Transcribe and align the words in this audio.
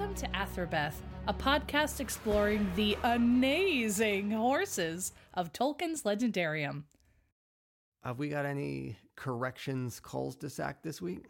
Welcome 0.00 0.16
to 0.16 0.28
Athrabeth, 0.28 0.94
a 1.28 1.34
podcast 1.34 2.00
exploring 2.00 2.72
the 2.74 2.96
amazing 3.04 4.30
horses 4.30 5.12
of 5.34 5.52
Tolkien's 5.52 6.04
Legendarium. 6.04 6.84
Have 8.02 8.18
we 8.18 8.30
got 8.30 8.46
any 8.46 8.96
corrections 9.14 10.00
calls 10.00 10.36
to 10.36 10.48
sack 10.48 10.82
this 10.82 11.02
week? 11.02 11.26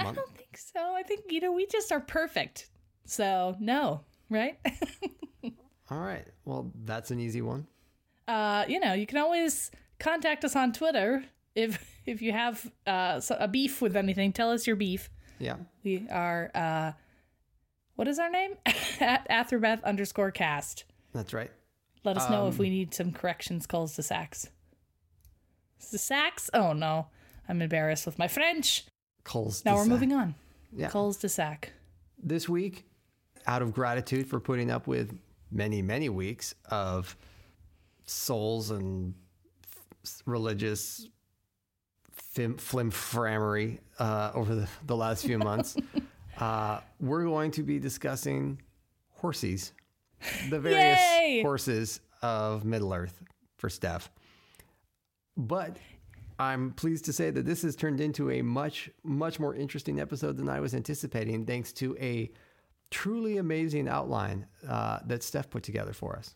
I 0.00 0.04
don't 0.04 0.34
think 0.34 0.56
so. 0.56 0.80
I 0.80 1.02
think, 1.02 1.24
you 1.28 1.42
know, 1.42 1.52
we 1.52 1.66
just 1.66 1.92
are 1.92 2.00
perfect. 2.00 2.70
So, 3.04 3.54
no, 3.60 4.00
right? 4.30 4.58
All 5.90 6.00
right. 6.00 6.26
Well, 6.46 6.72
that's 6.86 7.10
an 7.10 7.20
easy 7.20 7.42
one. 7.42 7.66
uh, 8.26 8.64
you 8.66 8.80
know, 8.80 8.94
you 8.94 9.04
can 9.04 9.18
always 9.18 9.70
contact 9.98 10.42
us 10.42 10.56
on 10.56 10.72
Twitter 10.72 11.22
if 11.54 11.84
if 12.06 12.22
you 12.22 12.32
have 12.32 12.72
uh, 12.86 13.20
a 13.28 13.46
beef 13.46 13.82
with 13.82 13.94
anything. 13.94 14.32
Tell 14.32 14.52
us 14.52 14.66
your 14.66 14.76
beef. 14.76 15.10
Yeah. 15.38 15.56
We 15.84 16.06
are, 16.10 16.50
uh, 16.54 16.92
what 17.98 18.06
is 18.06 18.20
our 18.20 18.30
name? 18.30 18.52
At 19.00 19.28
Athrabeth 19.28 19.82
underscore 19.82 20.30
cast. 20.30 20.84
That's 21.12 21.34
right. 21.34 21.50
Let 22.04 22.16
us 22.16 22.30
know 22.30 22.46
if 22.46 22.54
Um, 22.54 22.58
we 22.58 22.70
need 22.70 22.94
some 22.94 23.10
corrections 23.10 23.66
calls 23.66 23.96
to 23.96 24.04
sacks. 24.04 24.48
The 25.90 25.98
sacks? 25.98 26.48
Oh 26.54 26.72
no, 26.72 27.08
I'm 27.48 27.60
embarrassed 27.60 28.06
with 28.06 28.16
my 28.16 28.28
French. 28.28 28.84
Calls. 29.24 29.64
Now 29.64 29.74
we're 29.74 29.82
sack. 29.82 29.90
moving 29.90 30.12
on. 30.12 30.36
Yeah. 30.72 30.88
Calls 30.90 31.16
to 31.18 31.28
sack. 31.28 31.72
This 32.22 32.48
week, 32.48 32.86
out 33.48 33.62
of 33.62 33.72
gratitude 33.74 34.28
for 34.28 34.38
putting 34.38 34.70
up 34.70 34.86
with 34.86 35.18
many, 35.50 35.82
many 35.82 36.08
weeks 36.08 36.54
of 36.70 37.16
souls 38.06 38.70
and 38.70 39.14
f- 40.04 40.22
religious 40.24 41.08
flimframmery 42.36 43.78
uh, 43.98 44.30
over 44.34 44.54
the, 44.54 44.68
the 44.86 44.96
last 44.96 45.24
few 45.24 45.38
months, 45.38 45.76
uh, 46.38 46.80
we're 47.00 47.24
going 47.24 47.50
to 47.52 47.62
be 47.62 47.78
discussing 47.78 48.60
horses, 49.10 49.72
the 50.50 50.58
various 50.58 50.98
Yay! 50.98 51.42
horses 51.42 52.00
of 52.22 52.64
Middle 52.64 52.92
Earth 52.92 53.22
for 53.56 53.68
Steph. 53.68 54.10
But 55.36 55.76
I'm 56.38 56.72
pleased 56.72 57.04
to 57.06 57.12
say 57.12 57.30
that 57.30 57.44
this 57.44 57.62
has 57.62 57.74
turned 57.74 58.00
into 58.00 58.30
a 58.30 58.42
much, 58.42 58.90
much 59.02 59.40
more 59.40 59.54
interesting 59.54 60.00
episode 60.00 60.36
than 60.36 60.48
I 60.48 60.60
was 60.60 60.74
anticipating, 60.74 61.44
thanks 61.44 61.72
to 61.74 61.96
a 62.00 62.30
truly 62.90 63.38
amazing 63.38 63.88
outline 63.88 64.46
uh, 64.66 65.00
that 65.06 65.22
Steph 65.22 65.50
put 65.50 65.62
together 65.62 65.92
for 65.92 66.16
us. 66.16 66.34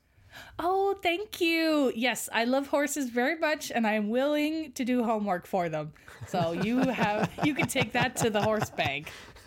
Oh, 0.58 0.96
thank 1.02 1.40
you. 1.40 1.92
Yes, 1.94 2.28
I 2.32 2.44
love 2.44 2.68
horses 2.68 3.08
very 3.10 3.38
much, 3.38 3.70
and 3.70 3.86
I'm 3.86 4.10
willing 4.10 4.72
to 4.72 4.84
do 4.84 5.02
homework 5.04 5.46
for 5.46 5.68
them. 5.68 5.92
So 6.28 6.52
you 6.52 6.78
have 6.78 7.30
you 7.44 7.54
can 7.54 7.66
take 7.66 7.92
that 7.92 8.16
to 8.16 8.30
the 8.30 8.40
horse 8.42 8.70
bank. 8.70 9.10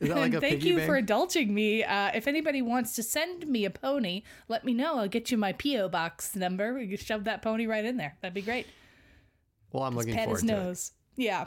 Is 0.00 0.08
that 0.08 0.16
like 0.16 0.24
and 0.26 0.34
a 0.34 0.40
thank 0.40 0.64
you 0.64 0.76
bank? 0.76 0.88
for 0.88 0.96
indulging 0.96 1.54
me. 1.54 1.84
Uh, 1.84 2.10
if 2.14 2.26
anybody 2.26 2.62
wants 2.62 2.94
to 2.96 3.02
send 3.02 3.46
me 3.46 3.64
a 3.64 3.70
pony, 3.70 4.22
let 4.48 4.64
me 4.64 4.74
know. 4.74 4.98
I'll 4.98 5.08
get 5.08 5.30
you 5.30 5.38
my 5.38 5.52
PO 5.52 5.88
box 5.88 6.34
number. 6.34 6.74
We 6.74 6.88
can 6.88 6.96
shove 6.96 7.24
that 7.24 7.42
pony 7.42 7.66
right 7.66 7.84
in 7.84 7.96
there. 7.96 8.16
That'd 8.20 8.34
be 8.34 8.42
great. 8.42 8.66
well, 9.72 9.84
I'm 9.84 9.94
looking 9.94 10.14
pet 10.14 10.24
forward 10.24 10.42
his 10.42 10.50
to 10.50 10.70
it. 10.70 10.90
Yeah. 11.16 11.46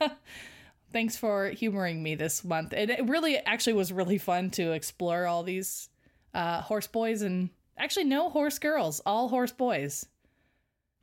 Thanks 0.92 1.16
for 1.16 1.48
humoring 1.48 2.02
me 2.02 2.14
this 2.14 2.44
month. 2.44 2.72
And 2.74 2.90
it 2.90 3.06
really 3.08 3.36
actually 3.38 3.72
was 3.74 3.92
really 3.92 4.18
fun 4.18 4.50
to 4.52 4.72
explore 4.72 5.26
all 5.26 5.42
these 5.42 5.88
uh, 6.34 6.60
horse 6.60 6.86
boys 6.86 7.22
and 7.22 7.50
actually 7.78 8.04
no 8.04 8.28
horse 8.30 8.58
girls, 8.58 9.00
all 9.06 9.28
horse 9.28 9.52
boys. 9.52 10.06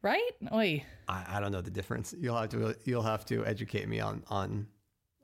Right? 0.02 0.32
Oi. 0.52 0.84
I, 1.08 1.26
I 1.28 1.40
don't 1.40 1.52
know 1.52 1.62
the 1.62 1.70
difference. 1.72 2.14
You'll 2.18 2.38
have 2.38 2.50
to 2.50 2.76
you'll 2.86 3.04
have 3.04 3.26
to 3.28 3.46
educate 3.46 3.88
me 3.88 4.00
on 4.00 4.24
on 4.30 4.68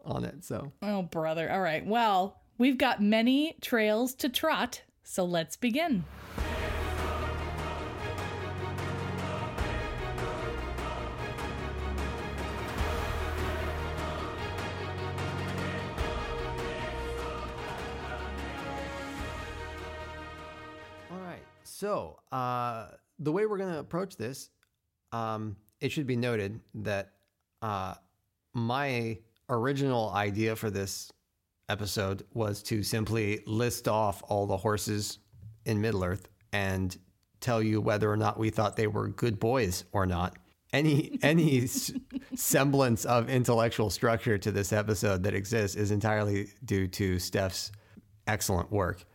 on 0.05 0.23
it. 0.23 0.43
So 0.45 0.71
Oh, 0.81 1.03
brother. 1.03 1.51
All 1.51 1.61
right. 1.61 1.85
Well, 1.85 2.39
we've 2.57 2.77
got 2.77 3.01
many 3.01 3.57
trails 3.61 4.13
to 4.15 4.29
trot, 4.29 4.83
so 5.03 5.25
let's 5.25 5.55
begin. 5.55 6.03
So 21.77 22.17
uh, 22.31 22.87
the 23.19 23.31
way 23.31 23.45
we're 23.45 23.59
going 23.59 23.71
to 23.71 23.77
approach 23.77 24.17
this, 24.17 24.49
um, 25.11 25.57
it 25.79 25.91
should 25.91 26.07
be 26.07 26.15
noted 26.15 26.59
that 26.73 27.11
uh, 27.61 27.93
my 28.55 29.19
original 29.47 30.09
idea 30.09 30.55
for 30.55 30.71
this 30.71 31.11
episode 31.69 32.23
was 32.33 32.63
to 32.63 32.81
simply 32.81 33.43
list 33.45 33.87
off 33.87 34.23
all 34.27 34.47
the 34.47 34.57
horses 34.57 35.19
in 35.65 35.79
Middle 35.79 36.03
Earth 36.03 36.27
and 36.51 36.97
tell 37.41 37.61
you 37.61 37.79
whether 37.79 38.11
or 38.11 38.17
not 38.17 38.39
we 38.39 38.49
thought 38.49 38.75
they 38.75 38.87
were 38.87 39.09
good 39.09 39.39
boys 39.39 39.83
or 39.91 40.07
not. 40.07 40.35
Any 40.73 41.19
any 41.21 41.61
s- 41.61 41.93
semblance 42.33 43.05
of 43.05 43.29
intellectual 43.29 43.91
structure 43.91 44.39
to 44.39 44.51
this 44.51 44.73
episode 44.73 45.21
that 45.23 45.35
exists 45.35 45.77
is 45.77 45.91
entirely 45.91 46.47
due 46.65 46.87
to 46.87 47.19
Steph's 47.19 47.71
excellent 48.25 48.71
work. 48.71 49.05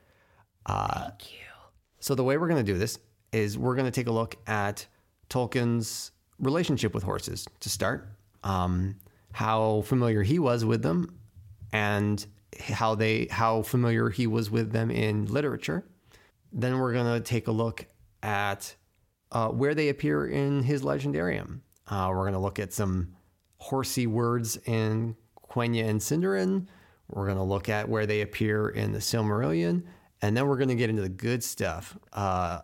Thank 0.68 1.32
you. 1.32 1.41
So 2.02 2.16
the 2.16 2.24
way 2.24 2.36
we're 2.36 2.48
going 2.48 2.64
to 2.64 2.72
do 2.72 2.76
this 2.76 2.98
is 3.30 3.56
we're 3.56 3.76
going 3.76 3.86
to 3.86 3.92
take 3.92 4.08
a 4.08 4.12
look 4.12 4.36
at 4.48 4.84
Tolkien's 5.30 6.10
relationship 6.40 6.94
with 6.94 7.04
horses 7.04 7.46
to 7.60 7.68
start, 7.70 8.08
um, 8.42 8.96
how 9.30 9.82
familiar 9.82 10.24
he 10.24 10.40
was 10.40 10.64
with 10.64 10.82
them, 10.82 11.16
and 11.72 12.26
how 12.58 12.96
they 12.96 13.28
how 13.30 13.62
familiar 13.62 14.10
he 14.10 14.26
was 14.26 14.50
with 14.50 14.72
them 14.72 14.90
in 14.90 15.26
literature. 15.26 15.84
Then 16.52 16.80
we're 16.80 16.92
going 16.92 17.14
to 17.14 17.20
take 17.20 17.46
a 17.46 17.52
look 17.52 17.86
at 18.24 18.74
uh, 19.30 19.50
where 19.50 19.76
they 19.76 19.88
appear 19.88 20.26
in 20.26 20.64
his 20.64 20.82
legendarium. 20.82 21.60
Uh, 21.86 22.08
we're 22.10 22.24
going 22.24 22.32
to 22.32 22.40
look 22.40 22.58
at 22.58 22.72
some 22.72 23.14
horsey 23.58 24.08
words 24.08 24.58
in 24.66 25.14
Quenya 25.48 25.88
and 25.88 26.00
Sindarin. 26.00 26.66
We're 27.08 27.26
going 27.26 27.38
to 27.38 27.44
look 27.44 27.68
at 27.68 27.88
where 27.88 28.06
they 28.06 28.22
appear 28.22 28.70
in 28.70 28.90
the 28.90 28.98
Silmarillion. 28.98 29.84
And 30.22 30.36
then 30.36 30.46
we're 30.46 30.56
going 30.56 30.68
to 30.68 30.74
get 30.76 30.88
into 30.88 31.02
the 31.02 31.08
good 31.08 31.42
stuff, 31.44 31.98
uh, 32.12 32.60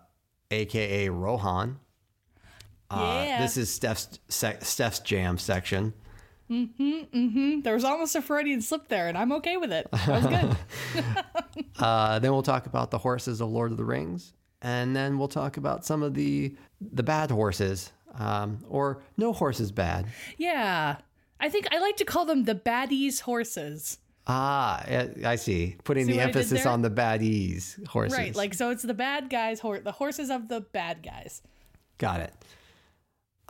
aka 0.50 1.08
Rohan. 1.08 1.78
Uh, 2.90 3.22
Yeah. 3.26 3.42
This 3.42 3.56
is 3.56 3.72
Steph's, 3.72 4.18
sec- 4.28 4.64
Steph's 4.64 5.00
jam 5.00 5.36
section. 5.38 5.92
Mm-hmm, 6.48 6.82
mm-hmm. 7.12 7.60
There 7.60 7.74
was 7.74 7.84
almost 7.84 8.14
a 8.16 8.22
Freudian 8.22 8.62
slip 8.62 8.88
there, 8.88 9.08
and 9.08 9.18
I'm 9.18 9.32
okay 9.32 9.58
with 9.58 9.70
it. 9.72 9.86
That 9.92 10.08
was 10.08 10.26
good. 10.26 11.04
Uh, 11.78 12.18
then 12.18 12.32
we'll 12.32 12.42
talk 12.42 12.66
about 12.66 12.90
the 12.90 12.98
horses 12.98 13.40
of 13.40 13.48
Lord 13.50 13.70
of 13.70 13.76
the 13.76 13.84
Rings, 13.84 14.32
and 14.62 14.96
then 14.96 15.16
we'll 15.18 15.28
talk 15.28 15.56
about 15.56 15.84
some 15.84 16.02
of 16.02 16.14
the 16.14 16.56
the 16.80 17.02
bad 17.04 17.30
horses, 17.30 17.92
um, 18.16 18.58
or 18.68 19.02
no 19.16 19.32
horses 19.32 19.70
bad. 19.70 20.06
yeah. 20.38 20.96
I 21.40 21.48
think 21.50 21.68
I 21.72 21.78
like 21.78 21.96
to 21.98 22.04
call 22.04 22.24
them 22.24 22.44
the 22.44 22.54
baddies 22.56 23.20
horses. 23.20 23.98
Ah, 24.28 24.84
I- 25.24 25.36
see. 25.36 25.76
Putting 25.84 26.04
See 26.04 26.12
the 26.12 26.18
what 26.18 26.24
I 26.24 26.26
did 26.26 26.36
emphasis 26.36 26.66
on 26.66 26.82
the 26.82 26.90
baddies 26.90 27.84
horses. 27.86 28.18
Right. 28.18 28.34
Like, 28.34 28.52
so 28.52 28.70
it's 28.70 28.82
the 28.82 28.92
bad 28.94 29.30
guys, 29.30 29.58
hor- 29.58 29.80
the 29.80 29.92
horses 29.92 30.28
of 30.30 30.48
the 30.48 30.60
bad 30.60 31.02
guys. 31.02 31.40
Got 31.96 32.20
it. 32.20 32.34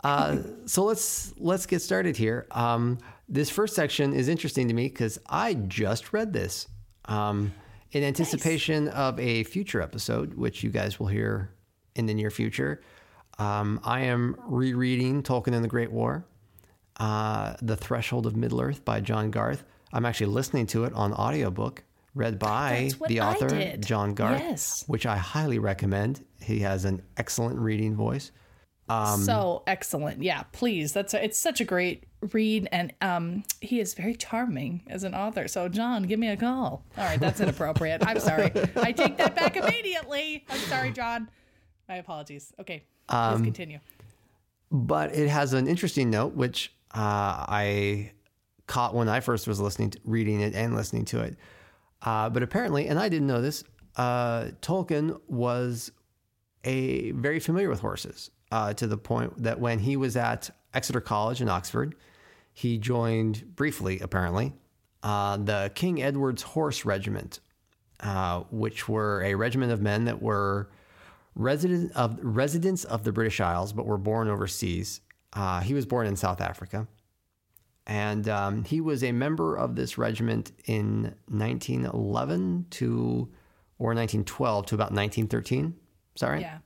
Uh, 0.01 0.37
so 0.65 0.85
let's 0.85 1.33
let's 1.37 1.65
get 1.65 1.81
started 1.81 2.15
here. 2.15 2.47
Um, 2.51 2.97
this 3.27 3.49
first 3.49 3.75
section 3.75 4.13
is 4.13 4.29
interesting 4.29 4.69
to 4.69 4.73
me 4.73 4.87
because 4.87 5.19
I 5.27 5.55
just 5.55 6.13
read 6.13 6.31
this 6.31 6.67
um, 7.05 7.53
in 7.91 8.03
anticipation 8.03 8.87
of 8.87 9.19
a 9.19 9.43
future 9.43 9.81
episode, 9.81 10.35
which 10.35 10.63
you 10.63 10.69
guys 10.69 10.99
will 10.99 11.07
hear 11.07 11.51
in 11.95 12.05
the 12.05 12.13
near 12.13 12.31
future. 12.31 12.81
Um, 13.37 13.81
I 13.83 14.01
am 14.01 14.37
rereading 14.45 15.21
Tolkien 15.23 15.53
and 15.53 15.63
the 15.63 15.67
Great 15.69 15.91
War, 15.91 16.25
uh, 16.99 17.55
The 17.61 17.75
Threshold 17.75 18.25
of 18.25 18.37
Middle 18.37 18.61
Earth 18.61 18.85
by 18.85 19.01
John 19.01 19.31
Garth. 19.31 19.65
I'm 19.93 20.05
actually 20.05 20.27
listening 20.27 20.67
to 20.67 20.83
it 20.85 20.93
on 20.93 21.13
audiobook, 21.13 21.83
read 22.15 22.37
by 22.39 22.91
the 23.07 23.21
author. 23.21 23.77
John 23.77 24.13
Garth, 24.13 24.39
Yes. 24.41 24.83
which 24.87 25.05
I 25.05 25.17
highly 25.17 25.59
recommend. 25.59 26.25
He 26.41 26.59
has 26.59 26.85
an 26.85 27.01
excellent 27.17 27.59
reading 27.59 27.95
voice. 27.95 28.31
Um, 28.87 29.21
so 29.21 29.61
excellent. 29.67 30.23
Yeah, 30.23 30.43
please. 30.51 30.93
That's 30.93 31.13
a, 31.13 31.23
it's 31.23 31.37
such 31.37 31.61
a 31.61 31.63
great 31.63 32.05
read, 32.33 32.67
and 32.71 32.91
um, 33.01 33.43
he 33.61 33.79
is 33.79 33.93
very 33.93 34.15
charming 34.15 34.81
as 34.87 35.03
an 35.03 35.13
author. 35.13 35.47
So, 35.47 35.69
John, 35.69 36.03
give 36.03 36.19
me 36.19 36.27
a 36.29 36.35
call. 36.37 36.83
All 36.97 37.03
right, 37.03 37.19
that's 37.19 37.39
inappropriate. 37.39 38.03
I'm 38.03 38.19
sorry. 38.19 38.51
I 38.75 38.91
take 38.91 39.17
that 39.17 39.35
back 39.35 39.55
immediately. 39.57 40.43
I'm 40.49 40.57
sorry, 40.61 40.91
John. 40.91 41.29
My 41.87 41.95
apologies. 41.97 42.51
Okay, 42.59 42.83
please 43.07 43.15
Um, 43.15 43.43
continue. 43.43 43.79
but 44.71 45.13
it 45.13 45.27
has 45.29 45.53
an 45.53 45.67
interesting 45.67 46.09
note, 46.09 46.33
which 46.33 46.73
uh, 46.95 47.45
I 47.47 48.11
caught 48.69 48.95
when 48.95 49.09
I 49.09 49.19
first 49.19 49.47
was 49.47 49.59
listening, 49.59 49.89
to, 49.89 49.99
reading 50.05 50.39
it, 50.39 50.55
and 50.55 50.75
listening 50.75 51.03
to 51.05 51.19
it. 51.21 51.35
Uh, 52.01 52.29
but 52.29 52.43
apparently, 52.43 52.87
and 52.87 52.97
I 52.97 53.09
didn't 53.09 53.27
know 53.27 53.41
this, 53.41 53.65
uh, 53.97 54.51
Tolkien 54.61 55.19
was 55.27 55.91
a 56.63 57.11
very 57.11 57.39
familiar 57.39 57.67
with 57.67 57.81
horses 57.81 58.31
uh, 58.51 58.73
to 58.75 58.87
the 58.87 58.97
point 58.97 59.43
that 59.43 59.59
when 59.59 59.79
he 59.79 59.97
was 59.97 60.15
at 60.15 60.49
Exeter 60.73 61.01
College 61.01 61.41
in 61.41 61.49
Oxford, 61.49 61.95
he 62.53 62.77
joined 62.77 63.55
briefly, 63.55 63.99
apparently, 63.99 64.53
uh, 65.03 65.37
the 65.37 65.71
King 65.75 66.01
Edward's 66.01 66.43
Horse 66.43 66.85
Regiment, 66.85 67.39
uh, 68.01 68.41
which 68.51 68.87
were 68.87 69.23
a 69.23 69.33
regiment 69.33 69.71
of 69.71 69.81
men 69.81 70.05
that 70.05 70.21
were 70.21 70.69
resident 71.35 71.91
of 71.95 72.19
residents 72.21 72.83
of 72.83 73.03
the 73.03 73.11
British 73.11 73.39
Isles, 73.39 73.73
but 73.73 73.85
were 73.85 73.97
born 73.97 74.27
overseas. 74.27 75.01
Uh, 75.33 75.61
he 75.61 75.73
was 75.73 75.85
born 75.85 76.05
in 76.07 76.15
South 76.15 76.41
Africa, 76.41 76.87
and 77.89 78.29
um, 78.29 78.63
he 78.65 78.79
was 78.81 79.03
a 79.03 79.11
member 79.11 79.55
of 79.55 79.75
this 79.75 79.97
regiment 79.97 80.51
in 80.65 81.15
1911 81.27 82.67
to 82.69 83.27
or 83.79 83.87
1912 83.95 84.67
to 84.67 84.75
about 84.75 84.91
1913. 84.91 85.75
Sorry. 86.15 86.41
Yeah. 86.41 86.59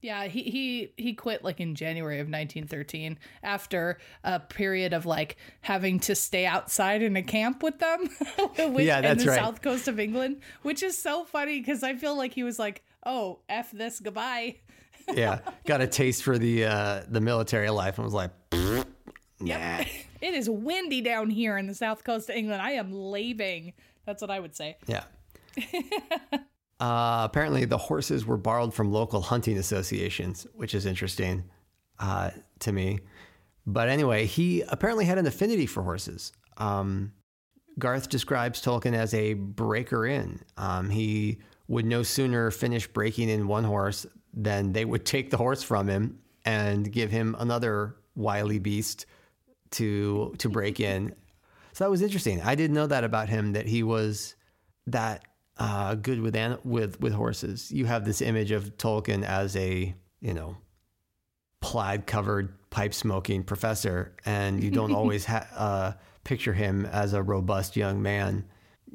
Yeah, 0.00 0.26
he, 0.26 0.42
he 0.44 0.92
he 0.96 1.14
quit 1.14 1.42
like 1.42 1.58
in 1.60 1.74
January 1.74 2.20
of 2.20 2.26
1913 2.28 3.18
after 3.42 3.98
a 4.22 4.38
period 4.38 4.92
of 4.92 5.04
like 5.04 5.36
having 5.62 5.98
to 6.00 6.14
stay 6.14 6.46
outside 6.46 7.02
in 7.02 7.16
a 7.16 7.22
camp 7.22 7.62
with 7.62 7.78
them, 7.78 8.08
which, 8.72 8.86
Yeah, 8.86 9.00
that's 9.00 9.22
in 9.22 9.26
the 9.26 9.32
right. 9.32 9.40
south 9.40 9.62
coast 9.62 9.88
of 9.88 9.98
England, 9.98 10.42
which 10.62 10.82
is 10.82 10.96
so 10.96 11.24
funny 11.24 11.58
because 11.58 11.82
I 11.82 11.96
feel 11.96 12.16
like 12.16 12.34
he 12.34 12.44
was 12.44 12.58
like, 12.58 12.84
"Oh, 13.04 13.40
f 13.48 13.72
this, 13.72 13.98
goodbye." 13.98 14.56
yeah, 15.12 15.40
got 15.64 15.80
a 15.80 15.86
taste 15.88 16.22
for 16.22 16.38
the 16.38 16.66
uh, 16.66 17.02
the 17.08 17.20
military 17.20 17.70
life 17.70 17.98
and 17.98 18.04
was 18.04 18.14
like, 18.14 18.30
nah. 19.40 19.82
It 20.20 20.34
is 20.34 20.48
windy 20.48 21.00
down 21.00 21.30
here 21.30 21.58
in 21.58 21.66
the 21.66 21.74
south 21.74 22.04
coast 22.04 22.30
of 22.30 22.36
England. 22.36 22.62
I 22.62 22.72
am 22.72 23.10
leaving. 23.10 23.72
That's 24.04 24.22
what 24.22 24.30
I 24.30 24.40
would 24.40 24.54
say. 24.54 24.76
Yeah. 24.86 25.04
uh, 26.80 27.22
apparently, 27.24 27.64
the 27.64 27.78
horses 27.78 28.24
were 28.24 28.36
borrowed 28.36 28.74
from 28.74 28.92
local 28.92 29.20
hunting 29.20 29.58
associations, 29.58 30.46
which 30.54 30.74
is 30.74 30.86
interesting 30.86 31.44
uh, 31.98 32.30
to 32.60 32.72
me. 32.72 33.00
But 33.66 33.88
anyway, 33.88 34.26
he 34.26 34.62
apparently 34.68 35.04
had 35.04 35.18
an 35.18 35.26
affinity 35.26 35.66
for 35.66 35.82
horses. 35.82 36.32
Um, 36.56 37.12
Garth 37.78 38.08
describes 38.08 38.62
Tolkien 38.62 38.94
as 38.94 39.12
a 39.12 39.34
breaker 39.34 40.06
in. 40.06 40.40
Um, 40.56 40.88
he 40.88 41.40
would 41.68 41.84
no 41.84 42.02
sooner 42.02 42.50
finish 42.50 42.86
breaking 42.86 43.28
in 43.28 43.48
one 43.48 43.64
horse 43.64 44.06
than 44.32 44.72
they 44.72 44.84
would 44.84 45.04
take 45.04 45.30
the 45.30 45.36
horse 45.36 45.62
from 45.62 45.88
him 45.88 46.20
and 46.44 46.90
give 46.90 47.10
him 47.10 47.34
another 47.38 47.96
wily 48.14 48.58
beast 48.58 49.06
to 49.72 50.34
to 50.38 50.48
break 50.48 50.80
in. 50.80 51.14
So 51.72 51.84
that 51.84 51.90
was 51.90 52.02
interesting. 52.02 52.40
I 52.40 52.54
didn't 52.54 52.74
know 52.74 52.86
that 52.86 53.04
about 53.04 53.28
him 53.28 53.52
that 53.52 53.66
he 53.66 53.82
was 53.82 54.34
that 54.86 55.24
uh, 55.58 55.94
good 55.94 56.20
with 56.20 56.36
an- 56.36 56.58
with 56.64 57.00
with 57.00 57.12
horses. 57.12 57.70
You 57.70 57.86
have 57.86 58.04
this 58.04 58.20
image 58.22 58.50
of 58.50 58.76
Tolkien 58.78 59.24
as 59.24 59.56
a 59.56 59.94
you 60.20 60.34
know 60.34 60.56
plaid 61.60 62.06
covered 62.06 62.54
pipe 62.70 62.94
smoking 62.94 63.42
professor, 63.42 64.14
and 64.24 64.62
you 64.62 64.70
don't 64.70 64.92
always 64.92 65.24
ha- 65.32 65.48
uh, 65.54 65.92
picture 66.24 66.52
him 66.52 66.86
as 66.86 67.12
a 67.12 67.22
robust 67.22 67.76
young 67.76 68.02
man 68.02 68.44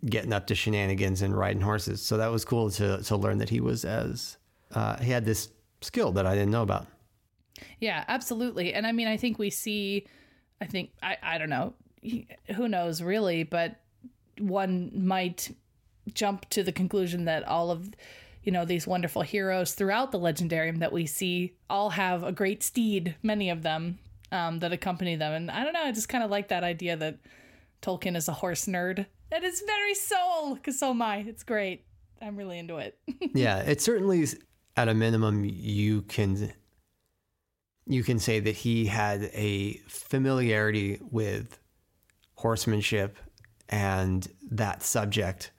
getting 0.06 0.34
up 0.34 0.48
to 0.48 0.56
shenanigans 0.56 1.22
and 1.22 1.38
riding 1.38 1.62
horses. 1.62 2.02
So 2.02 2.18
that 2.18 2.32
was 2.32 2.46
cool 2.46 2.72
to 2.72 3.02
to 3.04 3.16
learn 3.16 3.38
that 3.40 3.50
he 3.50 3.60
was 3.60 3.86
as 3.86 4.38
uh, 4.74 4.98
he 4.98 5.12
had 5.12 5.26
this 5.26 5.50
skill 5.82 6.12
that 6.14 6.26
I 6.26 6.34
didn't 6.34 6.52
know 6.52 6.64
about. 6.64 6.88
Yeah, 7.80 8.06
absolutely. 8.08 8.74
And 8.74 8.88
I 8.88 8.92
mean, 8.92 9.08
I 9.08 9.18
think 9.18 9.38
we 9.38 9.50
see, 9.50 10.08
I 10.62 10.66
think, 10.66 10.92
I, 11.02 11.18
I 11.22 11.38
don't 11.38 11.50
know, 11.50 11.74
who 12.56 12.68
knows 12.68 13.02
really, 13.02 13.44
but 13.44 13.78
one 14.40 14.92
might 14.94 15.56
jump 16.14 16.50
to 16.52 16.64
the 16.64 16.72
conclusion 16.72 17.26
that 17.26 17.44
all 17.48 17.72
of, 17.72 17.90
you 18.44 18.52
know, 18.52 18.64
these 18.64 18.88
wonderful 18.88 19.24
heroes 19.24 19.74
throughout 19.74 20.12
the 20.12 20.20
legendarium 20.20 20.80
that 20.80 20.94
we 20.94 21.06
see 21.06 21.54
all 21.70 21.90
have 21.90 22.24
a 22.24 22.32
great 22.32 22.64
steed, 22.64 23.16
many 23.24 23.50
of 23.50 23.64
them 23.64 24.00
um, 24.32 24.60
that 24.60 24.72
accompany 24.72 25.16
them. 25.16 25.34
And 25.34 25.52
I 25.52 25.64
don't 25.64 25.74
know, 25.74 25.84
I 25.84 25.92
just 25.92 26.10
kind 26.10 26.24
of 26.24 26.32
like 26.32 26.48
that 26.50 26.64
idea 26.64 26.96
that 26.96 27.18
Tolkien 27.82 28.16
is 28.16 28.28
a 28.28 28.34
horse 28.34 28.66
nerd. 28.66 29.06
That 29.32 29.44
is 29.44 29.64
very 29.66 29.96
soul, 29.96 30.56
because 30.56 30.80
so 30.80 30.92
am 30.92 31.02
I. 31.02 31.18
It's 31.18 31.44
great. 31.44 31.86
I'm 32.22 32.36
really 32.36 32.60
into 32.60 32.78
it. 32.78 32.98
yeah, 33.34 33.60
it 33.60 33.82
certainly 33.82 34.28
at 34.78 34.88
a 34.88 34.94
minimum 34.94 35.44
you 35.46 36.04
can 36.04 36.54
you 37.94 38.04
can 38.04 38.20
say 38.20 38.40
that 38.40 38.56
he 38.56 38.86
had 38.86 39.30
a 39.34 39.74
familiarity 39.88 41.00
with 41.12 41.60
horsemanship 42.36 43.18
and 43.70 44.28
that 44.50 44.84
subject 44.84 45.52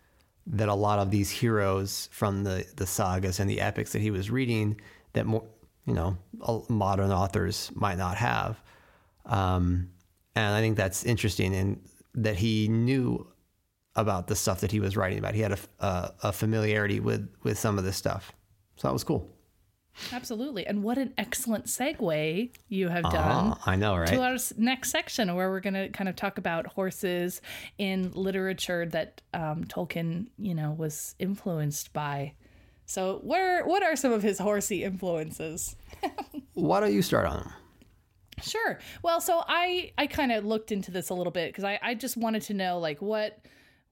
that 0.46 0.69
a 0.69 0.75
lot 0.75 0.99
of 0.99 1.11
these 1.11 1.31
heroes 1.31 2.08
from 2.12 2.43
the 2.44 2.67
the 2.76 2.87
sagas 2.87 3.38
and 3.38 3.49
the 3.49 3.61
epics 3.61 3.93
that 3.93 4.00
he 4.00 4.11
was 4.11 4.31
reading 4.31 4.81
that 5.12 5.25
more 5.25 5.44
you 5.87 5.94
know 5.94 6.17
modern 6.69 7.12
authors 7.12 7.70
might 7.75 7.99
not 7.99 8.17
have 8.17 8.61
um, 9.26 9.90
and 10.35 10.55
I 10.55 10.61
think 10.61 10.76
that's 10.76 11.05
interesting 11.05 11.55
in 11.55 11.81
that 12.14 12.37
he 12.37 12.69
knew 12.69 13.26
about 13.94 14.26
the 14.26 14.37
stuff 14.37 14.61
that 14.61 14.73
he 14.73 14.81
was 14.81 14.96
writing 14.96 15.19
about. 15.19 15.35
He 15.35 15.43
had 15.43 15.52
a, 15.52 15.58
a, 15.81 16.14
a 16.25 16.32
familiarity 16.32 17.00
with 17.00 17.28
with 17.43 17.58
some 17.58 17.78
of 17.78 17.85
this 17.85 17.96
stuff, 17.96 18.32
so 18.76 18.88
that 18.88 18.93
was 18.93 19.05
cool. 19.05 19.28
Absolutely. 20.12 20.67
And 20.67 20.83
what 20.83 20.99
an 20.99 21.12
excellent 21.19 21.67
segue 21.67 22.50
you 22.69 22.89
have 22.89 23.05
done. 23.05 23.15
Ah, 23.15 23.59
I 23.67 23.77
know, 23.77 23.97
right? 23.97 24.09
to 24.09 24.23
our 24.23 24.37
next 24.56 24.91
section 24.91 25.35
where 25.35 25.50
we're 25.50 25.61
going 25.61 25.75
to 25.75 25.89
kind 25.91 26.09
of 26.09 26.17
talk 26.17 26.39
about 26.39 26.67
horses 26.67 27.41
in 27.79 28.11
literature 28.12 28.87
that 28.87 29.21
um, 29.35 29.65
Tolkien, 29.65 30.29
you 30.39 30.55
know, 30.55 30.73
was 30.73 31.15
influenced 31.19 31.93
by. 31.93 32.35
So, 32.87 33.21
where 33.23 33.65
what 33.65 33.83
are 33.83 33.97
some 33.97 34.12
of 34.12 34.23
his 34.23 34.39
horsey 34.39 34.85
influences? 34.85 35.77
Why 36.55 36.81
don't 36.81 36.93
you 36.93 37.03
start 37.03 37.27
on 37.27 37.41
them? 37.41 37.53
Sure. 38.43 38.81
Well, 39.03 39.21
so 39.21 39.45
I 39.47 39.93
I 39.97 40.06
kind 40.06 40.33
of 40.33 40.45
looked 40.45 40.73
into 40.73 40.91
this 40.91 41.11
a 41.11 41.15
little 41.15 41.31
bit 41.31 41.50
because 41.50 41.65
I 41.65 41.79
I 41.83 41.95
just 41.95 42.17
wanted 42.17 42.43
to 42.43 42.55
know 42.55 42.79
like 42.79 43.00
what 43.00 43.38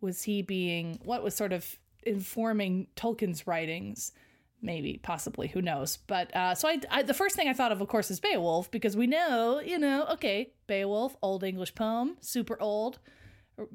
was 0.00 0.22
he 0.22 0.42
being 0.42 0.98
what 1.04 1.22
was 1.22 1.34
sort 1.34 1.52
of 1.52 1.78
informing 2.02 2.88
Tolkien's 2.96 3.46
writings 3.46 4.12
maybe 4.62 5.00
possibly 5.02 5.48
who 5.48 5.62
knows? 5.62 5.98
But 6.06 6.34
uh, 6.34 6.54
so 6.54 6.68
I, 6.68 6.80
I 6.90 7.02
the 7.02 7.14
first 7.14 7.36
thing 7.36 7.48
i 7.48 7.52
thought 7.52 7.72
of 7.72 7.80
of 7.80 7.88
course 7.88 8.10
is 8.10 8.20
beowulf 8.20 8.70
because 8.70 8.96
we 8.96 9.06
know 9.06 9.60
you 9.60 9.78
know 9.78 10.06
okay 10.10 10.52
beowulf 10.66 11.16
old 11.22 11.42
english 11.42 11.74
poem 11.74 12.16
super 12.20 12.60
old 12.60 12.98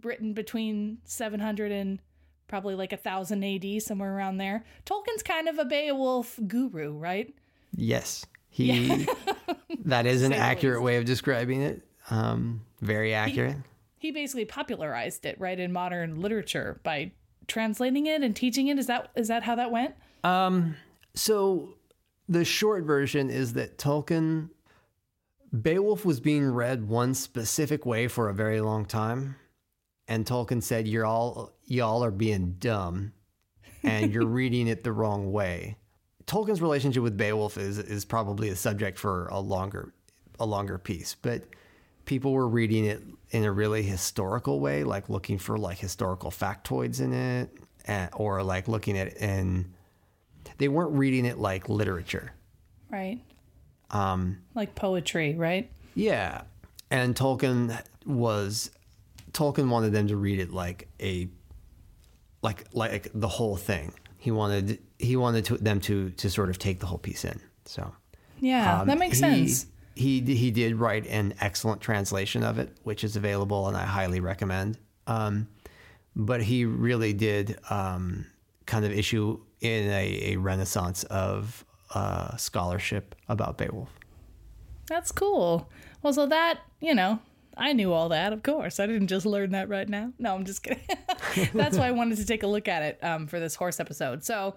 written 0.01 0.33
between 0.33 0.99
700 1.05 1.71
and 1.71 1.99
probably 2.47 2.75
like 2.75 2.93
a 2.93 2.97
thousand 2.97 3.43
ad 3.43 3.81
somewhere 3.81 4.15
around 4.15 4.37
there. 4.37 4.63
Tolkien's 4.85 5.23
kind 5.23 5.47
of 5.47 5.59
a 5.59 5.65
beowulf 5.65 6.39
guru 6.47 6.93
right? 6.93 7.33
Yes, 7.75 8.25
he. 8.49 9.07
that 9.85 10.05
is 10.05 10.23
an 10.23 10.33
accurate 10.33 10.81
way 10.81 10.97
of 10.97 11.05
describing 11.05 11.61
it. 11.61 11.81
Um, 12.09 12.61
very 12.81 13.13
accurate. 13.13 13.57
he 13.97 14.11
basically 14.11 14.45
popularized 14.45 15.25
it 15.25 15.39
right 15.39 15.59
in 15.59 15.73
modern 15.73 16.21
literature 16.21 16.79
by 16.83 17.11
translating 17.47 18.05
it 18.05 18.21
and 18.21 18.35
teaching 18.35 18.67
it. 18.67 18.77
Is 18.77 18.87
that 18.87 19.09
is 19.15 19.27
that 19.27 19.43
how 19.43 19.55
that 19.55 19.71
went 19.71 19.95
Um, 20.25 20.75
so 21.13 21.75
the 22.27 22.43
short 22.43 22.83
version 22.83 23.29
is 23.29 23.53
that 23.53 23.77
Tolkien, 23.77 24.49
Beowulf 25.53 26.03
was 26.03 26.19
being 26.19 26.49
read 26.49 26.87
one 26.87 27.13
specific 27.13 27.85
way 27.85 28.07
for 28.07 28.27
a 28.27 28.33
very 28.33 28.59
long 28.59 28.85
time, 28.85 29.35
and 30.07 30.25
Tolkien 30.25 30.63
said, 30.63 30.87
"You're 30.87 31.05
all 31.05 31.53
y'all 31.65 32.03
are 32.03 32.11
being 32.11 32.55
dumb, 32.57 33.13
and 33.83 34.11
you're 34.11 34.25
reading 34.41 34.67
it 34.67 34.83
the 34.83 34.91
wrong 34.91 35.31
way." 35.31 35.77
Tolkien's 36.25 36.61
relationship 36.61 37.03
with 37.03 37.17
Beowulf 37.17 37.55
is 37.57 37.77
is 37.77 38.03
probably 38.03 38.49
a 38.49 38.55
subject 38.55 38.97
for 38.97 39.27
a 39.27 39.39
longer 39.39 39.93
a 40.39 40.45
longer 40.45 40.79
piece, 40.79 41.13
but 41.13 41.43
people 42.05 42.33
were 42.33 42.47
reading 42.47 42.85
it 42.85 43.03
in 43.29 43.43
a 43.43 43.51
really 43.51 43.83
historical 43.83 44.59
way, 44.59 44.83
like 44.83 45.07
looking 45.07 45.37
for 45.37 45.59
like 45.59 45.77
historical 45.77 46.31
factoids 46.31 46.99
in 46.99 47.13
it, 47.13 47.51
and, 47.85 48.09
or 48.13 48.41
like 48.41 48.67
looking 48.67 48.97
at 48.97 49.07
it 49.07 49.17
in 49.17 49.74
they 50.57 50.67
weren't 50.67 50.91
reading 50.93 51.25
it 51.25 51.37
like 51.37 51.69
literature. 51.69 52.33
right 52.89 53.19
Um, 53.91 54.39
like 54.53 54.75
poetry 54.75 55.35
right 55.35 55.69
yeah, 55.93 56.41
and 56.91 57.15
Tolkien 57.15 57.81
was 58.05 58.71
Tolkien 59.31 59.69
wanted 59.69 59.93
them 59.93 60.07
to 60.07 60.17
read 60.17 60.39
it 60.39 60.51
like 60.51 60.87
a 60.99 61.29
like 62.41 62.65
like 62.73 63.09
the 63.13 63.27
whole 63.27 63.55
thing. 63.55 63.93
He 64.17 64.31
wanted 64.31 64.79
he 64.99 65.15
wanted 65.15 65.45
to, 65.45 65.57
them 65.57 65.79
to 65.81 66.09
to 66.11 66.29
sort 66.29 66.49
of 66.49 66.57
take 66.59 66.79
the 66.79 66.85
whole 66.85 66.97
piece 66.97 67.23
in. 67.25 67.39
So 67.65 67.93
yeah 68.39 68.81
um, 68.81 68.87
that 68.87 68.97
makes 68.97 69.17
he- 69.17 69.47
sense 69.47 69.67
He 69.95 70.19
he 70.21 70.51
did 70.51 70.75
write 70.75 71.07
an 71.07 71.33
excellent 71.39 71.79
translation 71.81 72.43
of 72.43 72.59
it, 72.59 72.75
which 72.83 73.03
is 73.05 73.15
available 73.15 73.67
and 73.69 73.77
I 73.77 73.85
highly 73.85 74.19
recommend. 74.19 74.77
Um, 75.07 75.47
but 76.15 76.41
he 76.43 76.65
really 76.65 77.13
did 77.13 77.57
um, 77.69 78.25
kind 78.65 78.83
of 78.83 78.91
issue 78.91 79.39
in 79.65 79.89
a, 79.89 80.33
a 80.33 80.35
renaissance 80.37 81.03
of 81.05 81.65
uh, 81.93 82.35
scholarship 82.37 83.15
about 83.29 83.57
Beowulf. 83.57 83.89
that's 84.87 85.11
cool. 85.11 85.69
Well 86.01 86.13
so 86.13 86.25
that 86.27 86.59
you 86.79 86.93
know 86.93 87.19
i 87.57 87.71
knew 87.73 87.91
all 87.93 88.09
that 88.09 88.33
of 88.33 88.43
course. 88.43 88.79
I 88.79 88.85
didn't 88.85 89.07
just 89.07 89.25
learn 89.25 89.51
that 89.51 89.69
right 89.69 89.87
now. 89.87 90.11
No 90.19 90.35
i'm 90.35 90.45
just 90.45 90.61
kidding. 90.63 90.83
That's 91.53 91.77
why 91.77 91.87
i 91.87 91.91
wanted 91.91 92.17
to 92.17 92.25
take 92.25 92.43
a 92.43 92.47
look 92.47 92.67
at 92.67 92.83
it 92.83 93.03
um, 93.03 93.27
for 93.27 93.39
this 93.39 93.55
horse 93.55 93.79
episode. 93.79 94.23
So 94.23 94.55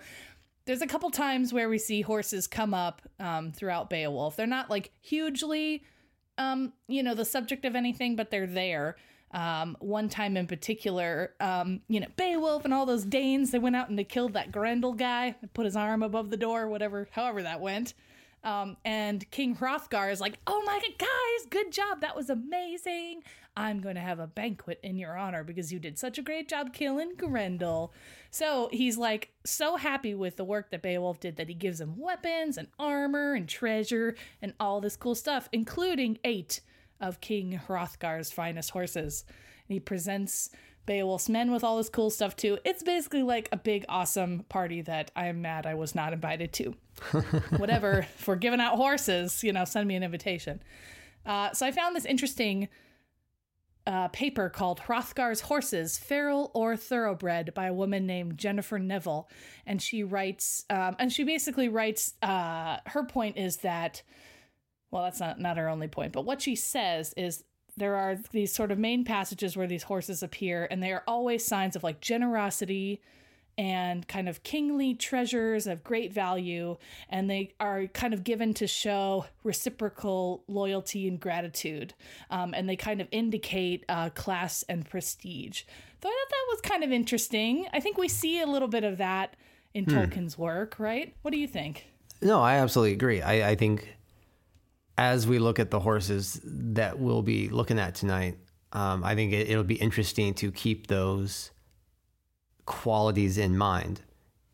there's 0.67 0.83
a 0.83 0.87
couple 0.87 1.11
times 1.11 1.53
where 1.53 1.69
we 1.69 1.79
see 1.79 2.03
horses 2.03 2.47
come 2.47 2.75
up 2.75 3.01
um, 3.19 3.53
throughout 3.53 3.89
beowulf. 3.89 4.37
They're 4.37 4.47
not 4.47 4.69
like 4.69 4.91
hugely 5.01 5.83
um, 6.39 6.73
you 6.87 7.03
know, 7.03 7.15
the 7.15 7.25
subject 7.25 7.65
of 7.65 7.75
anything, 7.75 8.17
but 8.17 8.31
they're 8.31 8.47
there. 8.47 8.97
Um, 9.31 9.77
one 9.81 10.09
time 10.09 10.37
in 10.37 10.47
particular, 10.47 11.35
um, 11.39 11.81
you 11.89 12.01
know, 12.01 12.07
Beowulf 12.17 12.65
and 12.65 12.73
all 12.73 12.87
those 12.87 13.05
Danes, 13.05 13.51
they 13.51 13.59
went 13.59 13.77
out 13.77 13.91
and 13.91 13.99
they 13.99 14.05
killed 14.05 14.33
that 14.33 14.51
Grendel 14.51 14.95
guy, 14.95 15.35
put 15.53 15.67
his 15.67 15.77
arm 15.77 16.03
above 16.03 16.31
the 16.31 16.37
door, 16.37 16.69
whatever, 16.69 17.09
however 17.13 17.43
that 17.43 17.61
went. 17.61 17.95
Um, 18.45 18.77
and 18.85 19.29
King 19.31 19.57
Hrothgar 19.57 20.13
is 20.13 20.21
like, 20.21 20.39
"Oh 20.47 20.63
my 20.65 20.79
god, 20.81 20.99
guys, 20.99 21.47
good 21.51 21.73
job! 21.73 22.01
That 22.01 22.17
was 22.17 22.31
amazing. 22.31 23.23
I'm 23.57 23.81
going 23.81 23.97
to 23.97 24.01
have 24.01 24.21
a 24.21 24.29
banquet 24.29 24.79
in 24.85 24.97
your 24.97 25.17
honor 25.17 25.43
because 25.43 25.73
you 25.73 25.81
did 25.81 25.99
such 25.99 26.19
a 26.19 26.23
great 26.23 26.49
job 26.49 26.73
killing 26.73 27.15
Grendel." 27.17 27.93
So 28.31 28.69
he's 28.73 28.97
like 28.97 29.33
so 29.45 29.77
happy 29.77 30.15
with 30.15 30.37
the 30.37 30.45
work 30.45 30.71
that 30.71 30.83
Beowulf 30.83 31.19
did 31.19 31.37
that 31.37 31.49
he 31.49 31.55
gives 31.55 31.81
him 31.81 31.99
weapons 31.99 32.57
and 32.57 32.69
armor 32.79 33.35
and 33.35 33.49
treasure 33.49 34.15
and 34.41 34.55
all 34.61 34.81
this 34.81 34.97
cool 34.97 35.17
stuff, 35.17 35.49
including 35.53 36.19
eight 36.25 36.61
of 37.01 37.21
King 37.21 37.61
Hrothgar's 37.69 38.31
finest 38.31 38.71
horses. 38.71 39.25
And 39.69 39.75
he 39.75 39.81
presents 39.81 40.51
Beowulf's 40.87 41.29
men 41.29 41.53
with 41.53 41.63
all 41.63 41.77
this 41.77 41.91
cool 41.91 42.11
stuff 42.11 42.35
too. 42.35 42.59
It's 42.65 42.83
basically 42.83 43.23
like 43.23 43.49
a 43.53 43.57
big, 43.57 43.85
awesome 43.89 44.45
party 44.49 44.81
that 44.83 45.11
I 45.15 45.27
am 45.27 45.43
mad 45.43 45.67
I 45.67 45.75
was 45.75 45.95
not 45.95 46.13
invited 46.13 46.53
to. 46.55 46.75
Whatever, 47.59 48.07
for 48.17 48.37
giving 48.37 48.61
out 48.61 48.77
horses, 48.77 49.45
you 49.45 49.53
know, 49.53 49.65
send 49.65 49.87
me 49.87 49.97
an 49.97 50.03
invitation. 50.03 50.63
Uh, 51.27 51.53
so 51.53 51.67
I 51.67 51.73
found 51.73 51.95
this 51.95 52.07
interesting 52.07 52.69
uh, 53.87 54.09
paper 54.09 54.49
called 54.49 54.81
Hrothgar's 54.81 55.43
Horses, 55.43 55.99
Feral 55.99 56.51
or 56.55 56.77
Thoroughbred 56.77 57.55
by 57.55 57.67
a 57.67 57.73
woman 57.73 58.07
named 58.07 58.37
Jennifer 58.37 58.79
Neville. 58.79 59.29
And 59.67 59.81
she 59.81 60.05
writes, 60.05 60.65
um, 60.69 60.97
and 60.99 61.13
she 61.13 61.25
basically 61.25 61.69
writes, 61.69 62.15
uh, 62.23 62.79
her 62.87 63.05
point 63.05 63.37
is 63.39 63.59
that, 63.59 64.03
well, 64.91 65.05
that's 65.05 65.21
not, 65.21 65.41
not 65.41 65.57
her 65.57 65.69
only 65.69 65.89
point, 65.89 66.13
but 66.13 66.25
what 66.25 66.43
she 66.43 66.57
says 66.57 67.13
is 67.17 67.45
there 67.77 67.97
are 67.97 68.17
these 68.33 68.53
sort 68.53 68.73
of 68.73 68.79
main 68.79 69.05
passages 69.05 69.57
where 69.57 69.67
these 69.67 69.85
horses 69.85 70.23
appear, 70.23 70.67
and 70.71 70.83
they 70.83 70.93
are 70.93 71.05
always 71.07 71.45
signs 71.45 71.77
of 71.77 71.83
like 71.83 72.01
generosity 72.01 73.01
and 73.57 74.07
kind 74.07 74.29
of 74.29 74.45
kingly 74.45 74.95
treasures 74.95 75.67
of 75.67 75.83
great 75.83 76.13
value. 76.13 76.77
And 77.09 77.29
they 77.29 77.55
are 77.59 77.87
kind 77.89 78.15
of 78.15 78.23
given 78.23 78.55
to 78.55 78.69
show 78.69 79.27
reciprocal 79.43 80.45
loyalty 80.47 81.09
and 81.09 81.19
gratitude. 81.19 81.93
Um, 82.31 82.55
and 82.55 82.69
they 82.69 82.77
kind 82.77 83.01
of 83.01 83.09
indicate 83.11 83.85
uh, 83.89 84.11
class 84.11 84.63
and 84.69 84.89
prestige. 84.89 85.63
So 86.01 86.09
I 86.09 86.13
thought 86.13 86.31
that 86.31 86.47
was 86.51 86.61
kind 86.61 86.85
of 86.85 86.93
interesting. 86.93 87.67
I 87.73 87.81
think 87.81 87.99
we 87.99 88.07
see 88.07 88.41
a 88.41 88.47
little 88.47 88.69
bit 88.69 88.85
of 88.85 88.99
that 88.99 89.35
in 89.75 89.87
Tolkien's 89.87 90.39
work, 90.39 90.79
right? 90.79 91.13
What 91.23 91.33
do 91.33 91.39
you 91.39 91.49
think? 91.49 91.87
No, 92.23 92.41
I 92.41 92.59
absolutely 92.59 92.93
agree. 92.93 93.23
I, 93.23 93.51
I 93.51 93.55
think 93.57 93.98
as 94.99 95.29
we 95.29 95.39
look 95.39 95.61
at 95.61 95.71
the 95.71 95.79
horses 95.79 96.41
that 96.45 96.99
we'll 96.99 97.23
be 97.23 97.49
looking 97.49 97.79
at 97.79 97.95
tonight, 97.95 98.37
um, 98.73 99.05
I 99.05 99.15
think 99.15 99.33
it, 99.33 99.49
it'll 99.49 99.65
be 99.65 99.77
interesting 99.77 100.35
to 100.35 100.51
keep 100.51 100.89
those 100.89 101.53
qualities 102.67 103.39
in 103.39 103.57
mind 103.57 104.03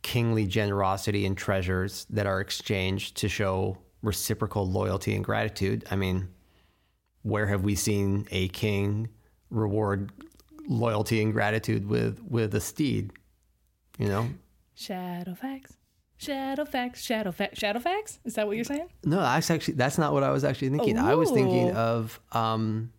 kingly 0.03 0.47
generosity 0.47 1.25
and 1.25 1.37
treasures 1.37 2.07
that 2.11 2.27
are 2.27 2.41
exchanged 2.41 3.17
to 3.17 3.29
show 3.29 3.79
reciprocal 4.03 4.71
loyalty 4.71 5.15
and 5.15 5.25
gratitude. 5.25 5.83
I 5.91 5.97
mean, 5.97 6.29
where 7.23 7.47
have 7.47 7.65
we 7.65 7.75
seen 7.75 8.29
a 8.31 8.49
king 8.49 9.09
reward 9.49 10.13
loyalty 10.69 11.23
and 11.23 11.33
gratitude 11.33 11.89
with 11.89 12.23
with 12.23 12.55
a 12.55 12.61
steed? 12.61 13.13
You 13.99 14.09
know? 14.09 14.29
Shadowfax. 16.21 16.97
Shadowfax, 16.97 17.55
Shadowfax, 17.55 17.55
Shadowfax? 17.55 18.19
Is 18.25 18.35
that 18.35 18.47
what 18.47 18.57
you're 18.57 18.65
saying? 18.65 18.89
No, 19.05 19.21
that's 19.21 19.51
actually 19.51 19.75
that's 19.75 19.99
not 19.99 20.13
what 20.13 20.23
I 20.23 20.31
was 20.31 20.45
actually 20.45 20.71
thinking. 20.71 20.99
I 20.99 21.15
was 21.15 21.31
thinking 21.31 21.73
of 21.73 22.21
um 22.33 22.93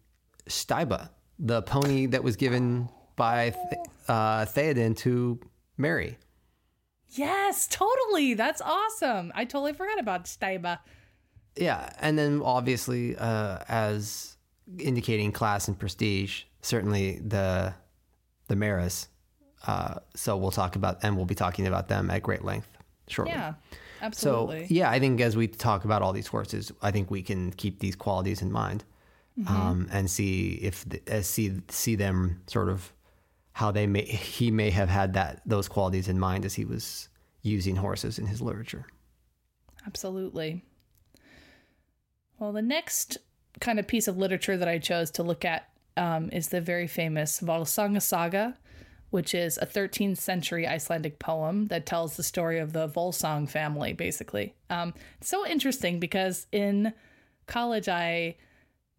Stybba, 0.48 1.10
the 1.40 1.62
pony 1.62 2.06
that 2.08 2.24
was 2.24 2.36
given 2.36 2.90
by 3.16 3.52
Th- 3.52 3.82
uh, 4.08 4.46
Theoden 4.46 4.96
to 4.98 5.40
Merry. 5.78 6.18
Yes, 7.10 7.68
totally. 7.68 8.34
That's 8.34 8.62
awesome. 8.62 9.32
I 9.36 9.46
totally 9.46 9.74
forgot 9.74 10.00
about 10.00 10.26
Stybba. 10.26 10.80
Yeah, 11.56 11.90
and 12.00 12.20
then 12.20 12.42
obviously, 12.44 13.16
uh, 13.16 13.60
as 13.70 14.38
indicating 14.78 15.32
class 15.32 15.68
and 15.68 15.80
prestige, 15.80 16.44
certainly 16.62 17.20
the 17.20 17.74
the 18.48 18.56
Mearas. 18.56 19.08
Uh, 19.66 19.96
so 20.16 20.38
we'll 20.38 20.52
talk 20.52 20.76
about, 20.76 21.00
and 21.02 21.16
we'll 21.16 21.26
be 21.26 21.34
talking 21.34 21.66
about 21.66 21.88
them 21.88 22.12
at 22.12 22.22
great 22.22 22.44
length 22.44 22.68
shortly. 23.08 23.34
Yeah, 23.34 23.54
absolutely. 24.02 24.68
So 24.68 24.74
yeah, 24.74 24.90
I 24.90 25.00
think 25.00 25.22
as 25.22 25.36
we 25.36 25.48
talk 25.48 25.86
about 25.86 26.02
all 26.02 26.14
these 26.14 26.28
horses, 26.28 26.72
I 26.82 26.92
think 26.92 27.12
we 27.12 27.22
can 27.22 27.52
keep 27.52 27.80
these 27.80 27.96
qualities 27.96 28.42
in 28.42 28.52
mind, 28.52 28.84
um, 29.48 29.88
and 29.92 30.10
see 30.10 30.60
if 30.62 30.88
the, 30.88 31.02
uh, 31.12 31.22
see 31.22 31.62
see 31.70 31.96
them 31.96 32.42
sort 32.48 32.70
of 32.70 32.92
how 33.54 33.72
they 33.72 33.88
may 33.88 34.04
he 34.06 34.52
may 34.52 34.70
have 34.70 34.90
had 34.90 35.14
that 35.14 35.42
those 35.46 35.68
qualities 35.68 36.08
in 36.08 36.20
mind 36.20 36.46
as 36.46 36.54
he 36.54 36.66
was 36.66 37.10
using 37.42 37.76
horses 37.76 38.18
in 38.20 38.26
his 38.26 38.42
literature. 38.42 38.86
Absolutely. 39.86 40.64
Well, 42.40 42.52
the 42.52 42.62
next 42.62 43.18
kind 43.62 43.80
of 43.80 43.88
piece 43.88 44.08
of 44.08 44.18
literature 44.18 44.58
that 44.58 44.68
I 44.68 44.80
chose 44.80 45.12
to 45.12 45.24
look 45.24 45.46
at 45.46 45.70
um, 45.96 46.30
is 46.34 46.50
the 46.50 46.60
very 46.60 46.88
famous 46.88 47.40
Volsunga 47.40 48.02
Saga, 48.02 48.58
which 49.10 49.34
is 49.34 49.58
a 49.58 49.66
13th 49.66 50.18
century 50.18 50.68
Icelandic 50.68 51.20
poem 51.20 51.68
that 51.68 51.86
tells 51.86 52.18
the 52.18 52.24
story 52.24 52.60
of 52.60 52.74
the 52.74 52.88
Volsung 52.88 53.50
family, 53.50 53.94
basically. 53.94 54.56
Um, 54.70 54.94
so 55.22 55.46
interesting 55.46 56.00
because 56.00 56.48
in 56.52 56.94
college, 57.48 57.88
I 57.88 58.36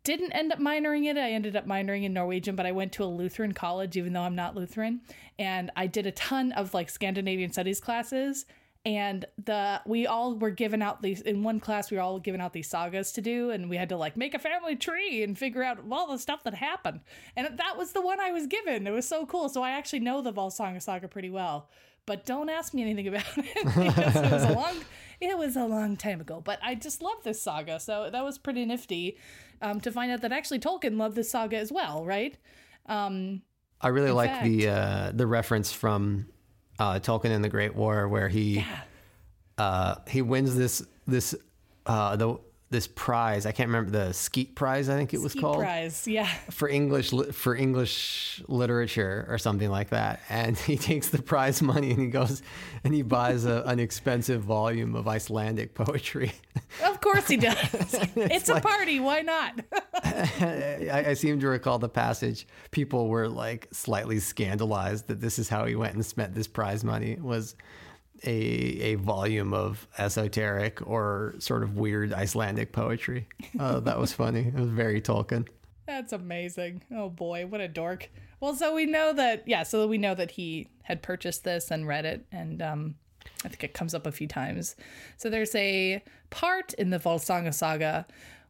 didn't 0.05 0.33
end 0.33 0.53
up 0.53 0.61
minoring 0.61 1.07
it. 1.07 1.17
I 1.17 1.33
ended 1.33 1.57
up 1.57 1.67
minoring 1.67 2.05
in 2.05 2.13
Norwegian, 2.13 2.55
but 2.55 2.65
I 2.65 2.73
went 2.73 2.93
to 2.93 3.05
a 3.05 3.07
Lutheran 3.07 3.53
college, 3.53 3.97
even 3.97 4.13
though 4.13 4.23
I'm 4.23 4.37
not 4.37 4.55
Lutheran. 4.55 5.01
And 5.39 5.71
I 5.75 5.89
did 5.89 6.07
a 6.07 6.13
ton 6.13 6.53
of 6.53 6.73
like 6.75 6.89
Scandinavian 6.89 7.53
studies 7.53 7.81
classes. 7.81 8.47
And 8.87 9.25
the 9.45 9.81
we 9.85 10.07
all 10.07 10.37
were 10.37 10.53
given 10.53 10.81
out 10.81 11.03
these 11.03 11.21
in 11.21 11.43
one 11.43 11.59
class. 11.59 11.91
We 11.91 11.97
were 11.97 12.05
all 12.05 12.21
given 12.21 12.41
out 12.41 12.53
these 12.53 12.69
sagas 12.69 13.11
to 13.13 13.21
do, 13.21 13.51
and 13.51 13.69
we 13.69 13.77
had 13.77 13.89
to 13.89 13.97
like 13.97 14.17
make 14.17 14.33
a 14.33 14.39
family 14.39 14.77
tree 14.77 15.25
and 15.25 15.37
figure 15.37 15.65
out 15.65 15.81
all 15.91 16.07
the 16.07 16.19
stuff 16.21 16.45
that 16.45 16.55
happened. 16.55 17.01
And 17.35 17.59
that 17.59 17.77
was 17.77 17.93
the 17.93 18.01
one 18.01 18.21
I 18.21 18.31
was 18.31 18.47
given. 18.47 18.87
It 18.87 18.93
was 18.93 19.07
so 19.07 19.27
cool. 19.27 19.49
So 19.49 19.61
I 19.61 19.71
actually 19.71 20.01
know 20.01 20.23
the 20.23 20.33
Volsunga 20.33 20.81
saga 20.81 21.09
pretty 21.09 21.31
well. 21.31 21.69
But 22.07 22.25
don't 22.25 22.49
ask 22.49 22.75
me 22.75 22.83
anything 22.83 23.09
about 23.09 23.25
it 23.37 23.65
because 23.65 24.17
it 24.17 24.31
was 24.31 24.45
a 24.45 24.53
long 24.53 24.77
it 25.21 25.37
was 25.37 25.57
a 25.57 25.65
long 25.65 25.97
time 25.97 26.21
ago. 26.21 26.41
But 26.41 26.61
I 26.63 26.77
just 26.77 27.03
love 27.03 27.25
this 27.25 27.43
saga, 27.43 27.81
so 27.81 28.09
that 28.09 28.23
was 28.23 28.39
pretty 28.39 28.65
nifty 28.65 29.19
um, 29.63 29.81
to 29.81 29.91
find 29.91 30.13
out 30.13 30.21
that 30.21 30.31
actually 30.31 30.61
Tolkien 30.61 30.97
loved 30.97 31.17
this 31.17 31.29
saga 31.29 31.57
as 31.57 31.73
well, 31.73 32.05
right? 32.05 32.39
Um, 32.87 33.43
I 33.81 33.89
really 33.89 34.13
like 34.13 34.45
the 34.45 34.69
uh, 34.69 35.13
the 35.13 35.27
reference 35.27 35.73
from 35.73 36.27
uh, 36.79 36.95
Tolkien 36.95 37.31
in 37.31 37.43
the 37.43 37.49
Great 37.49 37.75
War, 37.75 38.09
where 38.09 38.29
he 38.29 38.59
yeah, 38.59 38.81
uh, 39.59 39.95
he 40.09 40.23
wins 40.23 40.57
this 40.57 40.85
this 41.07 41.35
uh, 41.87 42.17
the 42.17 42.39
this 42.69 42.89
prize. 42.89 43.47
I 43.47 43.53
can't 43.53 43.69
remember 43.69 43.91
the 43.91 44.13
Skeat 44.13 44.57
Prize. 44.57 44.89
I 44.89 44.97
think 44.97 45.15
it 45.15 45.21
was 45.21 45.33
Skeat 45.33 45.43
called 45.43 45.59
prize, 45.59 46.07
yeah. 46.09 46.27
for 46.51 46.69
English 46.69 47.13
for 47.33 47.55
English 47.55 48.43
literature 48.49 49.25
or 49.29 49.39
something 49.39 49.71
like 49.71 49.91
that. 49.91 50.21
And 50.29 50.59
he 50.59 50.77
takes 50.77 51.11
the 51.11 51.23
prize 51.23 51.63
money 51.63 51.93
and 51.93 52.01
he 52.01 52.09
goes 52.09 52.43
and 52.83 52.93
he 52.93 53.03
buys 53.03 53.45
a, 53.45 53.63
an 53.67 53.79
expensive 53.79 54.43
volume 54.43 54.97
of 54.97 55.07
Icelandic 55.07 55.75
poetry. 55.75 56.33
Of 56.85 57.01
course 57.01 57.29
he 57.29 57.37
does. 57.37 57.57
it's, 58.17 58.49
a 58.49 58.61
party. 58.61 58.99
Why 58.99 59.21
not? 59.21 59.61
I, 59.95 61.05
I 61.09 61.15
seem 61.15 61.39
to 61.41 61.49
recall 61.49 61.79
the 61.79 61.89
passage. 61.89 62.49
People 62.73 63.09
were 63.09 63.29
like 63.29 63.69
slightly 63.71 64.19
scandalized 64.19 65.07
that 65.07 65.21
this 65.21 65.39
is 65.39 65.49
how 65.49 65.67
he 65.67 65.77
went 65.77 65.95
and 65.95 66.05
spent 66.05 66.35
this 66.35 66.49
prize 66.49 66.83
money 66.83 67.17
was 67.21 67.55
a 68.25 68.31
a 68.31 68.95
volume 68.97 69.53
of 69.53 69.87
esoteric 69.99 70.87
or 70.87 71.35
sort 71.39 71.63
of 71.63 71.77
weird 71.77 72.13
Icelandic 72.13 72.73
poetry. 72.73 73.29
Uh, 73.59 73.81
that 73.81 73.99
was 73.99 74.13
funny. 74.13 74.49
It 74.49 74.55
was 74.55 74.69
very 74.69 75.01
Tolkien. 75.01 75.49
That's 75.87 76.13
amazing. 76.13 76.83
Oh 76.95 77.09
boy, 77.09 77.47
what 77.47 77.61
a 77.61 77.69
dork. 77.69 78.11
Well, 78.41 78.55
so 78.55 78.75
we 78.75 78.87
know 78.87 79.13
that, 79.15 79.45
yeah, 79.47 79.63
so 79.63 79.87
we 79.87 79.99
know 79.99 80.15
that 80.15 80.33
he 80.33 80.69
had 80.83 81.03
purchased 81.03 81.45
this 81.45 81.71
and 81.71 81.87
read 81.87 82.05
it, 82.05 82.27
and 82.31 82.61
um, 82.61 82.95
I 83.45 83.49
think 83.49 83.65
it 83.65 83.73
comes 83.73 83.95
up 83.95 84.07
a 84.07 84.13
few 84.13 84.29
times. 84.29 84.77
So 85.17 85.31
there's 85.31 85.55
a 85.55 86.03
part 86.31 86.75
in 86.75 86.91
the 86.91 86.99
Volsunga 86.99 87.55
saga 87.55 88.07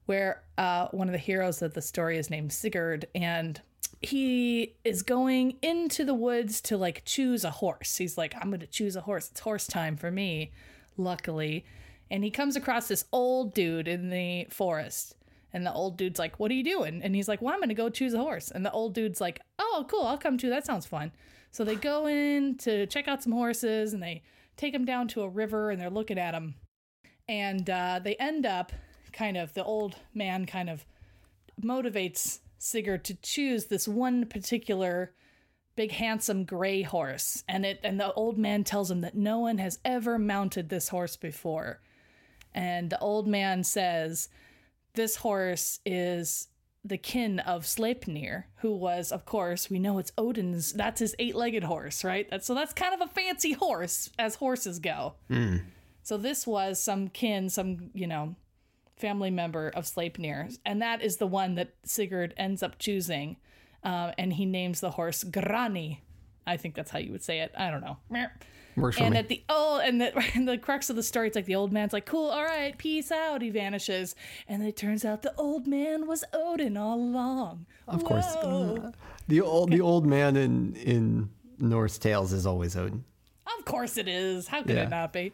where 0.06 0.42
uh, 0.58 0.88
one 0.88 1.08
of 1.08 1.12
the 1.12 1.18
heroes 1.18 1.62
of 1.62 1.75
the 1.75 1.82
story 1.82 2.16
is 2.18 2.30
named 2.30 2.52
Sigurd, 2.52 3.06
and 3.14 3.61
he 4.02 4.75
is 4.85 5.02
going 5.02 5.56
into 5.62 6.04
the 6.04 6.14
woods 6.14 6.61
to 6.62 6.76
like 6.76 7.04
choose 7.04 7.45
a 7.45 7.50
horse. 7.50 7.97
He's 7.97 8.18
like, 8.18 8.35
I'm 8.37 8.50
going 8.50 8.61
to 8.61 8.66
choose 8.66 8.97
a 8.97 9.00
horse. 9.00 9.28
It's 9.30 9.40
horse 9.40 9.66
time 9.66 9.97
for 9.97 10.11
me, 10.11 10.52
luckily. 10.97 11.64
And 12.11 12.23
he 12.23 12.30
comes 12.30 12.56
across 12.56 12.88
this 12.88 13.04
old 13.12 13.54
dude 13.54 13.88
in 13.88 14.11
the 14.11 14.47
forest. 14.50 15.14
And 15.52 15.64
the 15.64 15.73
old 15.73 15.97
dude's 15.97 16.18
like, 16.18 16.38
What 16.38 16.50
are 16.50 16.54
you 16.54 16.64
doing? 16.64 17.00
And 17.02 17.14
he's 17.14 17.28
like, 17.28 17.40
Well, 17.40 17.54
I'm 17.54 17.61
going 17.61 17.71
to 17.71 17.75
go 17.75 17.88
choose 17.88 18.14
a 18.14 18.18
horse. 18.18 18.50
And 18.50 18.64
the 18.64 18.71
old 18.71 18.95
dude's 18.95 19.21
like, 19.21 19.40
Oh, 19.59 19.87
cool. 19.88 20.04
I'll 20.04 20.18
come 20.18 20.37
too. 20.37 20.50
That 20.50 20.66
sounds 20.66 20.87
fun. 20.87 21.12
So 21.50 21.64
they 21.64 21.76
go 21.76 22.06
in 22.06 22.59
to 22.59 22.87
check 22.87 23.09
out 23.09 23.23
some 23.23 23.33
horses 23.33 23.95
and 23.95 24.02
they 24.02 24.23
take 24.56 24.73
them 24.73 24.85
down 24.85 25.09
to 25.09 25.23
a 25.23 25.28
river 25.28 25.71
and 25.71 25.80
they're 25.80 25.90
looking 25.90 26.18
at 26.18 26.33
them. 26.33 26.54
And 27.28 27.68
uh, 27.71 28.00
they 28.02 28.14
end 28.16 28.45
up 28.45 28.73
kind 29.12 29.37
of, 29.37 29.54
the 29.54 29.64
old 29.64 29.97
man 30.14 30.45
kind 30.45 30.68
of 30.68 30.85
motivates 31.61 32.40
Sigurd 32.59 33.05
to 33.05 33.15
choose 33.15 33.67
this 33.67 33.87
one 33.87 34.27
particular 34.27 35.13
big 35.77 35.93
handsome 35.93 36.45
gray 36.45 36.81
horse 36.81 37.45
and 37.47 37.67
it 37.67 37.79
and 37.85 38.01
the 38.01 38.11
old 38.15 38.39
man 38.39 38.65
tells 38.65 38.91
him 38.91 39.03
that 39.03 39.15
no 39.15 39.41
one 39.41 39.59
has 39.59 39.79
ever 39.85 40.19
mounted 40.19 40.71
this 40.71 40.89
horse 40.89 41.17
before 41.17 41.83
and 42.55 42.89
the 42.89 42.99
old 42.99 43.29
man 43.29 43.63
says 43.63 44.31
this 44.95 45.17
horse 45.17 45.81
is 45.85 46.49
the 46.83 46.97
kin 46.97 47.41
of 47.41 47.65
Sleipnir, 47.65 48.45
who 48.57 48.75
was, 48.75 49.11
of 49.11 49.25
course, 49.25 49.69
we 49.69 49.79
know 49.79 49.99
it's 49.99 50.13
Odin's. 50.17 50.73
That's 50.73 51.01
his 51.01 51.17
eight-legged 51.19 51.65
horse, 51.65 52.05
right? 52.05 52.29
That's, 52.31 52.47
so 52.47 52.55
that's 52.55 52.73
kind 52.73 52.95
of 52.95 53.01
a 53.01 53.13
fancy 53.13 53.53
horse, 53.53 54.11
as 54.19 54.37
horses 54.37 54.79
go. 54.79 55.15
Hmm. 55.29 55.57
So 56.03 56.17
this 56.17 56.47
was 56.47 56.81
some 56.81 57.09
kin, 57.09 57.51
some 57.51 57.91
you 57.93 58.07
know, 58.07 58.37
family 58.97 59.31
member 59.31 59.69
of 59.69 59.85
Sleipnir, 59.85 60.57
and 60.65 60.81
that 60.83 61.03
is 61.03 61.17
the 61.19 61.26
one 61.26 61.55
that 61.57 61.75
Sigurd 61.85 62.33
ends 62.37 62.62
up 62.62 62.79
choosing, 62.79 63.37
uh, 63.85 64.12
and 64.19 64.33
he 64.35 64.45
names 64.47 64.81
the 64.81 64.93
horse 64.93 65.25
Grani. 65.25 66.03
I 66.47 66.57
think 66.57 66.75
that's 66.75 66.91
how 66.91 66.99
you 66.99 67.12
would 67.12 67.25
say 67.25 67.41
it. 67.41 67.53
I 67.57 67.71
don't 67.71 67.81
know. 67.83 67.99
Works 68.76 68.99
And 69.00 69.17
at 69.17 69.29
the 69.29 69.43
oh, 69.49 69.81
and 69.83 70.00
the 70.00 70.12
and 70.35 70.47
the 70.47 70.59
crux 70.59 70.91
of 70.91 70.97
the 70.97 71.03
story, 71.03 71.29
it's 71.29 71.37
like 71.37 71.47
the 71.47 71.55
old 71.55 71.73
man's 71.73 71.93
like, 71.95 72.05
"Cool, 72.05 72.29
all 72.29 72.45
right, 72.45 72.76
peace 72.76 73.11
out." 73.11 73.41
He 73.41 73.49
vanishes, 73.50 74.15
and 74.49 74.62
it 74.62 74.76
turns 74.76 75.05
out 75.05 75.23
the 75.23 75.35
old 75.37 75.67
man 75.67 76.07
was 76.07 76.25
Odin 76.35 76.76
all 76.76 76.99
along. 76.99 77.65
Of 77.88 78.05
course. 78.05 78.26
Whoa. 78.35 78.93
the 79.29 79.41
old 79.41 79.71
the 79.73 79.81
old 79.81 80.07
man 80.07 80.37
in 80.37 80.75
in 80.76 81.31
Norse 81.59 81.97
tales 81.97 82.33
is 82.35 82.47
always 82.47 82.76
Odin. 82.76 83.05
Of 83.59 83.65
course 83.65 83.97
it 83.97 84.09
is. 84.09 84.49
How 84.49 84.62
could 84.62 84.76
Yeah. 84.76 84.83
it 84.85 84.91
not 84.91 85.12
be? 85.12 85.33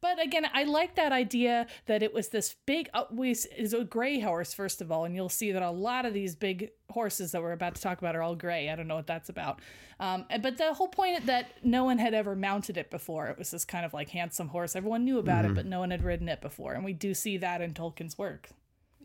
But 0.00 0.22
again, 0.22 0.46
I 0.52 0.64
like 0.64 0.94
that 0.96 1.12
idea 1.12 1.66
that 1.86 2.02
it 2.02 2.14
was 2.14 2.28
this 2.28 2.54
big. 2.66 2.88
Uh, 2.94 3.04
we 3.10 3.30
is 3.30 3.74
a 3.74 3.84
gray 3.84 4.20
horse 4.20 4.54
first 4.54 4.80
of 4.80 4.92
all, 4.92 5.04
and 5.04 5.14
you'll 5.14 5.28
see 5.28 5.52
that 5.52 5.62
a 5.62 5.70
lot 5.70 6.06
of 6.06 6.14
these 6.14 6.34
big 6.34 6.70
horses 6.90 7.32
that 7.32 7.42
we're 7.42 7.52
about 7.52 7.74
to 7.74 7.82
talk 7.82 7.98
about 7.98 8.16
are 8.16 8.22
all 8.22 8.34
gray. 8.34 8.70
I 8.70 8.76
don't 8.76 8.88
know 8.88 8.96
what 8.96 9.06
that's 9.06 9.28
about. 9.28 9.60
Um, 10.00 10.26
but 10.40 10.56
the 10.56 10.72
whole 10.74 10.88
point 10.88 11.26
that 11.26 11.50
no 11.64 11.84
one 11.84 11.98
had 11.98 12.14
ever 12.14 12.36
mounted 12.36 12.76
it 12.76 12.90
before. 12.90 13.28
It 13.28 13.38
was 13.38 13.50
this 13.50 13.64
kind 13.64 13.84
of 13.84 13.92
like 13.92 14.10
handsome 14.10 14.48
horse. 14.48 14.76
Everyone 14.76 15.04
knew 15.04 15.18
about 15.18 15.44
it, 15.44 15.54
but 15.54 15.66
no 15.66 15.80
one 15.80 15.90
had 15.90 16.04
ridden 16.04 16.28
it 16.28 16.40
before. 16.40 16.74
And 16.74 16.84
we 16.84 16.92
do 16.92 17.14
see 17.14 17.36
that 17.38 17.60
in 17.60 17.74
Tolkien's 17.74 18.16
work. 18.16 18.48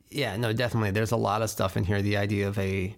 Yeah, 0.10 0.38
no, 0.38 0.54
definitely. 0.54 0.92
There's 0.92 1.12
a 1.12 1.18
lot 1.18 1.42
of 1.42 1.50
stuff 1.50 1.76
in 1.76 1.84
here. 1.84 2.02
The 2.04 2.18
idea 2.18 2.48
of 2.48 2.60
a 2.60 2.96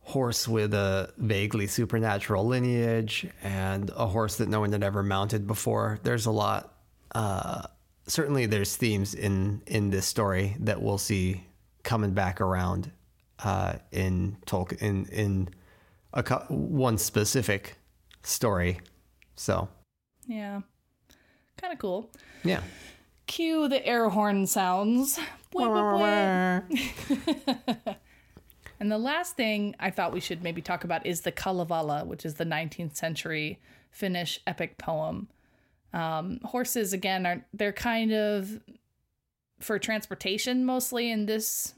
horse 0.00 0.46
with 0.46 0.74
a 0.74 1.12
vaguely 1.16 1.66
supernatural 1.66 2.46
lineage 2.46 3.26
and 3.42 3.90
a 3.96 4.06
horse 4.06 4.36
that 4.36 4.48
no 4.48 4.60
one 4.60 4.72
had 4.72 4.82
ever 4.82 5.02
mounted 5.02 5.46
before. 5.46 5.98
There's 6.02 6.26
a 6.26 6.30
lot. 6.30 6.73
Uh, 7.14 7.62
certainly, 8.06 8.46
there's 8.46 8.76
themes 8.76 9.14
in 9.14 9.62
in 9.66 9.90
this 9.90 10.06
story 10.06 10.56
that 10.60 10.80
we'll 10.82 10.98
see 10.98 11.44
coming 11.82 12.12
back 12.12 12.40
around 12.40 12.90
uh, 13.44 13.74
in 13.92 14.36
Tolkien 14.46 14.80
in 14.82 15.06
in 15.06 15.48
a 16.12 16.22
co- 16.22 16.44
one 16.48 16.98
specific 16.98 17.76
story. 18.22 18.80
So, 19.36 19.68
Yeah, 20.26 20.60
kind 21.56 21.72
of 21.72 21.78
cool. 21.78 22.10
yeah. 22.44 22.60
Cue 23.26 23.68
the 23.68 23.84
air 23.86 24.08
horn 24.10 24.46
sounds. 24.46 25.18
Wah, 25.52 25.68
wah, 25.68 25.98
wah. 25.98 27.94
And 28.80 28.90
the 28.90 28.98
last 28.98 29.36
thing 29.36 29.74
I 29.78 29.90
thought 29.90 30.12
we 30.12 30.20
should 30.20 30.42
maybe 30.42 30.60
talk 30.60 30.84
about 30.84 31.06
is 31.06 31.20
the 31.22 31.32
Kalevala, 31.32 32.04
which 32.04 32.26
is 32.26 32.34
the 32.34 32.44
19th 32.44 32.96
century 32.96 33.60
Finnish 33.90 34.40
epic 34.46 34.76
poem. 34.78 35.28
Um, 35.94 36.40
horses, 36.44 36.92
again, 36.92 37.24
are 37.24 37.46
they're 37.54 37.72
kind 37.72 38.12
of 38.12 38.60
for 39.60 39.78
transportation 39.78 40.64
mostly 40.64 41.10
in 41.10 41.26
this 41.26 41.74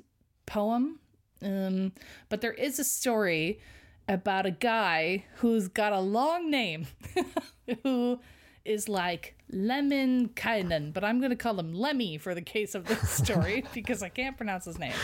poem. 0.47 0.99
Um, 1.43 1.93
but 2.31 2.41
there 2.41 2.53
is 2.55 2.79
a 2.79 2.85
story 2.85 3.61
about 4.09 4.47
a 4.47 4.51
guy 4.51 5.25
who's 5.37 5.69
got 5.69 5.93
a 5.93 6.01
long 6.01 6.51
name 6.51 6.87
who 7.83 8.19
is 8.65 8.89
like 8.89 9.37
Lemminkainen, 9.53 10.93
but 10.93 11.05
I'm 11.05 11.19
going 11.21 11.31
to 11.31 11.37
call 11.37 11.59
him 11.59 11.75
Lemmy 11.75 12.19
for 12.19 12.35
the 12.35 12.41
case 12.43 12.75
of 12.75 12.85
this 12.87 13.09
story 13.25 13.65
because 13.75 14.03
I 14.03 14.09
can't 14.09 14.37
pronounce 14.37 14.65
his 14.65 14.79
name. 14.79 14.95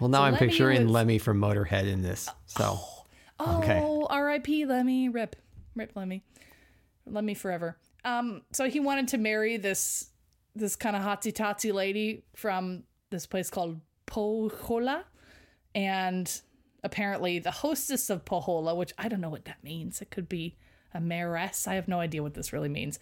Well, 0.00 0.08
now 0.08 0.18
So 0.18 0.22
I'm 0.24 0.32
Lemmy 0.34 0.46
picturing 0.48 0.82
was- 0.84 0.92
Lemmy 0.92 1.18
from 1.18 1.40
Motorhead 1.40 1.86
in 1.86 2.02
this. 2.02 2.28
So, 2.46 2.78
Oh, 3.38 3.58
Okay. 3.58 3.80
R.I.P. 4.08 4.66
Lemmy. 4.66 5.08
Rip, 5.08 5.34
rip 5.74 5.96
Lemmy, 5.96 6.22
Lemmy 7.06 7.34
forever. 7.34 7.76
Um, 8.04 8.42
so 8.52 8.68
he 8.68 8.80
wanted 8.80 9.08
to 9.08 9.18
marry 9.18 9.56
this 9.56 10.08
this 10.54 10.76
kind 10.76 10.94
of 10.94 11.02
hotsy 11.02 11.32
totsy 11.32 11.72
lady 11.72 12.24
from 12.36 12.82
this 13.10 13.26
place 13.26 13.48
called 13.48 13.80
Pohjola, 14.06 15.04
and 15.74 16.40
apparently 16.82 17.38
the 17.38 17.50
hostess 17.50 18.10
of 18.10 18.24
Pohjola, 18.24 18.76
which 18.76 18.92
I 18.98 19.08
don't 19.08 19.20
know 19.20 19.30
what 19.30 19.46
that 19.46 19.64
means. 19.64 20.02
It 20.02 20.10
could 20.10 20.28
be 20.28 20.56
a 20.92 21.00
mayoress. 21.00 21.66
I 21.66 21.74
have 21.74 21.88
no 21.88 22.00
idea 22.00 22.22
what 22.22 22.34
this 22.34 22.52
really 22.52 22.68
means. 22.68 22.98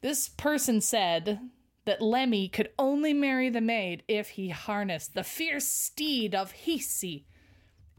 This 0.00 0.28
person 0.28 0.80
said 0.80 1.40
that 1.84 2.00
Lemmy 2.00 2.48
could 2.48 2.70
only 2.78 3.12
marry 3.12 3.48
the 3.50 3.60
maid 3.60 4.02
if 4.08 4.30
he 4.30 4.50
harnessed 4.50 5.14
the 5.14 5.24
fierce 5.24 5.66
steed 5.66 6.34
of 6.34 6.52
Hiisi. 6.52 7.24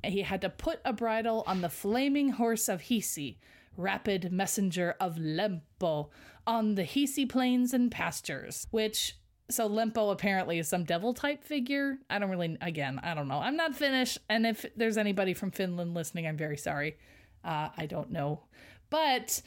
He 0.03 0.21
had 0.21 0.41
to 0.41 0.49
put 0.49 0.79
a 0.85 0.93
bridle 0.93 1.43
on 1.45 1.61
the 1.61 1.69
flaming 1.69 2.29
horse 2.29 2.69
of 2.69 2.83
Hiisi, 2.83 3.37
rapid 3.79 4.31
messenger 4.31 4.95
of 4.99 5.15
Lempo, 5.15 6.09
on 6.45 6.75
the 6.75 6.83
Hiisi 6.83 7.27
plains 7.27 7.73
and 7.73 7.91
pastures. 7.91 8.67
Which, 8.71 9.17
so 9.49 9.69
Lempo 9.69 10.11
apparently 10.11 10.59
is 10.59 10.67
some 10.67 10.83
devil 10.83 11.13
type 11.13 11.43
figure. 11.43 11.97
I 12.09 12.19
don't 12.19 12.29
really, 12.29 12.57
again, 12.61 12.99
I 13.01 13.13
don't 13.13 13.27
know. 13.27 13.39
I'm 13.39 13.55
not 13.55 13.75
Finnish, 13.75 14.17
and 14.29 14.45
if 14.45 14.65
there's 14.75 14.97
anybody 14.97 15.33
from 15.33 15.51
Finland 15.51 15.93
listening, 15.93 16.27
I'm 16.27 16.37
very 16.37 16.57
sorry. 16.57 16.97
Uh, 17.43 17.69
I 17.75 17.85
don't 17.85 18.11
know. 18.11 18.43
But 18.89 19.41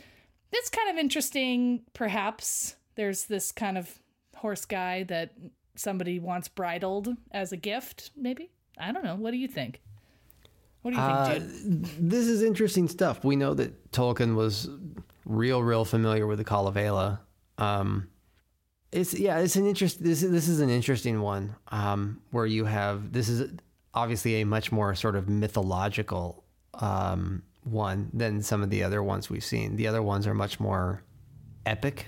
it's 0.52 0.70
kind 0.70 0.90
of 0.90 0.96
interesting, 0.96 1.82
perhaps. 1.92 2.76
There's 2.94 3.24
this 3.24 3.52
kind 3.52 3.78
of 3.78 3.98
horse 4.36 4.64
guy 4.64 5.04
that 5.04 5.32
somebody 5.74 6.18
wants 6.18 6.48
bridled 6.48 7.08
as 7.30 7.52
a 7.52 7.56
gift, 7.56 8.10
maybe? 8.16 8.50
I 8.78 8.92
don't 8.92 9.04
know. 9.04 9.16
What 9.16 9.30
do 9.32 9.36
you 9.36 9.48
think? 9.48 9.80
What 10.82 10.92
do 10.94 10.96
you 11.00 11.40
think, 11.40 11.84
Uh, 11.84 11.88
this 12.00 12.26
is 12.26 12.42
interesting 12.42 12.88
stuff. 12.88 13.24
We 13.24 13.36
know 13.36 13.54
that 13.54 13.92
Tolkien 13.92 14.34
was 14.34 14.68
real, 15.24 15.62
real 15.62 15.84
familiar 15.84 16.26
with 16.26 16.38
the 16.38 16.44
Kalevala. 16.44 17.20
Um, 17.58 18.08
it's 18.90 19.14
yeah, 19.14 19.38
it's 19.38 19.56
an 19.56 19.66
interest. 19.66 20.02
This 20.02 20.22
is 20.22 20.30
this 20.30 20.48
is 20.48 20.60
an 20.60 20.68
interesting 20.70 21.20
one 21.22 21.54
um, 21.68 22.20
where 22.30 22.46
you 22.46 22.64
have 22.66 23.12
this 23.12 23.28
is 23.28 23.50
obviously 23.94 24.40
a 24.40 24.44
much 24.46 24.70
more 24.72 24.94
sort 24.94 25.16
of 25.16 25.28
mythological 25.28 26.44
um, 26.74 27.42
one 27.64 28.10
than 28.12 28.42
some 28.42 28.62
of 28.62 28.70
the 28.70 28.82
other 28.82 29.02
ones 29.02 29.30
we've 29.30 29.44
seen. 29.44 29.76
The 29.76 29.86
other 29.86 30.02
ones 30.02 30.26
are 30.26 30.34
much 30.34 30.58
more 30.60 31.02
epic 31.64 32.06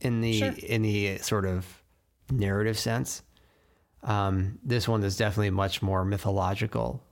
in 0.00 0.20
the 0.20 0.32
Sure. 0.38 0.54
in 0.66 0.82
the 0.82 1.18
sort 1.18 1.44
of 1.46 1.66
narrative 2.30 2.78
sense. 2.78 3.22
Um, 4.02 4.58
this 4.64 4.86
one 4.88 5.02
is 5.04 5.16
definitely 5.16 5.50
much 5.50 5.82
more 5.82 6.04
mythological. 6.04 7.02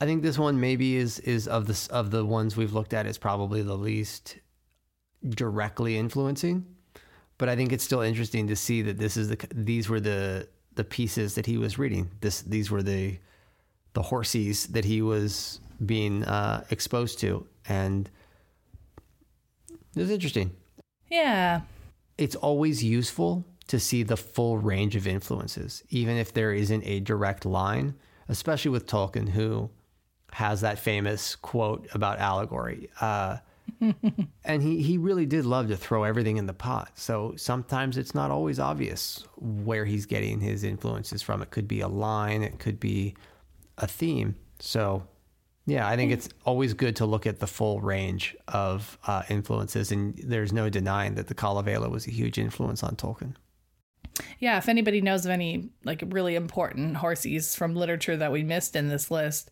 I 0.00 0.06
think 0.06 0.22
this 0.22 0.38
one 0.38 0.60
maybe 0.60 0.96
is 0.96 1.18
is 1.20 1.48
of 1.48 1.66
the 1.66 1.88
of 1.92 2.10
the 2.10 2.24
ones 2.24 2.56
we've 2.56 2.72
looked 2.72 2.94
at 2.94 3.06
is 3.06 3.18
probably 3.18 3.62
the 3.62 3.76
least 3.76 4.38
directly 5.28 5.98
influencing, 5.98 6.64
but 7.36 7.48
I 7.48 7.56
think 7.56 7.72
it's 7.72 7.84
still 7.84 8.00
interesting 8.00 8.46
to 8.48 8.56
see 8.56 8.82
that 8.82 8.98
this 8.98 9.16
is 9.16 9.28
the 9.28 9.38
these 9.52 9.88
were 9.88 10.00
the 10.00 10.48
the 10.74 10.84
pieces 10.84 11.34
that 11.34 11.46
he 11.46 11.58
was 11.58 11.78
reading. 11.78 12.10
This 12.20 12.42
these 12.42 12.70
were 12.70 12.82
the 12.82 13.18
the 13.94 14.02
horses 14.02 14.68
that 14.68 14.84
he 14.84 15.02
was 15.02 15.60
being 15.84 16.24
uh, 16.24 16.64
exposed 16.70 17.18
to, 17.20 17.46
and 17.68 18.08
it 19.96 20.00
was 20.00 20.10
interesting. 20.10 20.52
Yeah. 21.10 21.62
It's 22.16 22.36
always 22.36 22.82
useful 22.84 23.44
to 23.68 23.80
see 23.80 24.02
the 24.02 24.16
full 24.16 24.58
range 24.58 24.96
of 24.96 25.06
influences, 25.06 25.82
even 25.90 26.16
if 26.16 26.32
there 26.32 26.52
isn't 26.52 26.84
a 26.84 27.00
direct 27.00 27.44
line, 27.44 27.94
especially 28.28 28.70
with 28.70 28.86
Tolkien, 28.86 29.28
who 29.28 29.70
has 30.32 30.60
that 30.60 30.78
famous 30.78 31.36
quote 31.36 31.88
about 31.92 32.18
allegory. 32.18 32.90
Uh, 33.00 33.38
and 34.44 34.62
he, 34.62 34.82
he 34.82 34.98
really 34.98 35.26
did 35.26 35.44
love 35.44 35.68
to 35.68 35.76
throw 35.76 36.04
everything 36.04 36.36
in 36.36 36.46
the 36.46 36.54
pot. 36.54 36.90
So 36.94 37.34
sometimes 37.36 37.96
it's 37.96 38.14
not 38.14 38.30
always 38.30 38.58
obvious 38.58 39.24
where 39.36 39.84
he's 39.84 40.06
getting 40.06 40.40
his 40.40 40.64
influences 40.64 41.22
from. 41.22 41.42
It 41.42 41.50
could 41.50 41.68
be 41.68 41.80
a 41.80 41.88
line, 41.88 42.42
it 42.42 42.58
could 42.58 42.80
be 42.80 43.14
a 43.76 43.86
theme. 43.86 44.36
So, 44.58 45.06
yeah, 45.66 45.86
I 45.86 45.96
think 45.96 46.12
it's 46.12 46.28
always 46.44 46.74
good 46.74 46.96
to 46.96 47.06
look 47.06 47.26
at 47.26 47.38
the 47.38 47.46
full 47.46 47.80
range 47.80 48.36
of 48.48 48.98
uh, 49.06 49.22
influences. 49.28 49.92
And 49.92 50.18
there's 50.24 50.52
no 50.52 50.68
denying 50.68 51.14
that 51.14 51.28
the 51.28 51.34
Kalevala 51.34 51.88
was 51.88 52.06
a 52.06 52.10
huge 52.10 52.38
influence 52.38 52.82
on 52.82 52.96
Tolkien. 52.96 53.34
Yeah. 54.40 54.58
If 54.58 54.68
anybody 54.68 55.00
knows 55.00 55.24
of 55.24 55.30
any 55.30 55.70
like 55.84 56.02
really 56.08 56.34
important 56.34 56.96
horsies 56.96 57.56
from 57.56 57.76
literature 57.76 58.16
that 58.16 58.32
we 58.32 58.42
missed 58.42 58.74
in 58.74 58.88
this 58.88 59.12
list, 59.12 59.50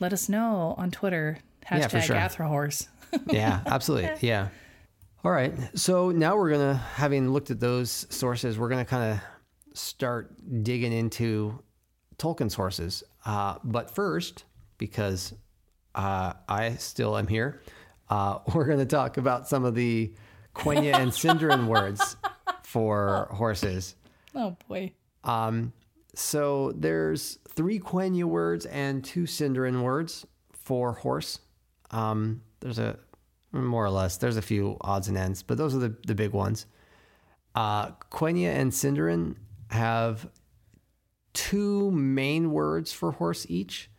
let 0.00 0.12
us 0.12 0.28
know 0.28 0.74
on 0.76 0.90
Twitter. 0.90 1.38
Hashtag 1.64 1.78
Yeah, 1.78 1.88
for 1.88 2.00
sure. 2.00 2.16
Athrahorse. 2.16 2.88
yeah, 3.26 3.60
absolutely. 3.66 4.10
Yeah. 4.20 4.48
All 5.24 5.32
right. 5.32 5.52
So 5.74 6.10
now 6.10 6.36
we're 6.36 6.50
going 6.50 6.74
to, 6.74 6.74
having 6.74 7.30
looked 7.30 7.50
at 7.50 7.58
those 7.58 8.06
sources, 8.10 8.58
we're 8.58 8.68
going 8.68 8.84
to 8.84 8.88
kind 8.88 9.12
of 9.12 9.20
start 9.76 10.32
digging 10.62 10.92
into 10.92 11.60
Tolkien's 12.18 12.54
sources. 12.54 13.02
Uh, 13.24 13.56
but 13.64 13.90
first, 13.90 14.44
because 14.78 15.34
uh, 15.96 16.34
I 16.48 16.74
still 16.76 17.18
am 17.18 17.26
here, 17.26 17.60
uh, 18.08 18.38
we're 18.54 18.66
going 18.66 18.78
to 18.78 18.86
talk 18.86 19.16
about 19.16 19.48
some 19.48 19.64
of 19.64 19.74
the 19.74 20.14
Quenya 20.54 20.94
and 20.94 21.10
Sindarin 21.10 21.66
words 21.66 22.16
for 22.62 23.28
horses. 23.32 23.96
Oh 24.34 24.56
boy. 24.68 24.92
Um, 25.24 25.72
so 26.16 26.72
there's 26.72 27.38
three 27.46 27.78
Quenya 27.78 28.24
words 28.24 28.64
and 28.66 29.04
two 29.04 29.24
Sindarin 29.24 29.82
words 29.82 30.26
for 30.52 30.92
horse. 30.94 31.40
Um, 31.90 32.40
there's 32.60 32.78
a 32.78 32.98
more 33.52 33.84
or 33.84 33.90
less. 33.90 34.16
There's 34.16 34.38
a 34.38 34.42
few 34.42 34.78
odds 34.80 35.08
and 35.08 35.16
ends, 35.16 35.42
but 35.42 35.58
those 35.58 35.74
are 35.74 35.78
the, 35.78 35.94
the 36.06 36.14
big 36.14 36.32
ones. 36.32 36.66
Uh, 37.54 37.90
Quenya 38.10 38.48
and 38.48 38.72
Sindarin 38.72 39.36
have 39.70 40.28
two 41.34 41.90
main 41.90 42.50
words 42.50 42.92
for 42.92 43.12
horse 43.12 43.46
each. 43.50 43.90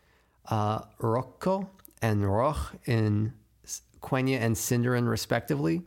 Uh, 0.45 0.81
Rocco 0.99 1.69
and 2.01 2.25
Roch 2.25 2.75
in 2.85 3.33
Quenya 4.01 4.39
and 4.39 4.55
Sindarin, 4.55 5.07
respectively, 5.07 5.83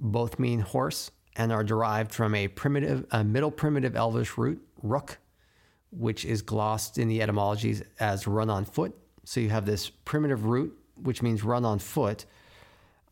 both 0.00 0.38
mean 0.38 0.60
horse 0.60 1.12
and 1.36 1.52
are 1.52 1.62
derived 1.62 2.12
from 2.12 2.34
a 2.34 2.48
primitive, 2.48 3.06
a 3.12 3.22
middle 3.22 3.50
primitive 3.52 3.94
Elvish 3.94 4.36
root, 4.36 4.60
ruk, 4.82 5.18
which 5.90 6.24
is 6.24 6.42
glossed 6.42 6.98
in 6.98 7.08
the 7.08 7.20
etymologies 7.22 7.82
as 7.98 8.26
run 8.26 8.50
on 8.50 8.64
foot. 8.64 8.96
So 9.24 9.40
you 9.40 9.50
have 9.50 9.66
this 9.66 9.90
primitive 9.90 10.44
root, 10.44 10.76
which 11.02 11.22
means 11.22 11.44
run 11.44 11.64
on 11.64 11.78
foot, 11.78 12.26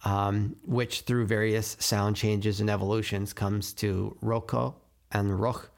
um, 0.05 0.57
which 0.65 1.03
through 1.03 1.27
various 1.27 1.77
sound 1.81 2.17
changes 2.17 2.61
and 2.61 2.71
evolutions 2.71 3.33
comes 3.33 3.73
to 3.75 4.17
rocco 4.21 4.75
and 5.13 5.39
roch 5.41 5.71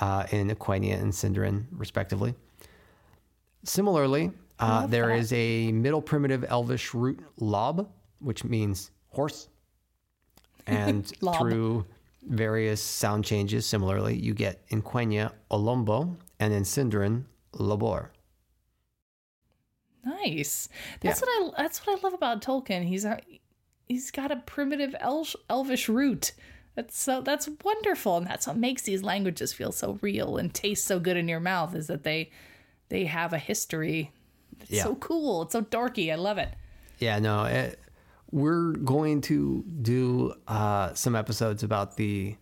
uh, 0.00 0.26
in 0.30 0.48
Quenya 0.56 1.00
and 1.00 1.12
Sindarin, 1.12 1.66
respectively. 1.70 2.34
Similarly, 3.64 4.32
uh, 4.58 4.86
there 4.86 5.08
that. 5.08 5.18
is 5.18 5.32
a 5.32 5.72
middle 5.72 6.02
primitive 6.02 6.44
Elvish 6.48 6.94
root 6.94 7.20
lob, 7.38 7.90
which 8.18 8.44
means 8.44 8.90
horse. 9.08 9.48
And 10.66 11.10
through 11.38 11.84
various 12.22 12.82
sound 12.82 13.24
changes, 13.24 13.66
similarly, 13.66 14.16
you 14.16 14.34
get 14.34 14.62
in 14.68 14.82
Quenya 14.82 15.32
olombo 15.50 16.16
and 16.38 16.52
in 16.52 16.62
Sindarin 16.62 17.24
lobor. 17.52 18.10
Nice. 20.04 20.68
That's 21.00 21.20
what 21.20 21.28
I. 21.30 21.62
That's 21.62 21.86
what 21.86 21.98
I 21.98 22.02
love 22.02 22.14
about 22.14 22.40
Tolkien. 22.42 22.84
He's 22.84 23.04
a, 23.04 23.20
he's 23.86 24.10
got 24.10 24.30
a 24.30 24.36
primitive 24.36 24.94
Elsh, 24.98 25.36
Elvish 25.50 25.88
root. 25.88 26.32
That's 26.74 26.98
so. 26.98 27.20
That's 27.20 27.48
wonderful, 27.62 28.16
and 28.16 28.26
that's 28.26 28.46
what 28.46 28.56
makes 28.56 28.82
these 28.82 29.02
languages 29.02 29.52
feel 29.52 29.72
so 29.72 29.98
real 30.00 30.38
and 30.38 30.54
taste 30.54 30.86
so 30.86 31.00
good 31.00 31.16
in 31.18 31.28
your 31.28 31.40
mouth. 31.40 31.74
Is 31.74 31.86
that 31.88 32.04
they 32.04 32.30
they 32.88 33.04
have 33.04 33.32
a 33.34 33.38
history. 33.38 34.10
It's 34.60 34.70
Yeah. 34.70 34.84
so 34.84 34.94
cool. 34.96 35.42
It's 35.42 35.52
so 35.52 35.62
dorky. 35.62 36.10
I 36.10 36.16
love 36.16 36.38
it. 36.38 36.54
Yeah, 36.98 37.18
no, 37.18 37.44
it, 37.44 37.78
we're 38.32 38.72
going 38.72 39.20
to 39.22 39.64
do 39.82 40.34
uh, 40.46 40.94
some 40.94 41.16
episodes 41.16 41.62
about 41.62 41.96
the 41.96 42.36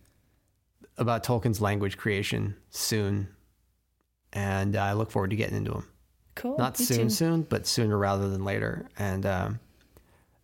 about 0.97 1.23
Tolkien's 1.23 1.61
language 1.61 1.97
creation 1.97 2.55
soon, 2.69 3.29
and 4.33 4.75
I 4.75 4.93
look 4.93 5.11
forward 5.11 5.29
to 5.29 5.35
getting 5.35 5.55
into 5.55 5.71
them. 5.71 5.87
Cool. 6.35 6.57
Not 6.57 6.77
soon, 6.77 7.07
too. 7.07 7.09
soon, 7.09 7.41
but 7.43 7.65
sooner 7.67 7.97
rather 7.97 8.29
than 8.29 8.43
later, 8.43 8.87
and 8.97 9.25
um, 9.25 9.59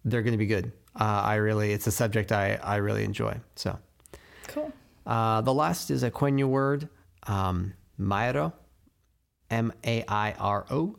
they're 0.03 0.21
going 0.23 0.33
to 0.33 0.37
be 0.37 0.45
good. 0.45 0.71
Uh, 0.99 1.21
I 1.23 1.35
really, 1.35 1.73
it's 1.73 1.87
a 1.87 1.91
subject 1.91 2.31
I 2.31 2.55
I 2.55 2.77
really 2.77 3.03
enjoy. 3.03 3.39
So 3.55 3.77
Cool. 4.47 4.71
uh, 5.05 5.41
the 5.41 5.53
last 5.53 5.91
is 5.91 6.03
a 6.03 6.11
Quenya 6.11 6.45
word, 6.45 6.89
um, 7.27 7.73
mairo, 7.99 8.53
M 9.49 9.73
A 9.85 10.03
I 10.07 10.31
R 10.33 10.65
O, 10.71 10.95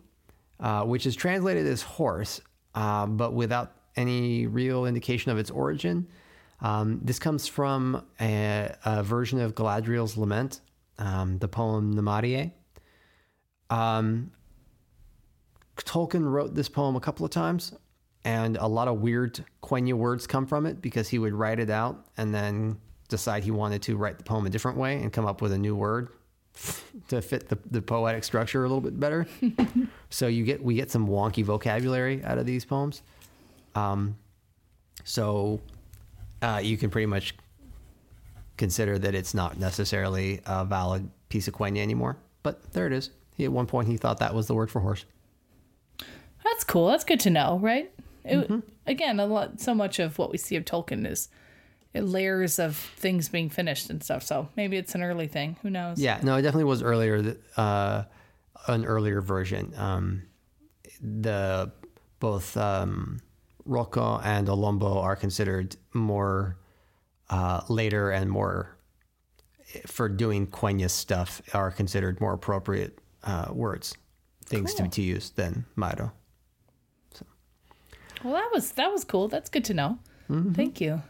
uh, 0.61 0.85
which 0.85 1.06
is 1.06 1.16
translated 1.16 1.66
as 1.66 1.82
horse, 1.82 2.40
uh, 2.74 3.06
but 3.06 3.32
without 3.32 3.75
any 3.96 4.46
real 4.46 4.87
indication 4.87 5.32
of 5.32 5.38
its 5.38 5.50
origin. 5.50 6.06
Um, 6.61 7.00
this 7.02 7.18
comes 7.18 7.46
from 7.46 8.04
a, 8.20 8.74
a 8.85 9.02
version 9.02 9.40
of 9.40 9.54
Galadriel's 9.54 10.16
Lament, 10.16 10.61
um, 10.98 11.38
the 11.38 11.48
poem 11.48 11.94
Namarie. 11.94 12.52
Um, 13.68 14.30
Tolkien 15.76 16.30
wrote 16.30 16.54
this 16.54 16.68
poem 16.68 16.96
a 16.96 17.00
couple 17.00 17.24
of 17.24 17.30
times, 17.30 17.74
and 18.24 18.56
a 18.56 18.66
lot 18.66 18.88
of 18.88 19.00
weird 19.00 19.44
Quenya 19.62 19.94
words 19.94 20.26
come 20.26 20.46
from 20.46 20.66
it 20.66 20.80
because 20.80 21.09
he 21.09 21.18
would 21.18 21.35
write 21.35 21.59
it 21.59 21.70
out 21.70 22.06
and 22.16 22.35
then 22.35 22.78
decide 23.09 23.44
he 23.44 23.50
wanted 23.50 23.82
to 23.82 23.96
write 23.96 24.18
the 24.18 24.24
poem 24.24 24.46
a 24.46 24.50
different 24.50 24.78
way 24.78 24.96
and 24.96 25.12
come 25.12 25.26
up 25.26 25.40
with 25.40 25.52
a 25.52 25.59
new 25.59 25.76
word 25.76 26.09
to 27.09 27.20
fit 27.20 27.48
the, 27.48 27.59
the 27.70 27.82
poetic 27.82 28.24
structure 28.24 28.64
a 28.64 28.68
little 28.68 28.80
bit 28.80 28.98
better. 28.98 29.26
so 30.11 30.26
you 30.26 30.44
get 30.44 30.62
we 30.62 30.74
get 30.74 30.90
some 30.90 31.06
wonky 31.06 31.44
vocabulary 31.44 32.24
out 32.24 32.38
of 32.38 32.46
these 32.46 32.64
poems. 32.64 33.02
Um, 33.76 34.16
so 35.04 35.60
uh, 36.42 36.60
you 36.62 36.76
can 36.76 36.90
pretty 36.90 37.06
much 37.06 37.34
consider 38.56 38.98
that 38.98 39.14
it's 39.14 39.34
not 39.34 39.58
necessarily 39.58 40.40
a 40.46 40.64
valid 40.64 41.10
piece 41.28 41.46
of 41.46 41.54
Quenya 41.54 41.82
anymore. 41.82 42.16
But 42.42 42.72
there 42.72 42.86
it 42.86 42.92
is. 42.92 43.10
He, 43.36 43.44
at 43.44 43.52
one 43.52 43.66
point, 43.66 43.88
he 43.88 43.96
thought 43.96 44.18
that 44.18 44.34
was 44.34 44.46
the 44.46 44.54
word 44.54 44.70
for 44.70 44.80
horse. 44.80 45.04
That's 46.44 46.64
cool. 46.64 46.88
That's 46.88 47.04
good 47.04 47.20
to 47.20 47.30
know, 47.30 47.58
right? 47.58 47.90
It, 48.24 48.36
Mm-hmm. 48.48 48.60
Again, 48.88 49.20
a 49.20 49.26
lot. 49.26 49.60
So 49.60 49.74
much 49.74 49.98
of 49.98 50.16
what 50.18 50.30
we 50.30 50.38
see 50.38 50.56
of 50.56 50.64
Tolkien 50.64 51.06
is 51.06 51.28
layers 51.92 52.58
of 52.58 52.76
things 52.76 53.28
being 53.28 53.50
finished 53.50 53.90
and 53.90 54.02
stuff. 54.02 54.22
So 54.22 54.48
maybe 54.56 54.76
it's 54.76 54.94
an 54.94 55.02
early 55.02 55.26
thing. 55.26 55.56
Who 55.62 55.70
knows? 55.70 55.98
Yeah, 55.98 56.20
no, 56.22 56.36
it 56.36 56.42
definitely 56.42 56.64
was 56.64 56.82
earlier, 56.82 57.36
uh, 57.56 58.04
an 58.68 58.84
earlier 58.84 59.20
version. 59.20 59.72
Um, 59.76 60.22
the 61.00 61.72
both 62.20 62.56
um, 62.56 63.18
Rocco 63.66 64.20
and 64.24 64.48
Olombo 64.48 65.02
are 65.02 65.16
considered 65.16 65.76
more 65.92 66.57
uh, 67.31 67.61
later 67.68 68.11
and 68.11 68.31
more 68.31 68.76
for 69.87 70.09
doing 70.09 70.46
Quenya 70.46 70.88
stuff 70.88 71.42
are 71.52 71.70
considered 71.70 72.20
more 72.20 72.33
appropriate 72.33 72.98
uh, 73.24 73.48
words, 73.52 73.94
things 74.44 74.72
Cool. 74.74 74.87
to, 74.87 74.90
to 74.92 75.02
use 75.02 75.31
than 75.31 75.64
Mairo. 75.76 76.12
Well, 78.24 78.33
that 78.35 78.50
was 78.52 78.72
that 78.72 78.90
was 78.90 79.05
cool. 79.05 79.29
That's 79.29 79.50
good 79.50 79.64
to 79.66 79.74
know. 79.74 79.98
Mm-hmm. 80.31 80.52
Thank 80.55 80.81
you. 80.81 81.02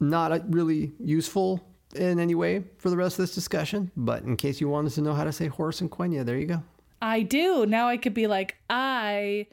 Not 0.00 0.32
uh, 0.32 0.40
really 0.48 0.92
useful 0.98 1.64
in 1.94 2.18
any 2.18 2.34
way 2.34 2.64
for 2.78 2.90
the 2.90 2.96
rest 2.96 3.18
of 3.18 3.22
this 3.22 3.34
discussion, 3.34 3.90
but 3.96 4.22
in 4.24 4.36
case 4.36 4.60
you 4.60 4.68
wanted 4.68 4.92
to 4.92 5.00
know 5.00 5.14
how 5.14 5.24
to 5.24 5.32
say 5.32 5.46
horse 5.46 5.80
in 5.80 5.88
Quenya, 5.88 6.24
there 6.24 6.38
you 6.38 6.46
go. 6.46 6.62
I 7.00 7.22
do. 7.22 7.66
Now 7.66 7.88
I 7.88 7.96
could 7.96 8.14
be 8.14 8.26
like, 8.26 8.56
I 8.68 9.46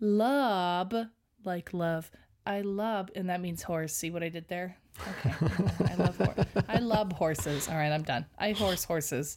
love, 0.00 0.92
like 1.44 1.72
love. 1.72 2.10
I 2.46 2.62
love, 2.62 3.10
and 3.14 3.28
that 3.30 3.40
means 3.40 3.62
horse. 3.62 3.94
See 3.94 4.10
what 4.10 4.22
I 4.22 4.28
did 4.28 4.48
there? 4.48 4.76
Okay. 5.26 5.34
I 5.88 5.94
love 5.94 6.16
hor- 6.16 6.46
I 6.68 6.78
love 6.78 7.12
horses. 7.12 7.68
All 7.68 7.76
right, 7.76 7.92
I'm 7.92 8.02
done. 8.02 8.26
I 8.38 8.52
horse 8.52 8.84
horses. 8.84 9.36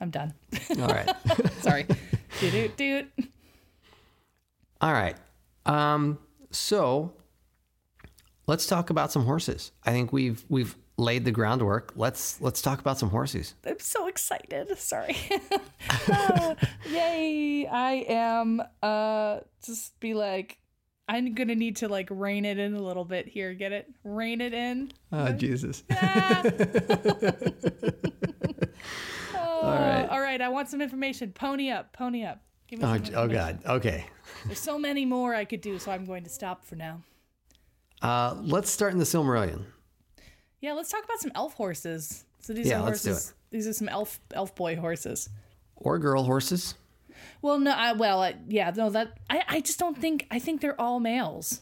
I'm 0.00 0.10
done. 0.10 0.34
All 0.80 0.88
right. 0.88 1.08
Sorry. 1.60 1.84
doot 2.40 2.52
doot 2.52 2.76
doot. 2.76 3.06
All 4.80 4.92
right. 4.92 5.16
Um, 5.64 6.18
so 6.50 7.12
let's 8.46 8.66
talk 8.66 8.90
about 8.90 9.12
some 9.12 9.24
horses. 9.24 9.72
I 9.84 9.90
think 9.92 10.12
we've 10.12 10.44
we've 10.48 10.76
laid 10.98 11.24
the 11.24 11.30
groundwork. 11.32 11.92
Let's 11.96 12.40
let's 12.40 12.60
talk 12.62 12.80
about 12.80 12.98
some 12.98 13.10
horses. 13.10 13.54
I'm 13.66 13.78
so 13.78 14.06
excited. 14.08 14.76
Sorry. 14.78 15.16
Ah, 16.10 16.56
yay. 16.90 17.66
I 17.66 18.04
am 18.08 18.62
uh 18.82 19.40
just 19.64 19.98
be 20.00 20.14
like 20.14 20.58
I'm 21.08 21.34
gonna 21.34 21.54
need 21.54 21.76
to 21.76 21.88
like 21.88 22.08
rein 22.10 22.44
it 22.44 22.58
in 22.58 22.74
a 22.74 22.82
little 22.82 23.04
bit 23.04 23.28
here. 23.28 23.54
Get 23.54 23.72
it? 23.72 23.88
Rein 24.02 24.40
it 24.40 24.52
in. 24.52 24.92
Oh 25.12 25.30
Jesus. 25.32 25.84
all 29.36 29.62
right. 29.62 30.06
All 30.10 30.20
right. 30.20 30.40
I 30.40 30.48
want 30.48 30.68
some 30.68 30.80
information. 30.80 31.32
Pony 31.32 31.70
up. 31.70 31.92
Pony 31.92 32.24
up. 32.24 32.42
Give 32.68 32.80
me 32.80 32.86
Oh, 32.86 32.98
oh. 33.14 33.28
God. 33.28 33.60
Okay. 33.66 34.06
There's 34.44 34.58
so 34.58 34.78
many 34.78 35.04
more 35.04 35.34
I 35.34 35.44
could 35.44 35.60
do, 35.60 35.78
so 35.78 35.92
I'm 35.92 36.04
going 36.04 36.24
to 36.24 36.30
stop 36.30 36.64
for 36.64 36.74
now. 36.76 37.02
Uh, 38.02 38.34
let's 38.40 38.70
start 38.70 38.92
in 38.92 38.98
the 38.98 39.04
Silmarillion. 39.04 39.64
Yeah, 40.60 40.72
let's 40.72 40.90
talk 40.90 41.04
about 41.04 41.20
some 41.20 41.32
elf 41.34 41.54
horses. 41.54 42.24
So 42.40 42.52
these 42.52 42.66
Yeah, 42.66 42.80
are 42.80 42.84
let's 42.86 43.02
do 43.02 43.10
horses. 43.10 43.34
These 43.50 43.66
are 43.68 43.72
some 43.72 43.88
elf 43.88 44.18
elf 44.34 44.54
boy 44.54 44.76
horses. 44.76 45.28
Or 45.76 45.98
girl 45.98 46.24
horses. 46.24 46.74
Well, 47.46 47.60
no, 47.60 47.70
I, 47.70 47.92
well, 47.92 48.32
yeah, 48.48 48.72
no, 48.74 48.90
that 48.90 49.18
I, 49.30 49.42
I 49.48 49.60
just 49.60 49.78
don't 49.78 49.96
think 49.96 50.26
I 50.32 50.40
think 50.40 50.60
they're 50.60 50.80
all 50.80 50.98
males. 50.98 51.60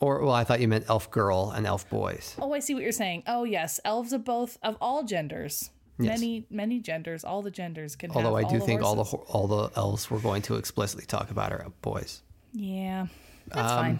Or 0.00 0.22
well, 0.22 0.32
I 0.32 0.42
thought 0.44 0.60
you 0.60 0.68
meant 0.68 0.86
elf 0.88 1.10
girl 1.10 1.50
and 1.54 1.66
elf 1.66 1.88
boys. 1.90 2.34
Oh, 2.38 2.54
I 2.54 2.60
see 2.60 2.72
what 2.72 2.82
you're 2.82 2.92
saying. 2.92 3.22
Oh, 3.26 3.44
yes, 3.44 3.78
elves 3.84 4.14
of 4.14 4.24
both 4.24 4.56
of 4.62 4.78
all 4.80 5.02
genders. 5.04 5.68
Yes. 5.98 6.18
Many 6.18 6.46
many 6.48 6.80
genders. 6.80 7.24
All 7.24 7.42
the 7.42 7.50
genders 7.50 7.94
can. 7.94 8.10
Although 8.10 8.36
I 8.36 8.44
do 8.44 8.58
think 8.58 8.80
all 8.82 8.94
the 8.94 9.04
all 9.04 9.46
the 9.46 9.70
elves 9.76 10.10
we're 10.10 10.18
going 10.18 10.40
to 10.42 10.54
explicitly 10.54 11.04
talk 11.04 11.30
about 11.30 11.52
are 11.52 11.66
boys. 11.82 12.22
Yeah, 12.54 13.08
that's 13.48 13.70
Um, 13.72 13.78
fine. 13.78 13.98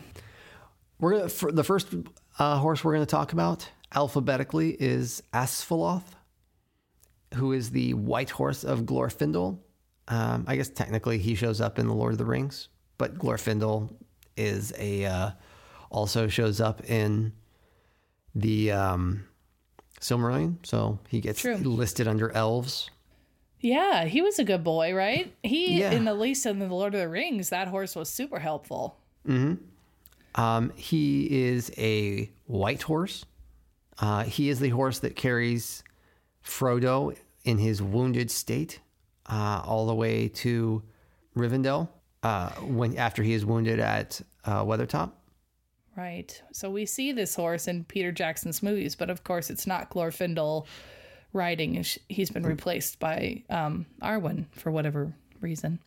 We're 0.99 1.13
gonna, 1.13 1.29
for 1.29 1.53
the 1.53 1.65
first 1.65 1.95
uh, 2.39 2.57
horse 2.57 2.83
we're 2.83 2.95
going 2.95 3.05
to 3.05 3.11
talk 3.11 3.35
about 3.35 3.69
alphabetically 3.95 4.71
is 4.81 5.23
Asfaloth, 5.35 6.09
who 7.35 7.53
is 7.53 7.71
the 7.71 7.93
white 7.95 8.31
horse 8.31 8.65
of 8.65 8.81
Glorfindel, 8.85 9.59
Um, 10.09 10.45
I 10.47 10.57
guess 10.57 10.69
technically 10.69 11.19
he 11.19 11.35
shows 11.35 11.61
up 11.61 11.79
in 11.79 11.87
the 11.87 11.95
Lord 11.95 12.13
of 12.13 12.19
the 12.19 12.25
Rings, 12.25 12.69
but 12.99 13.19
Glorfindel 13.19 13.91
is 14.37 14.73
a 14.79 15.05
uh, 15.05 15.31
also 15.91 16.29
shows 16.29 16.61
up 16.61 16.89
in 16.89 17.33
the 18.35 18.71
um, 18.71 19.25
Silmarillion, 20.01 20.57
so 20.65 20.99
he 21.09 21.21
gets 21.21 21.41
True. 21.41 21.57
listed 21.57 22.07
under 22.07 22.31
elves. 22.33 22.91
Yeah, 23.61 24.05
he 24.05 24.21
was 24.23 24.39
a 24.39 24.45
good 24.45 24.63
boy, 24.63 24.95
right? 24.95 25.35
He 25.43 25.81
Yeah. 25.81 25.93
in 25.93 26.05
the 26.05 26.15
least 26.15 26.45
in 26.47 26.59
the 26.59 26.67
Lord 26.67 26.95
of 26.95 27.01
the 27.01 27.09
Rings, 27.09 27.49
that 27.49 27.69
horse 27.69 27.97
was 27.97 28.09
super 28.09 28.39
helpful. 28.39 28.97
Um, 30.35 30.73
he 30.77 31.47
is 31.47 31.73
a 31.79 32.31
white 32.47 32.83
horse. 32.83 33.25
Uh, 33.99 34.25
he 34.25 34.51
is 34.51 34.61
the 34.61 34.69
horse 34.69 34.99
that 35.01 35.17
carries 35.17 35.83
Frodo 36.45 37.17
in 37.45 37.59
his 37.59 37.83
wounded 37.83 38.31
state 38.31 38.81
uh, 39.29 39.63
all 39.65 39.87
the 39.87 39.95
way 39.95 40.29
to 40.29 40.83
Rivendell 41.37 41.89
uh, 42.23 42.51
when 42.63 42.97
after 42.97 43.23
he 43.23 43.33
is 43.33 43.45
wounded 43.45 43.79
at 43.81 44.21
uh, 44.45 44.65
Weathertop. 44.65 45.13
Right. 45.97 46.41
So 46.53 46.71
we 46.71 46.85
see 46.87 47.13
this 47.13 47.35
horse 47.35 47.69
in 47.69 47.85
Peter 47.85 48.13
Jackson's 48.13 48.63
movies, 48.63 48.95
but 48.95 49.09
of 49.11 49.25
course 49.25 49.49
it's 49.49 49.67
not 49.67 49.91
Glorfindel 49.91 50.67
riding. 51.33 51.83
He's 52.09 52.31
been 52.31 52.43
replaced 52.45 52.99
by 52.99 53.43
um, 53.49 53.87
Arwen 54.03 54.45
for 54.53 54.71
whatever 54.71 55.13
reason. 55.41 55.79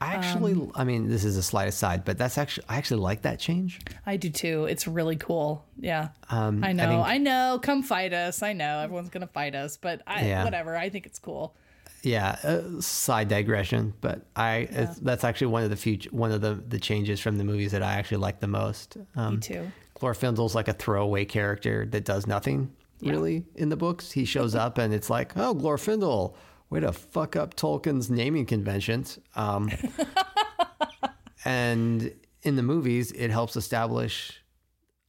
I 0.00 0.14
actually, 0.14 0.54
Um, 0.54 0.72
I 0.74 0.82
mean, 0.82 1.08
this 1.08 1.22
is 1.24 1.36
a 1.36 1.42
slight 1.44 1.68
aside, 1.68 2.04
but 2.04 2.18
that's 2.18 2.36
actually 2.36 2.66
I 2.68 2.76
actually 2.76 3.02
like 3.02 3.22
that 3.22 3.38
change. 3.38 3.78
I 4.04 4.16
do 4.16 4.30
too. 4.30 4.64
It's 4.64 4.88
really 4.88 5.14
cool. 5.14 5.64
Yeah. 5.78 6.08
Um, 6.28 6.64
I 6.64 6.72
know. 6.72 6.88
think- 6.88 7.06
I, 7.06 7.18
know. 7.18 7.60
Come 7.62 7.84
fight 7.84 8.12
us. 8.12 8.42
I 8.42 8.52
know 8.52 8.80
everyone's 8.80 9.10
gonna 9.10 9.28
fight 9.28 9.54
us, 9.54 9.76
but 9.76 10.02
I 10.08 10.26
Yeah. 10.26 10.42
whatever. 10.42 10.76
I 10.76 10.88
think 10.88 11.06
it's 11.06 11.20
cool. 11.20 11.54
Yeah, 12.02 12.36
uh, 12.42 12.80
side 12.80 13.28
digression, 13.28 13.94
but 14.00 14.26
I 14.34 14.68
it's, 14.70 14.98
that's 14.98 15.22
actually 15.22 15.46
one 15.48 15.62
of 15.62 15.70
the 15.70 15.76
future 15.76 16.10
one 16.10 16.32
of 16.32 16.40
the 16.40 16.54
the 16.54 16.80
changes 16.80 17.20
from 17.20 17.38
the 17.38 17.44
movies 17.44 17.70
that 17.72 17.82
I 17.82 17.92
actually 17.94 18.16
like 18.18 18.40
the 18.40 18.48
most. 18.48 18.96
Um, 19.14 19.34
Me 19.34 19.40
too. 19.40 19.72
Glorfindel's 20.00 20.54
like 20.56 20.66
a 20.66 20.72
throwaway 20.72 21.24
character 21.24 21.86
that 21.86 22.04
does 22.04 22.26
nothing 22.26 22.72
really 23.02 23.44
in 23.54 23.68
the 23.68 23.76
books. 23.76 24.10
He 24.10 24.24
shows 24.24 24.56
up 24.56 24.78
and 24.78 24.92
it's 24.92 25.08
like, 25.08 25.36
oh, 25.36 25.54
Glorfindel, 25.54 26.34
way 26.70 26.80
to 26.80 26.92
fuck 26.92 27.36
up 27.36 27.54
Tolkien's 27.54 28.10
naming 28.10 28.46
conventions. 28.46 29.20
Um, 29.36 29.70
and 31.44 32.12
in 32.42 32.56
the 32.56 32.62
movies, 32.62 33.12
it 33.12 33.30
helps 33.30 33.56
establish 33.56 34.42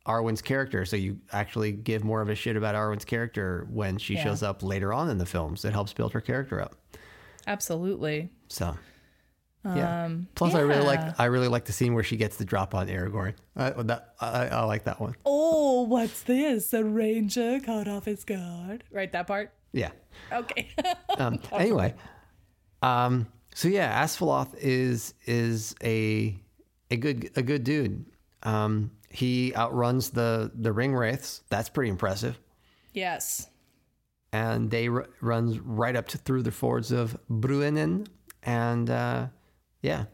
Arwen's 0.06 0.42
character. 0.42 0.86
So 0.86 0.96
you 0.96 1.20
actually 1.32 1.72
give 1.72 2.04
more 2.04 2.22
of 2.22 2.30
a 2.30 2.36
shit 2.36 2.56
about 2.56 2.76
Arwen's 2.76 3.06
character 3.06 3.68
when 3.72 3.98
she 3.98 4.16
Yeah. 4.16 4.24
shows 4.26 4.44
up 4.44 4.62
later 4.64 4.94
on 4.94 5.10
in 5.10 5.18
the 5.18 5.26
films. 5.26 5.66
It 5.66 5.74
helps 5.74 5.94
build 5.94 6.14
her 6.14 6.22
character 6.22 6.62
up. 6.62 6.76
Absolutely. 7.48 8.30
So. 8.48 8.78
Yeah. 9.66 10.06
Um, 10.06 10.28
Plus, 10.36 10.56
I 10.56 10.60
really 10.60 10.86
like 10.86 11.18
I 11.20 11.26
really 11.26 11.48
like 11.48 11.64
the 11.64 11.72
scene 11.72 11.94
where 11.94 12.04
she 12.04 12.18
gets 12.18 12.36
the 12.36 12.44
drop 12.44 12.76
on 12.76 12.88
Aragorn. 12.90 13.36
I, 13.56 13.70
that, 13.70 14.14
I, 14.20 14.48
I 14.48 14.64
like 14.66 14.84
that 14.84 15.00
one. 15.00 15.16
Oh, 15.26 15.84
what's 15.84 16.24
this? 16.24 16.68
The 16.72 16.84
ranger 16.84 17.62
caught 17.62 17.88
off 17.88 18.04
his 18.04 18.26
guard. 18.26 18.84
Right, 18.92 19.10
that 19.14 19.26
part. 19.26 19.54
Yeah. 19.72 19.92
Okay. 20.32 20.68
Um, 21.18 21.40
anyway, 21.52 21.94
um, 22.82 23.28
so 23.54 23.68
yeah, 23.68 24.04
Asfaloth 24.04 24.56
is 24.60 25.14
is 25.28 25.76
a 25.84 26.36
a 26.90 26.98
good 26.98 27.30
a 27.36 27.44
good 27.44 27.64
dude. 27.64 28.06
Um, 28.42 28.90
he 29.10 29.54
outruns 29.56 30.10
the 30.10 30.52
the 30.56 30.74
ring 30.74 30.96
wraiths. 30.96 31.44
That's 31.50 31.70
pretty 31.70 31.92
impressive. 31.92 32.40
yes. 32.94 33.48
And 34.34 34.70
they 34.70 34.90
r- 34.90 35.08
runs 35.22 35.60
right 35.60 35.96
up 35.96 36.10
to 36.10 36.18
through 36.18 36.44
the 36.44 36.52
fords 36.52 36.92
of 36.92 37.16
Bruinen, 37.30 38.08
and 38.42 38.90
uh, 38.90 39.28
yeah, 39.82 40.06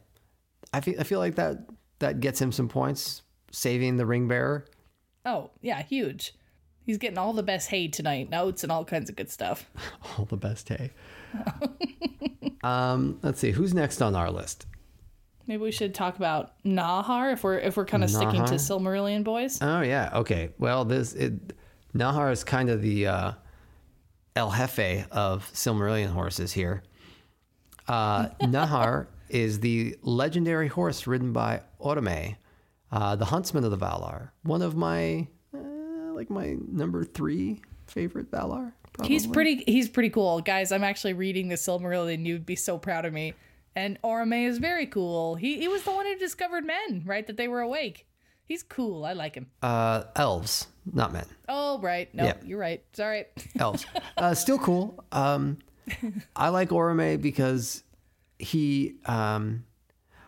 I 0.72 0.82
feel 0.82 1.00
I 1.00 1.04
feel 1.04 1.20
like 1.20 1.36
that 1.36 1.66
that 2.00 2.20
gets 2.20 2.42
him 2.42 2.52
some 2.52 2.68
points, 2.68 3.24
saving 3.52 3.98
the 3.98 4.06
ring 4.06 4.28
bearer. 4.28 4.66
Oh, 5.26 5.52
yeah, 5.62 5.82
huge. 5.82 6.34
He's 6.86 6.98
getting 6.98 7.18
all 7.18 7.34
the 7.34 7.44
best 7.44 7.70
hay 7.70 7.88
tonight, 7.88 8.30
notes 8.30 8.64
and 8.64 8.72
all 8.72 8.84
kinds 8.84 9.10
of 9.10 9.16
good 9.16 9.30
stuff. 9.30 9.70
All 10.18 10.26
the 10.26 10.38
best 10.38 10.68
hay. 10.70 10.90
um, 12.64 13.20
let's 13.22 13.40
see 13.40 13.52
who's 13.52 13.74
next 13.76 14.02
on 14.02 14.16
our 14.16 14.32
list. 14.32 14.66
Maybe 15.46 15.62
we 15.62 15.72
should 15.72 15.94
talk 15.94 16.16
about 16.16 16.54
Nahar 16.64 17.34
if 17.34 17.44
we're 17.44 17.60
if 17.60 17.78
we're 17.78 17.86
kind 17.86 18.04
of 18.04 18.10
sticking 18.10 18.44
to 18.46 18.56
Silmarillion 18.56 19.24
boys. 19.24 19.60
Oh 19.62 19.82
yeah. 19.82 20.10
Okay. 20.14 20.50
Well, 20.58 20.86
this 20.86 21.14
it, 21.14 21.54
Nahar 21.96 22.32
is 22.32 22.44
kind 22.44 22.70
of 22.70 22.82
the 22.82 23.08
uh, 23.08 23.32
El 24.36 24.52
Jefe 24.52 25.06
of 25.12 25.50
Silmarillion 25.54 26.10
horses 26.12 26.54
here. 26.54 26.84
Uh, 27.88 28.28
Nahar 28.42 29.08
is 29.30 29.60
the 29.60 29.96
legendary 30.02 30.68
horse 30.68 31.08
ridden 31.08 31.34
by 31.34 31.62
Orome, 31.80 32.36
uh, 32.92 33.16
the 33.16 33.26
huntsman 33.26 33.64
of 33.64 33.72
the 33.72 33.78
Valar. 33.78 34.30
One 34.44 34.62
of 34.62 34.76
my 34.76 35.28
uh, 35.54 36.14
like 36.14 36.30
my 36.30 36.56
number 36.68 37.04
three 37.04 37.62
favorite 37.88 38.32
Valar. 38.32 38.74
Probably. 38.94 39.14
He's 39.14 39.28
pretty 39.28 39.64
he's 39.66 39.88
pretty 39.90 40.10
cool. 40.10 40.42
Guys, 40.42 40.72
I'm 40.72 40.84
actually 40.84 41.14
reading 41.14 41.48
the 41.50 41.56
Silmarillion. 41.56 42.26
You'd 42.26 42.46
be 42.46 42.56
so 42.56 42.78
proud 42.78 43.06
of 43.06 43.14
me. 43.14 43.34
And 43.76 44.02
Orome 44.04 44.48
is 44.48 44.58
very 44.58 44.88
cool. 44.88 45.36
He 45.36 45.60
he 45.60 45.68
was 45.68 45.84
the 45.84 45.92
one 45.92 46.06
who 46.06 46.18
discovered 46.18 46.66
men, 46.66 47.04
right? 47.06 47.26
That 47.26 47.38
they 47.38 47.48
were 47.48 47.62
awake. 47.62 48.08
He's 48.46 48.64
cool. 48.64 49.06
I 49.06 49.14
like 49.14 49.36
him. 49.36 49.46
uh, 49.62 50.06
elves, 50.16 50.68
not 50.94 51.14
men. 51.14 51.26
Oh, 51.48 51.80
right. 51.80 52.14
No, 52.14 52.26
Yeah. 52.26 52.34
you're 52.44 52.60
right. 52.60 52.84
Sorry. 52.94 53.26
elves. 53.60 53.86
Uh, 54.18 54.34
still 54.34 54.58
cool. 54.60 55.04
Um, 55.12 55.58
I 56.36 56.50
like 56.50 56.70
Orome 56.70 57.22
because 57.22 57.84
he. 58.38 58.96
Um, 59.06 59.66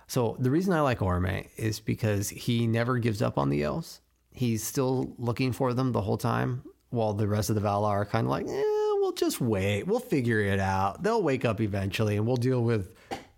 so 0.07 0.35
the 0.39 0.51
reason 0.51 0.73
I 0.73 0.81
like 0.81 0.99
Orome 0.99 1.47
is 1.57 1.79
because 1.79 2.29
he 2.29 2.67
never 2.67 2.97
gives 2.97 3.21
up 3.21 3.37
on 3.37 3.49
the 3.49 3.63
elves. 3.63 4.01
He's 4.33 4.63
still 4.63 5.13
looking 5.17 5.51
for 5.51 5.73
them 5.73 5.91
the 5.91 6.01
whole 6.01 6.17
time, 6.17 6.63
while 6.89 7.13
the 7.13 7.27
rest 7.27 7.49
of 7.49 7.55
the 7.55 7.61
Valar 7.61 7.89
are 7.89 8.05
kind 8.05 8.25
of 8.27 8.31
like, 8.31 8.45
eh, 8.47 8.63
we'll 8.99 9.11
just 9.13 9.39
wait. 9.41 9.83
We'll 9.87 9.99
figure 9.99 10.39
it 10.39 10.59
out. 10.59 11.03
They'll 11.03 11.21
wake 11.21 11.45
up 11.45 11.59
eventually, 11.61 12.17
and 12.17 12.25
we'll 12.25 12.37
deal 12.37 12.63
with 12.63 12.93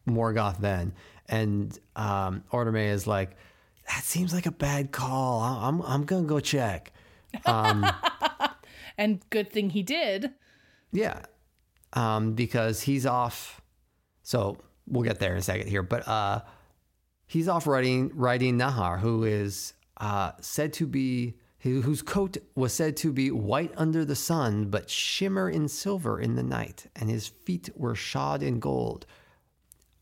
Morgoth 0.07 0.59
then. 0.59 0.93
And 1.29 1.77
um, 1.95 2.43
Orome 2.51 2.89
is 2.89 3.07
like, 3.07 3.31
that 3.89 4.03
seems 4.03 4.33
like 4.33 4.45
a 4.45 4.51
bad 4.51 4.91
call. 4.91 5.41
I'm 5.41 5.81
I'm 5.81 6.03
gonna 6.05 6.23
go 6.27 6.39
check. 6.39 6.92
and 8.97 9.21
good 9.29 9.51
thing 9.51 9.69
he 9.69 9.83
did. 9.83 10.31
Yeah. 10.91 11.21
Um, 11.93 12.33
because 12.33 12.81
he's 12.81 13.05
off. 13.05 13.61
So 14.23 14.57
we'll 14.87 15.03
get 15.03 15.19
there 15.19 15.33
in 15.33 15.39
a 15.39 15.41
second 15.41 15.67
here. 15.67 15.83
But 15.83 16.07
uh, 16.07 16.41
he's 17.25 17.47
off 17.47 17.67
writing, 17.67 18.11
writing 18.13 18.57
Nahar, 18.57 18.99
who 18.99 19.23
is 19.23 19.73
uh, 19.97 20.31
said 20.41 20.73
to 20.73 20.87
be, 20.87 21.35
whose 21.59 22.01
coat 22.01 22.37
was 22.55 22.73
said 22.73 22.97
to 22.97 23.13
be 23.13 23.31
white 23.31 23.71
under 23.77 24.03
the 24.03 24.15
sun, 24.15 24.65
but 24.65 24.89
shimmer 24.89 25.49
in 25.49 25.67
silver 25.67 26.19
in 26.19 26.35
the 26.35 26.43
night. 26.43 26.87
And 26.95 27.09
his 27.09 27.27
feet 27.27 27.69
were 27.75 27.95
shod 27.95 28.43
in 28.43 28.59
gold. 28.59 29.05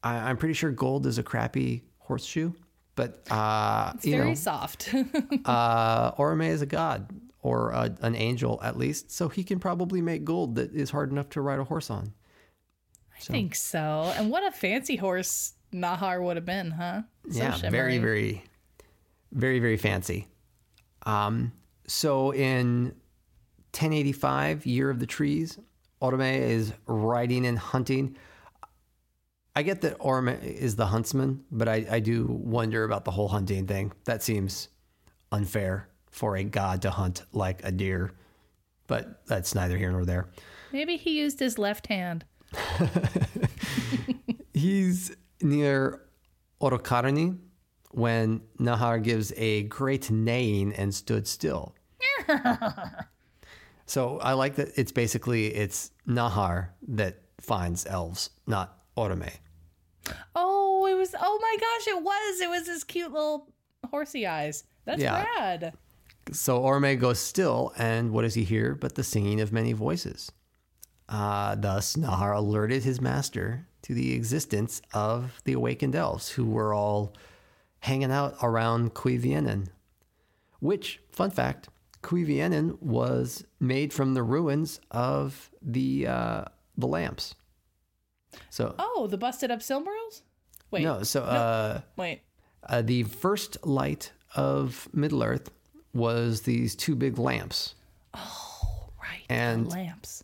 I, 0.04 0.16
I'm 0.16 0.38
pretty 0.38 0.56
sure 0.56 0.72
gold 0.72 1.06
is 1.06 1.18
a 1.18 1.24
crappy 1.24 1.84
horseshoe. 2.00 2.54
But, 2.96 3.32
uh, 3.32 3.94
you 4.04 4.12
Very 4.18 4.30
know, 4.30 4.36
soft. 4.36 4.94
uh, 5.46 6.12
Orome 6.14 6.48
is 6.48 6.62
a 6.62 6.66
god 6.66 7.10
or 7.42 7.72
a, 7.72 7.96
an 8.02 8.16
angel 8.16 8.60
at 8.62 8.78
least, 8.78 9.12
so 9.12 9.30
he 9.30 9.44
can 9.44 9.60
probably 9.60 10.02
make 10.02 10.24
gold 10.24 10.56
that 10.56 10.74
is 10.74 10.92
hard 10.92 11.12
enough 11.12 11.30
to 11.30 11.42
ride 11.42 11.60
a 11.60 11.64
horse 11.64 11.90
on. 11.90 12.14
I 13.16 13.20
think 13.20 13.56
so. 13.56 14.14
And 14.18 14.30
what 14.30 14.44
a 14.44 14.52
fancy 14.52 14.96
horse 14.96 15.54
Nahar 15.74 16.22
would 16.22 16.38
have 16.38 16.46
been, 16.46 16.72
huh? 16.72 17.04
So 17.30 17.38
yeah, 17.38 17.58
very, 17.58 17.94
shimmery. 17.94 17.98
very, 18.00 18.44
very, 19.32 19.60
very 19.60 19.78
fancy. 19.78 20.28
Um, 21.06 21.54
so 21.88 22.32
in 22.34 22.96
1085, 23.74 24.66
Year 24.66 24.90
of 24.90 25.00
the 25.00 25.06
Trees, 25.06 25.58
Orome 26.02 26.40
is 26.40 26.74
riding 26.88 27.46
and 27.46 27.58
hunting. 27.58 28.18
I 29.56 29.64
get 29.64 29.82
that 29.82 30.00
Orome 30.00 30.42
is 30.42 30.76
the 30.76 30.86
huntsman, 30.86 31.44
but 31.52 31.68
I, 31.68 31.86
I 31.90 32.00
do 32.00 32.26
wonder 32.26 32.84
about 32.84 33.04
the 33.04 33.12
whole 33.12 33.28
hunting 33.28 33.68
thing. 33.68 33.92
That 34.06 34.24
seems 34.24 34.70
unfair 35.32 35.90
for 36.10 36.38
a 36.38 36.44
god 36.44 36.82
to 36.84 36.92
hunt 36.92 37.24
like 37.34 37.62
a 37.66 37.72
deer, 37.72 38.14
but 38.88 39.26
that's 39.26 39.54
neither 39.54 39.78
here 39.78 39.92
nor 39.92 40.06
there. 40.06 40.30
Maybe 40.72 40.96
he 40.96 41.20
used 41.20 41.40
his 41.40 41.58
left 41.58 41.88
hand. 41.88 42.24
He's 44.54 45.16
near 45.42 46.02
Orocarni 46.62 47.38
when 47.92 48.42
Nahar 48.60 49.04
gives 49.04 49.34
a 49.36 49.64
great 49.64 50.10
neighing 50.10 50.74
and 50.74 50.94
stood 50.94 51.28
still. 51.28 51.76
so 53.86 54.20
I 54.20 54.34
like 54.34 54.56
that 54.56 54.70
it's 54.76 54.92
basically 54.94 55.48
it's 55.48 55.92
Nahar 56.08 56.70
that 56.88 57.22
finds 57.42 57.86
elves, 57.86 58.30
not 58.48 58.81
Orome. 58.98 59.32
Oh, 60.36 60.86
it 60.88 60.96
was. 60.96 61.16
Oh 61.20 61.40
my 61.42 61.58
gosh, 61.60 61.88
it 61.88 62.04
was. 62.04 62.42
It 62.42 62.50
was 62.50 62.68
his 62.68 62.84
cute 62.84 63.12
little 63.12 63.48
horsey 63.90 64.26
eyes. 64.28 64.64
That's 64.86 65.02
Yeah. 65.02 65.24
rad. 65.38 65.74
So 66.32 66.62
Orome 66.62 67.00
goes 67.00 67.20
still, 67.20 67.74
and 67.78 68.12
what 68.12 68.22
does 68.24 68.34
he 68.36 68.44
hear 68.44 68.76
but 68.76 68.96
the 68.96 69.04
singing 69.04 69.42
of 69.42 69.52
many 69.52 69.74
voices? 69.74 70.32
Uh, 71.10 71.56
thus, 71.56 71.96
Nahar 71.96 72.36
alerted 72.36 72.84
his 72.84 73.02
master 73.02 73.68
to 73.82 73.94
the 73.94 74.14
existence 74.14 74.82
of 74.94 75.42
the 75.44 75.54
awakened 75.54 75.96
elves 75.96 76.30
who 76.30 76.46
were 76.46 76.74
all 76.74 77.14
hanging 77.80 78.12
out 78.12 78.36
around 78.42 78.94
Cuivienen. 78.94 79.68
Which, 80.60 81.02
fun 81.12 81.32
fact, 81.32 81.70
Cuivienen 82.04 82.80
was 82.82 83.44
made 83.60 83.92
from 83.92 84.14
the 84.14 84.24
ruins 84.24 84.80
of 84.92 85.50
the 85.62 86.08
uh, 86.08 86.46
the 86.78 86.88
lamps. 86.88 87.36
So 88.50 88.76
Oh, 88.80 89.08
the 89.10 89.18
busted 89.18 89.52
up 89.52 89.60
Silmarils? 89.60 90.22
Wait. 90.72 90.84
no, 90.84 91.04
so 91.04 91.22
uh, 91.24 91.82
Wait. 91.98 92.22
uh, 92.70 92.82
the 92.82 93.04
first 93.04 93.66
light 93.66 94.12
of 94.36 94.88
Middle 94.94 95.22
Earth 95.24 95.50
was 95.94 96.42
these 96.44 96.76
two 96.76 96.96
big 96.96 97.18
lamps. 97.20 97.76
Oh, 98.14 98.90
right. 99.02 99.24
And- 99.30 99.66
the 99.66 99.70
lamps. 99.72 100.24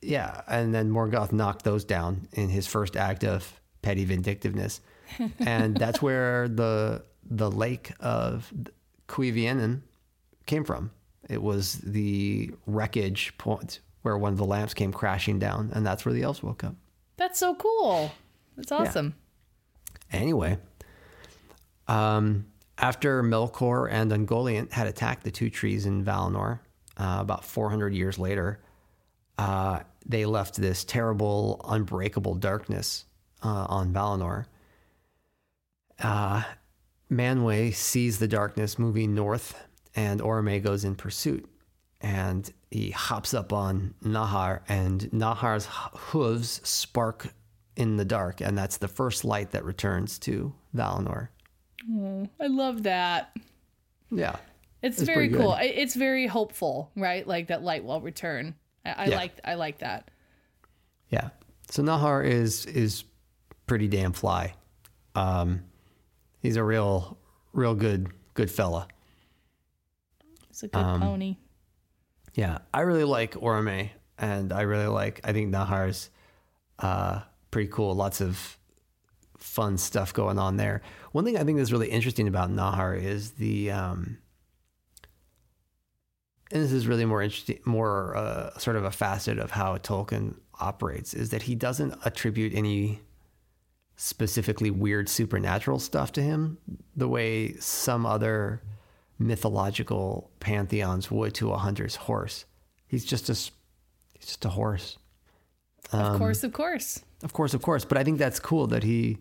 Yeah, 0.00 0.42
and 0.46 0.72
then 0.72 0.90
Morgoth 0.92 1.32
knocked 1.32 1.64
those 1.64 1.84
down 1.84 2.28
in 2.32 2.48
his 2.48 2.68
first 2.68 2.96
act 2.96 3.24
of 3.24 3.60
petty 3.82 4.04
vindictiveness, 4.04 4.80
and 5.40 5.76
that's 5.76 6.00
where 6.00 6.46
the 6.46 7.02
the 7.28 7.50
lake 7.50 7.90
of 7.98 8.52
Cuivienen 9.08 9.80
came 10.46 10.62
from. 10.64 10.92
It 11.28 11.42
was 11.42 11.74
the 11.78 12.52
wreckage 12.66 13.36
point 13.38 13.80
where 14.02 14.16
one 14.16 14.30
of 14.32 14.38
the 14.38 14.44
lamps 14.44 14.72
came 14.72 14.92
crashing 14.92 15.40
down, 15.40 15.72
and 15.74 15.84
that's 15.84 16.04
where 16.04 16.12
the 16.14 16.22
elves 16.22 16.44
woke 16.44 16.62
up. 16.62 16.76
That's 17.18 17.38
so 17.38 17.54
cool. 17.56 18.10
That's 18.56 18.72
awesome. 18.72 19.14
Anyway, 20.10 20.58
um, 21.86 22.46
after 22.78 23.22
Melkor 23.22 23.88
and 23.90 24.10
Ungoliant 24.10 24.72
had 24.72 24.86
attacked 24.86 25.24
the 25.24 25.30
two 25.30 25.50
trees 25.50 25.84
in 25.84 26.04
Valinor, 26.04 26.60
uh, 26.96 27.18
about 27.20 27.44
400 27.44 27.92
years 27.92 28.18
later, 28.18 28.60
uh, 29.36 29.80
they 30.06 30.24
left 30.24 30.56
this 30.56 30.84
terrible, 30.84 31.60
unbreakable 31.68 32.36
darkness 32.36 33.04
uh, 33.42 33.66
on 33.68 33.92
Valinor. 33.92 34.46
Uh, 36.00 36.42
Manwë 37.10 37.74
sees 37.74 38.18
the 38.18 38.28
darkness 38.28 38.78
moving 38.78 39.14
north, 39.14 39.54
and 39.94 40.20
Orome 40.20 40.62
goes 40.62 40.84
in 40.84 40.94
pursuit. 40.94 41.48
And 42.00 42.50
he 42.70 42.90
hops 42.90 43.32
up 43.34 43.52
on 43.52 43.94
Nahar, 44.04 44.60
and 44.68 45.02
Nahar's 45.12 45.66
hooves 45.70 46.60
spark 46.68 47.32
in 47.76 47.96
the 47.96 48.04
dark, 48.04 48.40
and 48.40 48.58
that's 48.58 48.76
the 48.78 48.88
first 48.88 49.24
light 49.24 49.52
that 49.52 49.64
returns 49.64 50.18
to 50.20 50.52
Valinor. 50.74 51.28
I 52.40 52.46
love 52.46 52.82
that. 52.82 53.34
Yeah. 54.10 54.36
It's, 54.82 54.98
It's 54.98 55.06
very 55.06 55.28
cool. 55.30 55.56
It's 55.60 55.94
very 55.94 56.26
hopeful, 56.26 56.90
right? 56.96 57.26
Like 57.26 57.48
that 57.48 57.62
light 57.62 57.84
will 57.84 58.00
return. 58.00 58.54
I, 58.84 58.90
I 58.92 59.04
Yeah. 59.06 59.16
like 59.16 59.40
I 59.44 59.54
like 59.54 59.78
that. 59.78 60.10
Yeah. 61.10 61.30
So 61.70 61.82
Nahar 61.82 62.24
is 62.24 62.66
is 62.66 63.04
pretty 63.66 63.88
damn 63.88 64.12
fly. 64.12 64.54
Um, 65.14 65.62
he's 66.40 66.56
a 66.56 66.62
real, 66.64 67.18
real 67.52 67.74
good, 67.74 68.08
good 68.34 68.50
fella. 68.50 68.86
It's 70.50 70.62
a 70.62 70.68
good 70.68 70.78
Um, 70.78 71.00
pony. 71.00 71.36
Yeah, 72.38 72.58
I 72.72 72.82
really 72.82 73.02
like 73.02 73.34
Orome, 73.34 73.90
and 74.16 74.52
I 74.52 74.60
really 74.60 74.86
like. 74.86 75.20
I 75.24 75.32
think 75.32 75.52
Nahar's 75.52 76.08
uh, 76.78 77.22
pretty 77.50 77.68
cool. 77.68 77.96
Lots 77.96 78.20
of 78.20 78.56
fun 79.36 79.76
stuff 79.76 80.14
going 80.14 80.38
on 80.38 80.56
there. 80.56 80.82
One 81.10 81.24
thing 81.24 81.36
I 81.36 81.42
think 81.42 81.58
that's 81.58 81.72
really 81.72 81.88
interesting 81.88 82.28
about 82.28 82.52
Nahar 82.52 82.96
is 82.96 83.32
the, 83.32 83.72
um, 83.72 84.18
and 86.52 86.62
this 86.62 86.70
is 86.70 86.86
really 86.86 87.04
more 87.04 87.22
interesting, 87.22 87.58
more 87.64 88.16
uh, 88.16 88.56
sort 88.56 88.76
of 88.76 88.84
a 88.84 88.92
facet 88.92 89.40
of 89.40 89.50
how 89.50 89.76
Tolkien 89.78 90.36
operates, 90.60 91.14
is 91.14 91.30
that 91.30 91.42
he 91.42 91.56
doesn't 91.56 91.96
attribute 92.04 92.54
any 92.54 93.00
specifically 93.96 94.70
weird 94.70 95.08
supernatural 95.08 95.80
stuff 95.80 96.12
to 96.12 96.22
him 96.22 96.58
the 96.94 97.08
way 97.08 97.54
some 97.54 98.06
other 98.06 98.62
mythological 99.18 100.30
pantheons 100.40 101.10
would 101.10 101.34
to 101.34 101.52
a 101.52 101.58
hunter's 101.58 101.96
horse. 101.96 102.44
He's 102.86 103.04
just 103.04 103.28
a 103.28 103.34
he's 103.34 104.26
just 104.26 104.44
a 104.44 104.50
horse. 104.50 104.98
of 105.92 106.00
um, 106.00 106.18
course, 106.18 106.44
of 106.44 106.52
course. 106.52 107.02
Of 107.22 107.32
course, 107.32 107.52
of 107.54 107.62
course, 107.62 107.84
but 107.84 107.98
I 107.98 108.04
think 108.04 108.18
that's 108.18 108.38
cool 108.38 108.68
that 108.68 108.84
he 108.84 109.18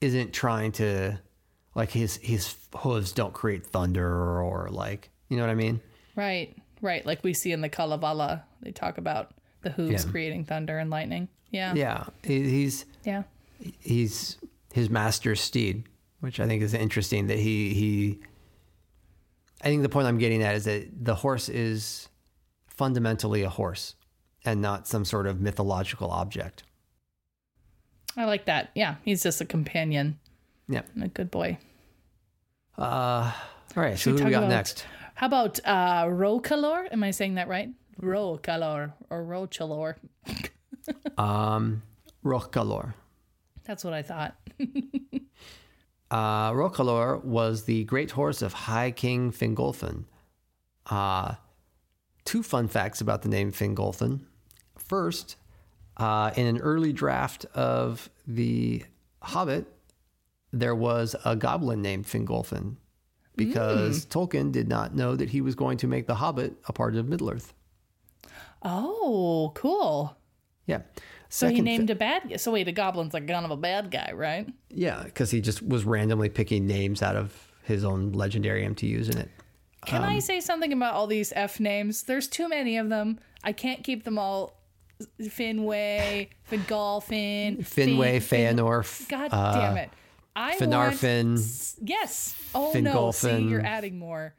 isn't 0.00 0.32
trying 0.32 0.72
to 0.72 1.18
like 1.74 1.90
his 1.90 2.16
his 2.16 2.54
hooves 2.76 3.12
don't 3.12 3.34
create 3.34 3.66
thunder 3.66 4.06
or, 4.40 4.68
like 4.70 5.10
you 5.28 5.36
know 5.36 5.42
what 5.44 5.50
I 5.50 5.54
mean? 5.54 5.80
Right, 6.16 6.56
right. 6.80 7.04
Like 7.06 7.22
we 7.22 7.34
see 7.34 7.52
in 7.52 7.60
the 7.60 7.68
Kalevala, 7.68 8.44
they 8.62 8.72
talk 8.72 8.98
about 8.98 9.34
the 9.62 9.70
hooves 9.70 10.04
Yeah. 10.04 10.10
creating 10.10 10.44
thunder 10.46 10.78
and 10.78 10.90
lightning. 10.90 11.28
Yeah, 11.50 11.74
Yeah, 11.74 12.04
he, 12.24 12.48
he's 12.48 12.86
yeah. 13.04 13.24
he's 13.80 14.38
his 14.72 14.88
master's 14.88 15.40
steed, 15.40 15.84
which 16.20 16.40
I 16.40 16.46
think 16.46 16.62
is 16.62 16.74
interesting 16.74 17.26
that 17.26 17.38
he 17.38 17.74
he 17.74 18.20
I 19.62 19.64
think 19.68 19.82
the 19.82 19.88
point 19.88 20.06
I'm 20.08 20.18
getting 20.18 20.42
at 20.42 20.54
is 20.54 20.64
that 20.64 21.04
the 21.04 21.14
horse 21.14 21.48
is 21.48 22.08
fundamentally 22.66 23.42
a 23.42 23.48
horse 23.50 23.94
and 24.44 24.62
not 24.62 24.86
some 24.88 25.04
sort 25.04 25.26
of 25.26 25.40
mythological 25.40 26.10
object. 26.10 26.62
I 28.16 28.24
like 28.24 28.46
that. 28.46 28.70
Yeah, 28.74 28.96
he's 29.04 29.22
just 29.22 29.40
a 29.40 29.44
companion 29.44 30.18
Yeah. 30.68 30.82
a 31.00 31.08
good 31.08 31.30
boy. 31.30 31.58
Uh, 32.78 33.32
all 33.76 33.82
right, 33.82 33.98
so 33.98 34.10
we 34.10 34.12
who 34.12 34.18
do 34.18 34.24
we 34.26 34.30
got 34.30 34.38
about- 34.44 34.48
next? 34.50 34.86
How 35.14 35.26
about 35.26 35.60
uh, 35.66 36.04
Rokalor? 36.06 36.88
Am 36.90 37.04
I 37.04 37.10
saying 37.10 37.34
that 37.34 37.46
right? 37.48 37.68
Rokalor 38.00 38.92
or 39.10 39.22
Rochalor. 39.24 39.96
Um, 41.18 41.82
Rochkalor. 42.24 42.94
That's 43.64 43.84
what 43.84 43.92
I 43.92 44.02
thought. 44.02 44.34
Uh, 46.10 46.50
Rokalor 46.52 47.22
was 47.24 47.64
the 47.64 47.84
great 47.84 48.10
horse 48.12 48.42
of 48.42 48.52
High 48.52 48.90
King 48.90 49.30
Fingolfin. 49.32 50.04
Uh, 50.86 51.34
two 52.24 52.42
fun 52.42 52.68
facts 52.68 53.00
about 53.00 53.22
the 53.22 53.28
name 53.28 53.52
Fingolfin. 53.52 54.20
First, 54.76 55.36
uh, 55.96 56.32
in 56.36 56.46
an 56.46 56.58
early 56.58 56.92
draft 56.92 57.44
of 57.54 58.10
The 58.26 58.82
Hobbit, 59.22 59.66
there 60.52 60.74
was 60.74 61.14
a 61.24 61.36
goblin 61.36 61.80
named 61.80 62.06
Fingolfin 62.06 62.76
because 63.36 64.04
Tolkien 64.06 64.50
did 64.50 64.68
not 64.68 64.94
know 64.94 65.14
that 65.14 65.30
he 65.30 65.40
was 65.40 65.54
going 65.54 65.78
to 65.78 65.86
make 65.86 66.06
The 66.06 66.16
Hobbit 66.16 66.54
a 66.66 66.72
part 66.72 66.96
of 66.96 67.08
Middle 67.08 67.30
Earth. 67.30 67.54
Oh, 68.62 69.52
cool. 69.54 70.16
Yeah. 70.66 70.80
So 71.32 71.46
he 71.46 71.54
Second 71.54 71.64
named 71.64 71.90
a 71.90 71.94
bad 71.94 72.28
guy. 72.28 72.36
So 72.36 72.50
wait, 72.52 72.66
a 72.68 72.72
goblin's 72.72 73.14
like 73.14 73.26
kind 73.28 73.44
of 73.44 73.52
a 73.52 73.56
bad 73.56 73.90
guy, 73.90 74.10
right? 74.14 74.48
Yeah, 74.68 75.04
because 75.04 75.30
he 75.30 75.40
just 75.40 75.62
was 75.62 75.84
randomly 75.84 76.28
picking 76.28 76.66
names 76.66 77.02
out 77.02 77.14
of 77.16 77.32
his 77.62 77.84
own 77.84 78.12
legendary 78.12 78.64
MTUs 78.66 79.10
in 79.10 79.18
it. 79.18 79.30
Can 79.86 80.02
Um, 80.02 80.08
I 80.10 80.18
say 80.18 80.40
something 80.40 80.72
about 80.72 80.94
all 80.94 81.06
these 81.06 81.32
F 81.34 81.60
names? 81.60 82.02
There's 82.02 82.26
too 82.28 82.48
many 82.48 82.76
of 82.76 82.88
them. 82.88 83.20
I 83.44 83.52
can't 83.52 83.82
keep 83.84 84.04
them 84.04 84.18
all. 84.18 84.56
Finwë, 85.22 86.28
Fingolfin, 86.50 87.60
Finwë, 87.60 88.20
Fin- 88.20 88.56
Feanor, 88.58 89.08
God 89.08 89.28
uh, 89.32 89.52
damn 89.58 89.76
it! 89.78 89.90
I 90.36 90.50
want 90.50 90.60
yes. 91.82 92.34
Oh 92.54 92.72
no! 92.74 93.10
See, 93.12 93.38
you're 93.44 93.64
adding 93.64 93.98
more. 93.98 94.34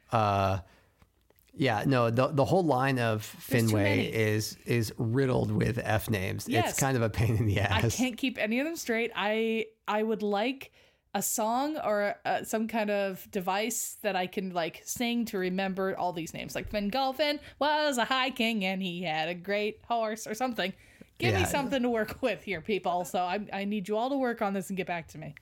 Yeah, 1.62 1.84
no, 1.86 2.10
the 2.10 2.30
the 2.30 2.44
whole 2.44 2.64
line 2.64 2.98
of 2.98 3.22
Finwë 3.40 4.10
is 4.12 4.58
is 4.66 4.92
riddled 4.98 5.52
with 5.52 5.78
F 5.78 6.10
names. 6.10 6.50
Yes. 6.50 6.72
It's 6.72 6.80
kind 6.80 6.98
of 6.98 7.04
a 7.04 7.10
pain 7.12 7.38
in 7.38 7.46
the 7.46 7.60
ass. 7.60 7.86
I 7.86 7.90
can't 7.90 8.18
keep 8.18 8.40
any 8.40 8.60
of 8.60 8.66
them 8.66 8.76
straight. 8.76 9.12
I 9.16 9.68
I 9.88 10.02
would 10.02 10.24
like 10.24 10.72
a 11.14 11.22
song 11.22 11.78
or 11.78 12.16
uh, 12.26 12.44
some 12.46 12.68
kind 12.68 12.90
of 12.90 13.30
device 13.30 13.98
that 14.02 14.16
I 14.16 14.26
can 14.26 14.50
like 14.56 14.82
sing 14.86 15.26
to 15.26 15.38
remember 15.38 15.96
all 15.96 16.14
these 16.14 16.34
names. 16.34 16.56
Like 16.56 16.72
Fingolfin 16.72 17.38
was 17.60 18.00
a 18.00 18.06
high 18.06 18.32
king 18.32 18.66
and 18.66 18.82
he 18.82 19.04
had 19.04 19.30
a 19.30 19.36
great 19.36 19.82
horse 19.88 20.26
or 20.26 20.34
something. 20.34 20.74
Give 21.20 21.36
me 21.36 21.46
something 21.46 21.84
to 21.84 21.92
work 21.92 22.18
with 22.24 22.42
here, 22.42 22.62
people. 22.62 23.06
So 23.06 23.20
I 23.20 23.40
I 23.54 23.66
need 23.66 23.88
you 23.88 23.98
all 23.98 24.10
to 24.10 24.18
work 24.18 24.42
on 24.42 24.56
this 24.56 24.70
and 24.70 24.78
get 24.78 24.88
back 24.88 25.10
to 25.10 25.20
me. 25.20 25.36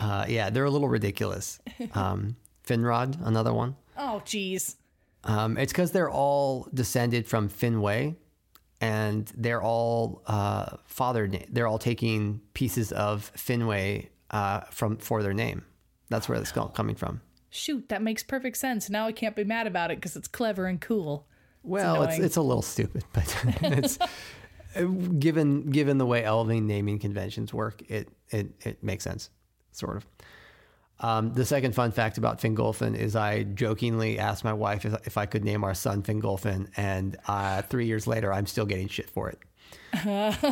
Uh, 0.00 0.26
yeah, 0.28 0.50
they're 0.50 0.64
a 0.64 0.70
little 0.70 0.88
ridiculous. 0.88 1.60
Um, 1.94 2.34
Finrod, 2.66 3.24
another 3.24 3.54
one. 3.54 3.76
Oh, 3.96 4.22
geez. 4.24 4.76
Um, 5.24 5.56
it's 5.56 5.72
because 5.72 5.92
they're 5.92 6.10
all 6.10 6.68
descended 6.74 7.26
from 7.26 7.48
Finwë, 7.48 8.16
and 8.80 9.32
they're 9.36 9.62
all 9.62 10.22
uh, 10.26 10.76
father. 10.84 11.28
Na- 11.28 11.38
they're 11.48 11.66
all 11.66 11.78
taking 11.78 12.40
pieces 12.54 12.92
of 12.92 13.32
Finwë 13.36 14.08
uh, 14.30 14.60
from 14.70 14.96
for 14.96 15.22
their 15.22 15.34
name. 15.34 15.64
That's 16.08 16.28
where 16.28 16.38
it's 16.38 16.52
coming 16.52 16.96
from. 16.96 17.20
Shoot, 17.50 17.88
that 17.90 18.02
makes 18.02 18.22
perfect 18.22 18.56
sense. 18.56 18.90
Now 18.90 19.06
I 19.06 19.12
can't 19.12 19.36
be 19.36 19.44
mad 19.44 19.66
about 19.66 19.90
it 19.90 19.98
because 19.98 20.16
it's 20.16 20.28
clever 20.28 20.66
and 20.66 20.80
cool. 20.80 21.26
Well, 21.62 22.02
it's, 22.02 22.14
annoying. 22.14 22.24
it's 22.24 22.36
a 22.36 22.42
little 22.42 22.62
stupid, 22.62 23.04
but 23.12 23.44
it's 23.62 23.98
given 25.18 25.70
given 25.70 25.98
the 25.98 26.06
way 26.06 26.22
Elving 26.22 26.62
naming 26.62 26.98
conventions 26.98 27.54
work, 27.54 27.82
it 27.88 28.08
it 28.30 28.52
it 28.60 28.82
makes 28.82 29.04
sense, 29.04 29.30
sort 29.70 29.96
of. 29.96 30.06
Um, 31.02 31.32
the 31.34 31.44
second 31.44 31.74
fun 31.74 31.90
fact 31.90 32.16
about 32.16 32.40
Fingolfin 32.40 32.96
is 32.96 33.16
I 33.16 33.42
jokingly 33.42 34.18
asked 34.20 34.44
my 34.44 34.52
wife 34.52 34.84
if, 34.84 34.94
if 35.06 35.18
I 35.18 35.26
could 35.26 35.44
name 35.44 35.64
our 35.64 35.74
son 35.74 36.02
Fingolfin, 36.02 36.68
and 36.76 37.16
uh, 37.26 37.62
three 37.62 37.86
years 37.86 38.06
later, 38.06 38.32
I'm 38.32 38.46
still 38.46 38.66
getting 38.66 38.86
shit 38.88 39.10
for 39.10 39.28
it. 39.28 39.38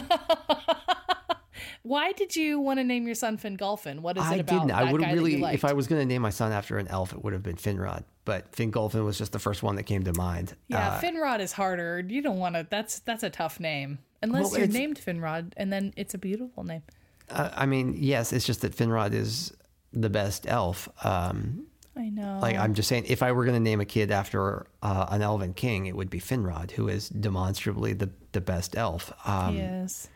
Why 1.83 2.13
did 2.13 2.37
you 2.37 2.61
want 2.61 2.79
to 2.79 2.85
name 2.85 3.07
your 3.07 3.15
son 3.15 3.39
Fingolfin? 3.39 4.01
What 4.01 4.19
is 4.19 4.25
it 4.25 4.27
I 4.27 4.35
about 4.37 4.47
didn't. 4.47 4.69
that 4.69 4.77
I 4.83 4.93
would 4.93 5.01
guy 5.01 5.09
that 5.15 5.17
you 5.17 5.23
really, 5.39 5.55
if 5.55 5.65
I 5.65 5.73
was 5.73 5.87
going 5.87 6.01
to 6.01 6.07
name 6.07 6.21
my 6.23 6.31
son 6.31 6.53
after 6.53 6.79
an 6.79 6.89
elf, 6.89 7.13
it 7.13 7.23
would 7.25 7.33
have 7.33 7.43
been 7.43 7.57
Finrod. 7.57 8.05
But 8.25 8.53
Fingolfin 8.53 9.05
was 9.05 9.17
just 9.17 9.33
the 9.33 9.39
first 9.39 9.63
one 9.63 9.77
that 9.77 9.85
came 9.85 10.05
to 10.05 10.13
mind. 10.13 10.55
yeah, 10.69 10.89
Uh, 10.91 11.01
Finrod 11.01 11.41
is 11.41 11.53
harder. 11.53 12.01
You 12.07 12.23
don't 12.23 12.39
want 12.39 12.55
to. 12.55 12.67
That's 12.69 12.99
that's 13.01 13.23
a 13.23 13.31
tough 13.31 13.61
name 13.61 13.99
unless 14.23 14.51
Well, 14.51 14.61
you're 14.61 14.69
named 14.69 15.01
Finrod, 15.01 15.53
and 15.57 15.73
then 15.73 15.95
it's 15.97 16.13
a 16.15 16.19
beautiful 16.19 16.65
name. 16.65 16.83
uh, 17.31 17.51
I 17.55 17.65
mean, 17.67 17.95
yes, 17.99 18.33
it's 18.33 18.45
just 18.45 18.61
that 18.61 18.77
Finrod 18.77 19.13
is 19.15 19.53
the 19.93 20.11
best 20.11 20.47
elf. 20.47 20.89
Um, 21.05 21.67
I 21.97 22.09
know. 22.09 22.39
like 22.41 22.57
I'm 22.57 22.75
just 22.75 22.89
saying, 22.89 23.07
if 23.09 23.23
I 23.23 23.33
were 23.33 23.45
going 23.45 23.57
to 23.57 23.61
name 23.63 23.81
a 23.81 23.85
kid 23.85 24.11
after 24.11 24.67
uh, 24.83 25.07
an 25.11 25.23
elven 25.23 25.55
king, 25.55 25.87
it 25.87 25.97
would 25.97 26.11
be 26.11 26.21
Finrod, 26.21 26.71
who 26.71 26.89
is 26.89 27.09
demonstrably 27.09 27.93
the 27.93 28.11
the 28.33 28.41
best 28.41 28.77
elf. 28.77 29.13
Um, 29.27 29.57
yes. 29.57 30.09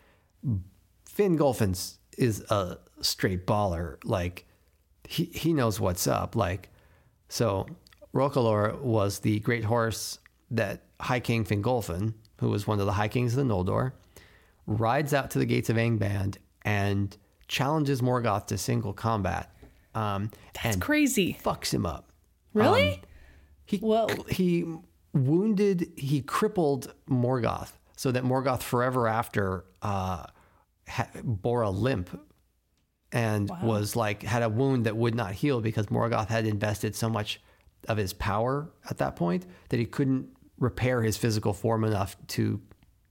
Fingolfin's 1.06 1.98
is 2.16 2.40
a 2.50 2.78
straight 3.00 3.46
baller. 3.46 3.98
Like 4.04 4.46
he 5.08 5.24
he 5.26 5.52
knows 5.52 5.80
what's 5.80 6.06
up. 6.06 6.36
Like 6.36 6.70
so, 7.28 7.66
Rokalor 8.14 8.80
was 8.80 9.18
the 9.20 9.40
great 9.40 9.64
horse 9.64 10.18
that 10.50 10.84
High 11.00 11.20
King 11.20 11.44
Fingolfin, 11.44 12.14
who 12.38 12.50
was 12.50 12.66
one 12.66 12.80
of 12.80 12.86
the 12.86 12.92
High 12.92 13.08
Kings 13.08 13.36
of 13.36 13.46
the 13.46 13.52
Noldor, 13.52 13.92
rides 14.66 15.12
out 15.12 15.30
to 15.32 15.38
the 15.38 15.46
gates 15.46 15.68
of 15.68 15.76
Angband 15.76 16.36
and 16.62 17.16
challenges 17.48 18.00
Morgoth 18.00 18.46
to 18.46 18.58
single 18.58 18.92
combat. 18.92 19.53
Um, 19.94 20.30
That's 20.62 20.76
crazy. 20.76 21.36
fucks 21.42 21.72
him 21.72 21.86
up. 21.86 22.10
Really? 22.52 23.02
He 23.66 23.78
Well- 23.82 24.08
he 24.28 24.64
wounded, 25.12 25.92
he 25.96 26.20
crippled 26.22 26.92
Morgoth, 27.08 27.72
so 27.96 28.10
that 28.12 28.24
Morgoth 28.24 28.62
forever 28.62 29.06
after 29.08 29.64
uh, 29.82 30.24
ha- 30.88 31.08
bore 31.22 31.62
a 31.62 31.70
limp 31.70 32.20
and 33.12 33.48
was 33.62 33.94
like 33.94 34.22
had 34.24 34.42
a 34.42 34.48
wound 34.48 34.86
that 34.86 34.96
would 34.96 35.14
not 35.14 35.32
heal 35.32 35.60
because 35.60 35.86
Morgoth 35.86 36.28
had 36.28 36.46
invested 36.46 36.96
so 36.96 37.08
much 37.08 37.40
of 37.88 37.96
his 37.96 38.12
power 38.12 38.70
at 38.90 38.98
that 38.98 39.14
point 39.14 39.46
that 39.68 39.78
he 39.78 39.86
couldn't 39.86 40.28
repair 40.58 41.02
his 41.02 41.16
physical 41.16 41.52
form 41.52 41.84
enough 41.84 42.16
to 42.28 42.60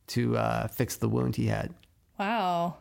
to 0.08 0.36
uh, 0.38 0.68
fix 0.68 0.98
the 0.98 1.08
wound 1.08 1.36
he 1.38 1.48
had. 1.48 1.74
wow. 2.20 2.76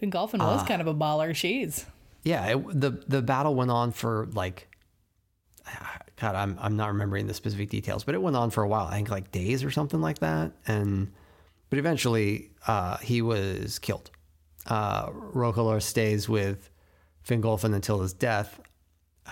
Fingolfin 0.00 0.38
was 0.38 0.62
Ah. 0.62 0.66
kind 0.66 0.80
of 0.80 0.86
a 0.88 0.94
baller. 0.94 1.34
She's. 1.34 1.86
Yeah, 2.24 2.46
it, 2.56 2.80
the 2.80 2.90
the 3.06 3.22
battle 3.22 3.54
went 3.54 3.70
on 3.70 3.92
for 3.92 4.28
like 4.32 4.68
God, 6.16 6.34
I'm 6.34 6.58
I'm 6.60 6.76
not 6.76 6.88
remembering 6.88 7.26
the 7.26 7.34
specific 7.34 7.70
details, 7.70 8.04
but 8.04 8.14
it 8.14 8.22
went 8.22 8.36
on 8.36 8.50
for 8.50 8.62
a 8.62 8.68
while. 8.68 8.86
I 8.86 8.94
think 8.96 9.10
like 9.10 9.30
days 9.30 9.62
or 9.62 9.70
something 9.70 10.00
like 10.00 10.18
that. 10.20 10.52
And 10.66 11.12
but 11.70 11.78
eventually, 11.78 12.50
uh, 12.66 12.96
he 12.98 13.20
was 13.22 13.78
killed. 13.78 14.10
Uh, 14.66 15.10
Rokalor 15.10 15.82
stays 15.82 16.28
with 16.28 16.70
Fingolfin 17.26 17.74
until 17.74 18.00
his 18.00 18.12
death. 18.12 18.60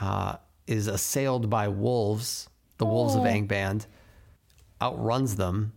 Uh, 0.01 0.37
is 0.67 0.87
assailed 0.87 1.51
by 1.51 1.69
wolves, 1.69 2.49
the 2.79 2.87
wolves 2.87 3.15
of 3.15 3.23
Oh. 3.23 3.27
Angband, 3.27 3.87
outruns 4.81 5.37
them, 5.37 5.73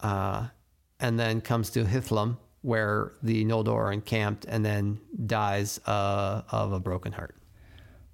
uh, 0.00 0.46
and 0.98 1.18
then 1.18 1.40
comes 1.40 1.70
to 1.70 1.84
Hithlum, 1.84 2.36
where 2.62 3.12
the 3.22 3.44
Noldor 3.44 3.74
are 3.74 3.92
encamped, 3.92 4.44
and 4.44 4.64
then 4.64 5.00
dies 5.26 5.80
uh, 5.86 6.42
of 6.50 6.72
a 6.72 6.80
broken 6.80 7.12
heart. 7.12 7.36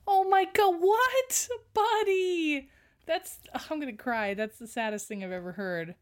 Oh 0.06 0.28
my 0.28 0.44
god! 0.52 0.76
What, 0.78 1.48
buddy? 1.74 2.68
That's. 3.06 3.38
I'm 3.70 3.80
gonna 3.80 3.92
cry. 3.92 4.34
That's 4.34 4.58
the 4.58 4.66
saddest 4.68 5.08
thing 5.08 5.24
I've 5.24 5.32
ever 5.32 5.52
heard. 5.52 5.94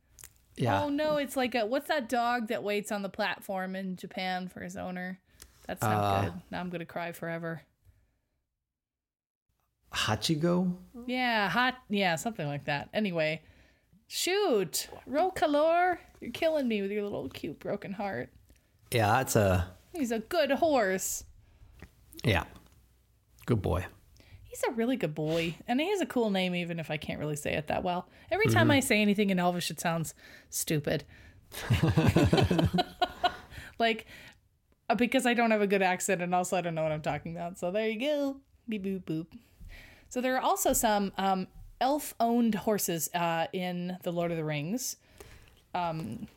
Yeah. 0.57 0.83
Oh 0.85 0.89
no! 0.89 1.17
It's 1.17 1.37
like 1.37 1.55
a 1.55 1.65
what's 1.67 1.89
that 1.89 2.09
dog 2.09 2.49
that 2.49 2.63
waits 2.63 2.93
on 2.93 3.03
the 3.03 3.09
platform 3.09 3.75
in 3.75 3.97
Japan 3.97 4.49
for 4.49 4.61
his 4.61 4.77
owner? 4.77 5.19
That's 5.67 5.83
not 5.83 5.93
Uh, 6.05 6.23
good. 6.25 6.33
Now 6.51 6.61
I'm 6.61 6.71
gonna 6.71 6.85
cry 6.85 7.13
forever. 7.13 7.63
Hachiko? 9.93 10.75
Yeah, 11.07 11.49
hot. 11.49 11.77
Yeah, 11.89 12.17
something 12.17 12.47
like 12.47 12.65
that. 12.65 12.89
Anyway, 12.93 13.43
shoot, 14.09 14.89
Rokalor, 15.09 15.99
you're 16.21 16.33
killing 16.33 16.67
me 16.67 16.83
with 16.83 16.91
your 16.91 17.05
little 17.05 17.29
cute 17.29 17.61
broken 17.61 17.93
heart. 17.93 18.31
Yeah, 18.95 19.09
that's 19.09 19.35
a 19.35 19.75
He's 19.93 20.13
a 20.13 20.21
good 20.21 20.51
horse. 20.53 21.25
yeah. 22.25 22.45
Good 23.47 23.61
boy. 23.61 23.85
He's 24.45 24.63
a 24.69 24.73
really 24.73 24.97
good 24.97 25.15
boy, 25.15 25.57
and 25.67 25.81
he 25.81 25.91
has 25.91 26.01
a 26.01 26.07
cool 26.07 26.31
name, 26.31 26.55
even 26.55 26.79
if 26.79 26.91
I 26.91 26.97
can't 26.97 27.19
really 27.19 27.35
say 27.35 27.55
it 27.55 27.67
that 27.67 27.83
well. 27.83 28.09
Every 28.31 28.47
time 28.47 28.71
I 28.71 28.79
say 28.81 29.03
anything 29.03 29.31
in 29.31 29.41
Elvish, 29.41 29.69
it 29.71 29.81
sounds 29.81 30.15
stupid. 30.49 31.03
like, 33.81 34.07
uh, 34.89 34.95
because 34.95 35.27
I 35.27 35.35
don't 35.35 35.51
have 35.51 35.61
a 35.61 35.67
good 35.67 35.83
accent, 35.83 36.23
and 36.23 36.33
also 36.33 36.57
I 36.57 36.61
don't 36.61 36.77
know 36.77 36.85
what 36.85 36.93
I'm 36.93 37.03
talking 37.03 37.35
about. 37.35 37.59
So 37.59 37.73
there 37.73 37.89
you 37.89 37.99
go. 37.99 38.37
Beep 38.69 38.85
boop 38.85 39.03
boop. 39.03 39.27
So 40.09 40.21
there 40.21 40.37
are 40.37 40.43
also 40.43 40.73
some 40.73 41.13
um, 41.19 41.49
elf-owned 41.81 42.55
horses 42.55 43.11
uh, 43.13 43.49
in 43.53 43.99
the 44.05 44.13
Lord 44.13 44.31
of 44.31 44.37
the 44.37 44.45
Rings. 44.45 44.97
Um, 45.75 46.29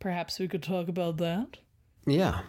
perhaps 0.00 0.38
we 0.38 0.48
could 0.48 0.62
talk 0.62 0.88
about 0.88 1.16
that. 1.16 1.56
Yeah. 2.06 2.40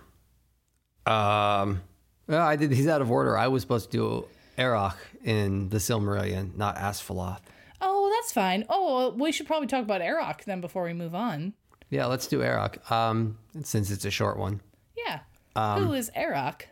Um 1.06 1.82
well, 2.28 2.46
I 2.46 2.56
did 2.56 2.72
he's 2.72 2.88
out 2.88 3.02
of 3.02 3.12
order. 3.12 3.38
I 3.38 3.48
was 3.48 3.62
supposed 3.62 3.92
to 3.92 3.98
do 3.98 4.28
Arroch 4.58 4.98
in 5.24 5.70
the 5.70 5.78
Silmarillion, 5.78 6.56
not 6.56 6.78
Asfaloth. 6.78 7.42
Oh, 7.82 8.12
that's 8.16 8.32
fine. 8.34 8.66
Oh, 8.70 9.12
we 9.18 9.32
should 9.32 9.46
probably 9.48 9.68
talk 9.68 9.84
about 9.84 10.02
Arroch 10.02 10.44
then 10.46 10.62
before 10.62 10.84
we 10.84 10.94
move 10.94 11.14
on. 11.14 11.54
Yeah, 11.90 12.06
let's 12.08 12.28
do 12.28 12.42
Arroch. 12.42 12.90
Um 12.92 13.38
since 13.64 13.92
it's 13.92 14.06
a 14.06 14.12
short 14.12 14.38
one. 14.38 14.62
Yeah. 14.98 15.20
Um, 15.56 15.84
Who 15.86 15.94
is 15.94 16.12
Arroch? 16.16 16.68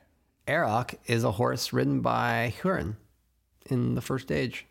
Arroch 0.48 0.96
is 1.06 1.24
a 1.24 1.32
horse 1.32 1.72
ridden 1.72 2.02
by 2.02 2.54
Hurin 2.62 2.96
in 3.68 3.96
the 3.96 4.02
first 4.02 4.32
age. 4.32 4.66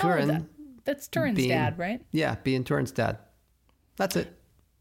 Hurin, 0.00 0.22
Oh, 0.22 0.26
that- 0.26 0.42
that's 0.84 1.08
Turin's 1.08 1.36
being- 1.36 1.50
dad, 1.50 1.78
right? 1.78 2.02
yeah, 2.10 2.34
being 2.42 2.64
Turin's 2.64 2.90
dad. 2.90 3.18
That's 3.96 4.16
it. 4.16 4.36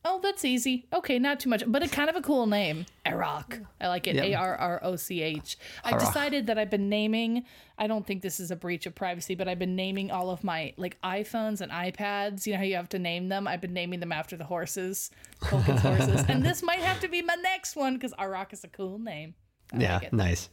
Oh, 0.06 0.20
that's 0.22 0.44
easy. 0.44 0.86
Okay, 0.92 1.18
not 1.18 1.40
too 1.40 1.50
much, 1.50 1.64
but 1.66 1.82
a 1.82 1.88
kind 1.88 2.10
of 2.10 2.18
a 2.18 2.22
cool 2.22 2.46
name. 2.46 2.86
Arroch. 3.06 3.60
I 3.80 3.88
like 3.88 4.06
it. 4.06 4.18
A 4.18 4.34
R 4.34 4.56
R 4.56 4.80
O 4.84 4.98
C 4.98 5.22
H. 5.22 5.58
I've 5.84 6.00
decided 6.00 6.48
that 6.48 6.58
I've 6.58 6.70
been 6.70 6.90
naming. 6.90 7.46
I 7.78 7.88
don't 7.88 8.06
think 8.06 8.22
this 8.22 8.40
is 8.42 8.52
a 8.52 8.56
breach 8.58 8.86
of 8.86 8.96
privacy, 8.96 9.34
but 9.34 9.48
I've 9.48 9.60
been 9.60 9.78
naming 9.78 10.12
all 10.12 10.30
of 10.30 10.44
my 10.44 10.74
like 10.76 11.00
iPhones 11.04 11.62
and 11.62 11.72
iPads. 11.72 12.46
You 12.46 12.54
know 12.54 12.60
how 12.60 12.66
you 12.66 12.76
have 12.76 12.90
to 12.90 13.00
name 13.00 13.30
them. 13.30 13.48
I've 13.48 13.62
been 13.62 13.74
naming 13.74 14.02
them 14.02 14.12
after 14.12 14.36
the 14.36 14.44
horses, 14.44 15.10
Tolkien's 15.42 15.82
horses, 15.82 16.26
and 16.28 16.44
this 16.46 16.62
might 16.62 16.80
have 16.80 17.00
to 17.00 17.08
be 17.08 17.22
my 17.22 17.36
next 17.36 17.78
one 17.78 17.94
because 17.94 18.14
Arroch 18.20 18.52
is 18.52 18.66
a 18.66 18.70
cool 18.70 19.00
name. 19.00 19.36
I 19.72 19.78
yeah, 19.78 20.00
like 20.00 20.14
nice. 20.14 20.50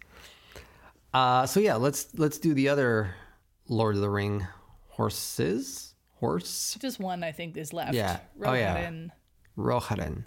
Uh, 1.12 1.44
so 1.46 1.58
yeah, 1.58 1.74
let's 1.74 2.16
let's 2.16 2.38
do 2.38 2.54
the 2.54 2.68
other 2.68 3.16
Lord 3.68 3.96
of 3.96 4.00
the 4.00 4.10
Ring 4.10 4.46
horses. 4.88 5.88
Horse 6.20 6.76
Just 6.78 7.00
one, 7.00 7.24
I 7.24 7.32
think, 7.32 7.56
is 7.56 7.72
left. 7.72 7.94
Yeah. 7.94 8.18
Oh, 8.44 8.52
yeah. 8.52 8.90
Roheryn. 9.60 10.24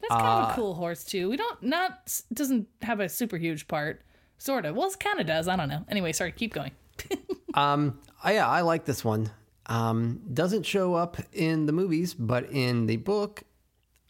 That's 0.00 0.10
kind 0.12 0.22
Uh, 0.26 0.42
of 0.44 0.50
a 0.50 0.54
cool 0.54 0.74
horse 0.74 1.02
too. 1.04 1.30
We 1.30 1.36
don't 1.36 1.62
not 1.62 2.20
doesn't 2.32 2.68
have 2.82 3.00
a 3.00 3.08
super 3.08 3.36
huge 3.38 3.66
part. 3.68 4.02
Sort 4.38 4.66
of. 4.66 4.76
Well, 4.76 4.88
it 4.88 4.98
kind 5.00 5.20
of 5.20 5.26
does. 5.26 5.48
I 5.48 5.56
don't 5.56 5.68
know. 5.68 5.84
Anyway, 5.88 6.12
sorry. 6.12 6.32
Keep 6.32 6.54
going. 6.54 6.72
Um, 7.56 8.00
yeah, 8.26 8.48
I 8.48 8.62
like 8.62 8.84
this 8.84 9.04
one. 9.04 9.30
Um, 9.66 10.20
doesn't 10.32 10.64
show 10.66 10.94
up 10.94 11.16
in 11.32 11.66
the 11.66 11.72
movies, 11.72 12.12
but 12.12 12.50
in 12.50 12.86
the 12.86 12.96
book, 12.96 13.44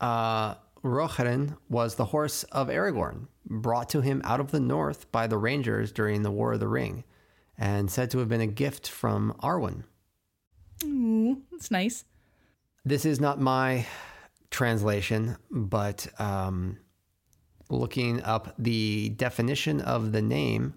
uh, 0.01 0.55
Roheryn 0.82 1.55
was 1.68 1.97
the 1.97 2.07
horse 2.07 2.45
of 2.45 2.68
Aragorn, 2.68 3.26
brought 3.45 3.91
to 3.91 4.01
him 4.01 4.22
out 4.24 4.41
of 4.41 4.51
the 4.51 4.61
north 4.61 5.12
by 5.12 5.26
the 5.26 5.37
Rangers 5.37 5.93
during 5.93 6.22
the 6.22 6.30
War 6.30 6.55
of 6.55 6.61
the 6.61 6.68
Ring, 6.68 7.05
and 7.59 7.91
said 7.91 8.11
to 8.12 8.18
have 8.20 8.30
been 8.30 8.41
a 8.41 8.47
gift 8.47 8.89
from 8.89 9.35
Arwen. 9.43 9.85
Ooh, 10.82 11.43
that's 11.53 11.70
nice. 11.70 12.07
This 12.87 13.05
is 13.05 13.20
not 13.20 13.39
my 13.39 13.87
translation, 14.55 15.36
but 15.50 16.07
um, 16.20 16.78
looking 17.68 18.22
up 18.22 18.55
the 18.57 19.09
definition 19.11 19.80
of 19.80 20.12
the 20.12 20.22
name 20.22 20.74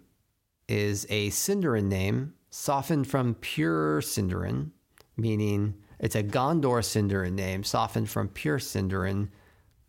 is 0.67 1.05
a 1.11 1.30
Sindarin 1.30 1.86
name, 1.86 2.34
softened 2.49 3.07
from 3.07 3.36
pure 3.36 4.01
Sindarin, 4.01 4.71
meaning 5.15 5.75
it's 5.99 6.15
a 6.15 6.23
Gondor 6.23 6.82
Sindarin 6.82 7.34
name, 7.34 7.63
softened 7.63 8.09
from 8.09 8.30
pure 8.30 8.57
Sindarin, 8.57 9.30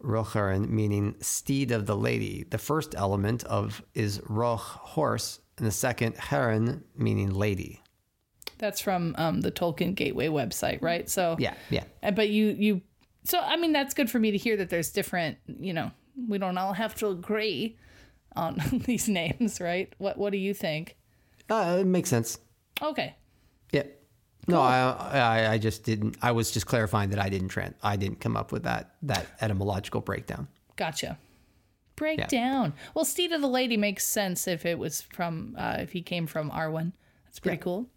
Rochirin, 0.03 0.68
meaning 0.68 1.16
steed 1.22 1.70
of 1.72 1.86
the 1.86 1.97
lady. 1.97 2.45
The 2.51 2.59
first 2.59 2.95
element 2.95 3.43
of 3.45 3.82
is 3.95 4.20
Roch, 4.28 4.61
horse, 4.61 5.41
and 5.57 5.66
the 5.66 5.72
second 5.72 6.14
heryn, 6.16 6.82
meaning 6.95 7.30
lady. 7.30 7.80
That's 8.59 8.82
from 8.82 9.14
um, 9.16 9.41
the 9.41 9.51
Tolkien 9.51 9.95
Gateway 9.95 10.28
website, 10.28 10.82
right? 10.82 11.09
So 11.09 11.36
Yeah, 11.39 11.55
yeah. 11.70 11.84
But 12.11 12.28
you 12.28 12.49
you 12.49 12.82
so 13.29 13.39
I 13.39 13.57
mean 13.57 13.72
that's 13.72 13.95
good 13.95 14.11
for 14.11 14.18
me 14.18 14.31
to 14.31 14.39
hear 14.39 14.57
that 14.57 14.70
there's 14.70 14.91
different. 14.91 15.37
You 15.47 15.74
know, 15.74 15.91
we 16.29 16.39
don't 16.39 16.57
all 16.57 16.72
have 16.72 16.95
to 16.97 17.09
agree 17.09 17.76
on 18.35 18.59
these 18.87 19.09
names, 19.09 19.61
right? 19.61 19.93
What 19.99 20.16
What 20.16 20.33
do 20.33 20.39
you 20.39 20.55
think? 20.55 20.97
Uh, 21.51 21.79
it 21.81 21.87
makes 21.87 22.09
sense. 22.09 22.39
Okay. 22.81 23.14
Yeah. 23.72 23.85
No, 24.47 24.62
I, 24.62 24.81
I 25.12 25.53
I 25.53 25.59
just 25.59 25.85
didn't. 25.85 26.16
I 26.22 26.33
was 26.33 26.51
just 26.51 26.66
clarifying 26.66 27.11
that 27.11 27.18
I 27.18 27.29
didn't 27.29 27.49
trans. 27.49 27.74
I 27.83 27.97
didn't 27.97 28.20
come 28.20 28.37
up 28.37 28.51
with 28.51 28.62
that 28.62 28.95
that 29.03 29.26
etymological 29.43 30.01
breakdown. 30.01 30.49
Gotcha. 30.76 31.18
Breakdown. 31.97 32.72
Yeah. 32.74 32.83
Well, 32.95 33.05
Steed 33.05 33.33
of 33.33 33.43
the 33.43 33.49
Lady 33.49 33.76
makes 33.76 34.07
sense 34.07 34.49
if 34.49 34.64
it 34.64 34.79
was 34.79 35.03
from 35.03 35.55
uh, 35.59 35.76
if 35.81 35.93
he 35.93 36.01
came 36.01 36.26
from 36.26 36.51
Arwen. 36.51 36.93
That's 37.26 37.41
pretty 37.41 37.59
cool. 37.59 37.89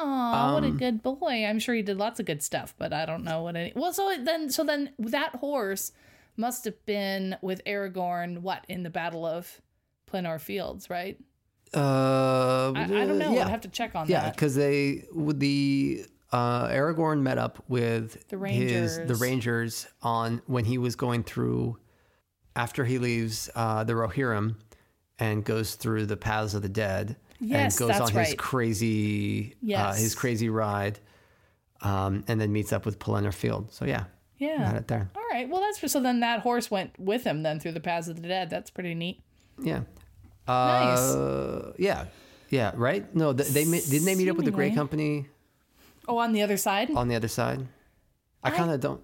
Aw, 0.00 0.54
what 0.54 0.64
a 0.64 0.68
Um, 0.68 0.76
good 0.78 1.02
boy. 1.02 1.44
I'm 1.46 1.58
sure 1.58 1.74
he 1.74 1.82
did 1.82 1.96
lots 1.98 2.18
of 2.20 2.26
good 2.26 2.42
stuff, 2.42 2.74
but 2.78 2.92
I 2.92 3.04
don't 3.06 3.24
know 3.24 3.42
what 3.42 3.56
any. 3.56 3.72
Well, 3.76 3.92
so 3.92 4.16
then, 4.18 4.50
so 4.50 4.64
then 4.64 4.92
that 4.98 5.36
horse 5.36 5.92
must 6.36 6.64
have 6.64 6.84
been 6.86 7.36
with 7.42 7.62
Aragorn. 7.64 8.38
What 8.38 8.64
in 8.68 8.82
the 8.82 8.90
Battle 8.90 9.26
of 9.26 9.60
Pelennor 10.10 10.40
Fields, 10.40 10.88
right? 10.88 11.18
Uh, 11.74 12.72
I, 12.74 12.82
I 12.82 12.86
don't 12.86 13.18
know. 13.18 13.32
Yeah, 13.32 13.44
I'd 13.44 13.50
have 13.50 13.60
to 13.60 13.68
check 13.68 13.94
on 13.94 14.08
yeah, 14.08 14.20
that. 14.20 14.26
Yeah, 14.26 14.30
because 14.30 14.54
they 14.56 15.04
with 15.12 15.38
the 15.38 16.04
uh, 16.32 16.68
Aragorn 16.68 17.20
met 17.20 17.38
up 17.38 17.62
with 17.68 18.26
The 18.28 18.38
his 18.48 18.96
the 18.96 19.04
Rangers. 19.06 19.20
Rangers 19.20 19.86
on 20.02 20.42
when 20.46 20.64
he 20.64 20.78
was 20.78 20.96
going 20.96 21.22
through 21.22 21.78
after 22.56 22.84
he 22.84 22.98
leaves 22.98 23.50
uh, 23.54 23.84
the 23.84 23.92
Rohirrim 23.92 24.56
and 25.18 25.44
goes 25.44 25.74
through 25.74 26.06
the 26.06 26.16
paths 26.16 26.54
of 26.54 26.62
the 26.62 26.68
dead 26.68 27.16
Yes, 27.40 27.74
and 27.80 27.88
goes 27.88 27.88
that's 27.98 28.10
on 28.10 28.18
his 28.18 28.28
right. 28.30 28.38
crazy 28.38 29.54
uh, 29.74 29.94
his 29.94 30.14
crazy 30.14 30.48
ride 30.50 30.98
um, 31.82 32.22
and 32.28 32.40
then 32.40 32.52
meets 32.52 32.72
up 32.72 32.84
with 32.84 32.98
Pelennor 32.98 33.32
Field. 33.32 33.72
So 33.72 33.84
yeah, 33.86 34.04
Yeah. 34.38 34.64
had 34.66 34.76
it 34.76 34.88
there. 34.88 35.10
All 35.16 35.22
right. 35.32 35.48
Well, 35.48 35.60
that's 35.62 35.90
so. 35.92 36.00
Then 36.00 36.20
that 36.20 36.40
horse 36.40 36.70
went 36.70 36.98
with 36.98 37.24
him 37.24 37.42
then 37.42 37.58
through 37.60 37.72
the 37.72 37.80
paths 37.80 38.08
of 38.08 38.20
the 38.20 38.28
dead. 38.28 38.50
That's 38.50 38.70
pretty 38.70 38.94
neat. 38.94 39.22
Yeah. 39.58 39.80
Nice. 40.46 40.98
Uh, 40.98 41.72
yeah. 41.78 42.06
Yeah. 42.50 42.72
Right. 42.74 43.14
No, 43.14 43.32
th- 43.32 43.48
they 43.48 43.64
didn't 43.64 44.04
they 44.04 44.14
meet 44.14 44.28
up 44.28 44.36
with 44.36 44.44
the 44.46 44.50
Grey 44.50 44.70
Company 44.72 45.28
Oh, 46.08 46.18
on 46.18 46.32
the 46.32 46.42
other 46.42 46.56
side. 46.56 46.90
on 46.90 47.08
the 47.08 47.14
other 47.14 47.28
side. 47.28 47.66
I 48.42 48.48
I- 48.48 48.56
kind 48.56 48.70
of 48.70 48.80
don't. 48.80 49.00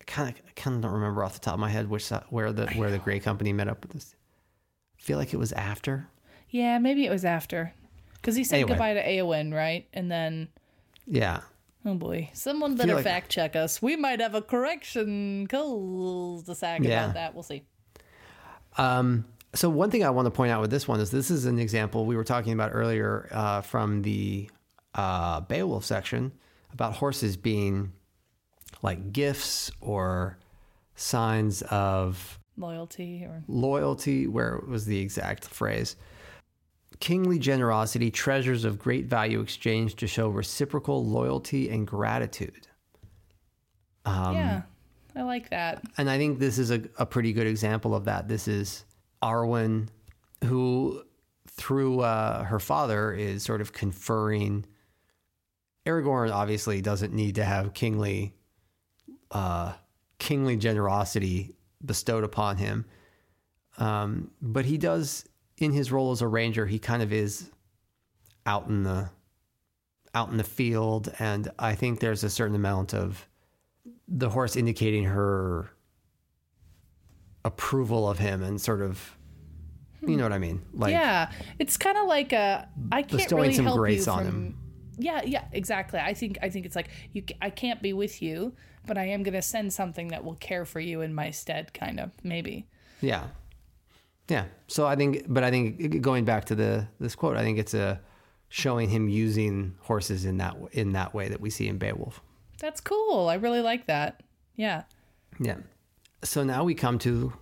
I 0.00 0.04
kind 0.04 0.28
of 0.30 0.36
I 0.46 0.50
kind 0.54 0.76
of 0.76 0.82
don't 0.82 0.92
remember 0.92 1.24
off 1.24 1.34
the 1.34 1.40
top 1.40 1.54
of 1.54 1.60
my 1.60 1.68
head 1.70 1.88
which 1.90 2.04
side, 2.04 2.24
where 2.30 2.52
the 2.52 2.66
where 2.76 2.90
the 2.90 2.98
Grey 2.98 3.20
Company 3.20 3.52
met 3.52 3.68
up 3.68 3.82
with 3.82 3.92
this. 3.92 4.14
I 4.98 5.02
feel 5.02 5.18
like 5.18 5.34
it 5.34 5.38
was 5.38 5.52
after. 5.52 6.08
Yeah, 6.54 6.78
maybe 6.78 7.04
it 7.04 7.10
was 7.10 7.24
after, 7.24 7.74
because 8.14 8.36
he 8.36 8.44
said 8.44 8.58
Anyway. 8.58 8.68
goodbye 8.68 8.94
to 8.94 9.02
Eowyn, 9.04 9.52
right? 9.52 9.88
And 9.92 10.08
then, 10.08 10.46
Yeah. 11.04 11.40
oh 11.84 11.94
boy, 11.94 12.30
someone 12.32 12.76
better 12.76 12.94
like- 12.94 13.02
fact 13.02 13.28
check 13.28 13.56
us. 13.56 13.82
We 13.82 13.96
might 13.96 14.20
have 14.20 14.36
a 14.36 14.40
correction 14.40 15.48
cul-de-sac 15.48 16.82
Yeah. 16.84 17.06
about 17.06 17.14
that. 17.14 17.34
We'll 17.34 17.42
see. 17.42 17.64
Um, 18.78 19.24
so 19.52 19.68
one 19.68 19.90
thing 19.90 20.04
I 20.04 20.10
want 20.10 20.26
to 20.26 20.30
point 20.30 20.52
out 20.52 20.60
with 20.60 20.70
this 20.70 20.86
one 20.86 21.00
is 21.00 21.10
this 21.10 21.28
is 21.28 21.44
an 21.44 21.58
example 21.58 22.06
we 22.06 22.14
were 22.14 22.22
talking 22.22 22.52
about 22.52 22.70
earlier 22.72 23.28
uh, 23.32 23.60
from 23.60 24.02
the 24.02 24.48
uh, 24.94 25.40
Beowulf 25.40 25.84
section 25.84 26.30
about 26.72 26.94
horses 26.94 27.36
being 27.36 27.92
like 28.80 29.12
gifts 29.12 29.72
or 29.80 30.38
signs 30.94 31.62
of 31.62 32.38
Loyalty 32.56 33.24
or 33.24 33.42
loyalty, 33.48 34.28
where 34.28 34.62
was 34.68 34.84
the 34.86 35.00
exact 35.00 35.44
phrase? 35.46 35.96
Kingly 37.00 37.38
generosity, 37.38 38.10
treasures 38.10 38.64
of 38.64 38.78
great 38.78 39.06
value 39.06 39.40
exchanged 39.40 39.98
to 39.98 40.06
show 40.06 40.28
reciprocal 40.28 41.04
loyalty 41.04 41.68
and 41.68 41.86
gratitude. 41.86 42.68
Um, 44.04 44.34
yeah, 44.34 44.62
I 45.16 45.22
like 45.22 45.50
that. 45.50 45.82
And 45.98 46.08
I 46.08 46.18
think 46.18 46.38
this 46.38 46.58
is 46.58 46.70
a, 46.70 46.82
a 46.98 47.06
pretty 47.06 47.32
good 47.32 47.46
example 47.46 47.94
of 47.94 48.04
that. 48.04 48.28
This 48.28 48.48
is 48.48 48.84
Arwen, 49.22 49.88
who 50.44 51.02
through 51.50 52.00
uh, 52.00 52.44
her 52.44 52.58
father 52.58 53.12
is 53.12 53.42
sort 53.42 53.60
of 53.60 53.72
conferring. 53.72 54.66
Aragorn 55.86 56.32
obviously 56.32 56.80
doesn't 56.80 57.12
need 57.12 57.34
to 57.36 57.44
have 57.44 57.74
kingly, 57.74 58.34
uh, 59.30 59.72
kingly 60.18 60.56
generosity 60.56 61.54
bestowed 61.84 62.24
upon 62.24 62.56
him, 62.56 62.86
um, 63.78 64.30
but 64.40 64.64
he 64.64 64.78
does 64.78 65.26
in 65.58 65.72
his 65.72 65.92
role 65.92 66.10
as 66.10 66.22
a 66.22 66.28
ranger. 66.28 66.66
He 66.66 66.78
kind 66.78 67.02
of 67.02 67.12
is 67.12 67.50
out 68.46 68.68
in 68.68 68.82
the 68.82 69.10
out 70.14 70.30
in 70.30 70.36
the 70.36 70.44
field, 70.44 71.12
and 71.18 71.50
I 71.58 71.74
think 71.74 72.00
there's 72.00 72.24
a 72.24 72.30
certain 72.30 72.54
amount 72.54 72.94
of 72.94 73.28
the 74.06 74.30
horse 74.30 74.56
indicating 74.56 75.04
her 75.04 75.70
approval 77.44 78.08
of 78.08 78.18
him 78.18 78.42
and 78.42 78.60
sort 78.60 78.80
of 78.80 79.18
you 80.06 80.16
know 80.16 80.22
what 80.24 80.32
I 80.32 80.38
mean? 80.38 80.62
Like 80.74 80.92
yeah, 80.92 81.30
it's 81.58 81.76
kind 81.76 81.96
of 81.96 82.06
like 82.06 82.32
a 82.32 82.68
I 82.92 83.02
can't 83.02 83.12
bestowing 83.12 83.42
really 83.42 83.54
some 83.54 83.64
help 83.64 83.78
grace 83.78 84.06
you 84.06 84.12
on 84.12 84.18
from, 84.18 84.26
him. 84.26 84.58
Yeah, 84.98 85.22
yeah, 85.24 85.44
exactly. 85.52 85.98
I 85.98 86.14
think 86.14 86.38
I 86.42 86.50
think 86.50 86.66
it's 86.66 86.76
like 86.76 86.88
you. 87.12 87.24
I 87.40 87.50
can't 87.50 87.82
be 87.82 87.92
with 87.92 88.22
you, 88.22 88.54
but 88.86 88.98
I 88.98 89.06
am 89.06 89.22
gonna 89.22 89.42
send 89.42 89.72
something 89.72 90.08
that 90.08 90.24
will 90.24 90.36
care 90.36 90.64
for 90.64 90.80
you 90.80 91.00
in 91.00 91.14
my 91.14 91.30
stead, 91.30 91.72
kind 91.72 92.00
of 92.00 92.12
maybe. 92.22 92.66
Yeah. 93.00 93.24
Yeah. 94.28 94.46
So 94.68 94.86
I 94.86 94.96
think 94.96 95.24
but 95.28 95.44
I 95.44 95.50
think 95.50 96.00
going 96.00 96.24
back 96.24 96.46
to 96.46 96.54
the 96.54 96.88
this 97.00 97.14
quote, 97.14 97.36
I 97.36 97.42
think 97.42 97.58
it's 97.58 97.74
a 97.74 98.00
showing 98.48 98.88
him 98.88 99.08
using 99.08 99.74
horses 99.80 100.24
in 100.24 100.38
that 100.38 100.56
in 100.72 100.92
that 100.92 101.14
way 101.14 101.28
that 101.28 101.40
we 101.40 101.50
see 101.50 101.68
in 101.68 101.78
Beowulf. 101.78 102.22
That's 102.60 102.80
cool. 102.80 103.28
I 103.28 103.34
really 103.34 103.60
like 103.60 103.86
that. 103.86 104.22
Yeah. 104.56 104.84
Yeah. 105.38 105.58
So 106.22 106.44
now 106.44 106.64
we 106.64 106.74
come 106.74 106.98
to 107.00 107.32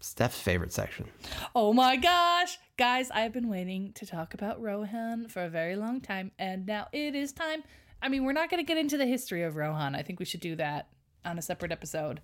Steph's 0.00 0.40
favorite 0.40 0.72
section. 0.72 1.08
Oh 1.54 1.72
my 1.74 1.96
gosh, 1.96 2.58
guys! 2.78 3.10
I've 3.10 3.32
been 3.32 3.50
waiting 3.50 3.92
to 3.94 4.06
talk 4.06 4.32
about 4.32 4.60
Rohan 4.60 5.28
for 5.28 5.42
a 5.42 5.50
very 5.50 5.76
long 5.76 6.00
time, 6.00 6.30
and 6.38 6.66
now 6.66 6.88
it 6.92 7.14
is 7.14 7.32
time. 7.32 7.62
I 8.02 8.08
mean, 8.08 8.24
we're 8.24 8.32
not 8.32 8.48
going 8.48 8.64
to 8.64 8.66
get 8.66 8.78
into 8.78 8.96
the 8.96 9.04
history 9.04 9.42
of 9.42 9.56
Rohan. 9.56 9.94
I 9.94 10.02
think 10.02 10.18
we 10.18 10.24
should 10.24 10.40
do 10.40 10.56
that 10.56 10.88
on 11.22 11.38
a 11.38 11.42
separate 11.42 11.70
episode. 11.70 12.20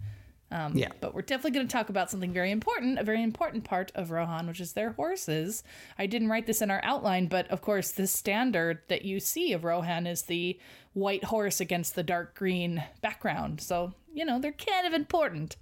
Um, 0.51 0.76
Yeah. 0.76 0.90
But 1.01 1.12
we're 1.14 1.22
definitely 1.22 1.51
going 1.53 1.66
to 1.66 1.72
talk 1.72 1.88
about 1.88 2.09
something 2.11 2.32
very 2.32 2.51
important, 2.53 2.99
a 3.01 3.03
very 3.05 3.22
important 3.22 3.64
part 3.64 3.90
of 3.97 4.11
Rohan, 4.12 4.47
which 4.47 4.61
is 4.61 4.74
their 4.74 4.92
horses. 4.92 5.64
I 5.99 6.07
didn't 6.07 6.28
write 6.28 6.47
this 6.47 6.62
in 6.62 6.70
our 6.70 6.80
outline, 6.84 7.26
but 7.26 7.49
of 7.51 7.62
course, 7.62 7.90
the 7.90 8.07
standard 8.07 8.78
that 8.88 9.05
you 9.05 9.18
see 9.18 9.53
of 9.53 9.64
Rohan 9.64 10.07
is 10.07 10.22
the 10.22 10.59
white 10.92 11.24
horse 11.24 11.61
against 11.61 11.94
the 11.97 12.03
dark 12.05 12.36
green 12.36 12.82
background. 13.03 13.61
So, 13.61 13.92
you 14.14 14.24
know, 14.24 14.38
they're 14.38 14.53
kind 14.53 14.86
of 14.86 14.92
important. 14.94 15.57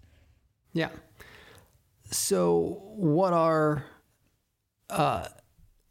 Yeah. 0.75 0.91
So 2.11 2.83
what 2.97 3.33
are 3.33 3.85
uh 4.91 5.29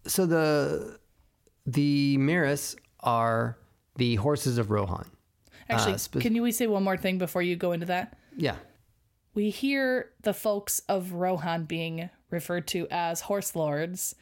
so 0.06 0.26
the 0.26 1.00
the 1.66 2.18
Mearas 2.20 2.76
are 3.00 3.58
the 3.96 4.16
horses 4.16 4.58
of 4.58 4.70
Rohan. 4.70 5.10
Actually, 5.70 5.94
Uh, 5.94 5.98
spe- 5.98 6.20
can 6.20 6.36
you 6.36 6.44
we 6.44 6.52
say 6.52 6.68
one 6.68 6.84
more 6.84 6.98
thing 6.98 7.18
before 7.18 7.42
you 7.42 7.56
go 7.56 7.72
into 7.72 7.86
that? 7.88 8.18
Yeah. 8.38 8.56
We 9.34 9.50
hear 9.50 10.12
the 10.22 10.34
folks 10.34 10.82
of 10.88 11.14
Rohan 11.14 11.66
being 11.66 12.10
referred 12.30 12.68
to 12.68 12.88
as 12.92 13.22
horse 13.22 13.56
lords. 13.56 14.16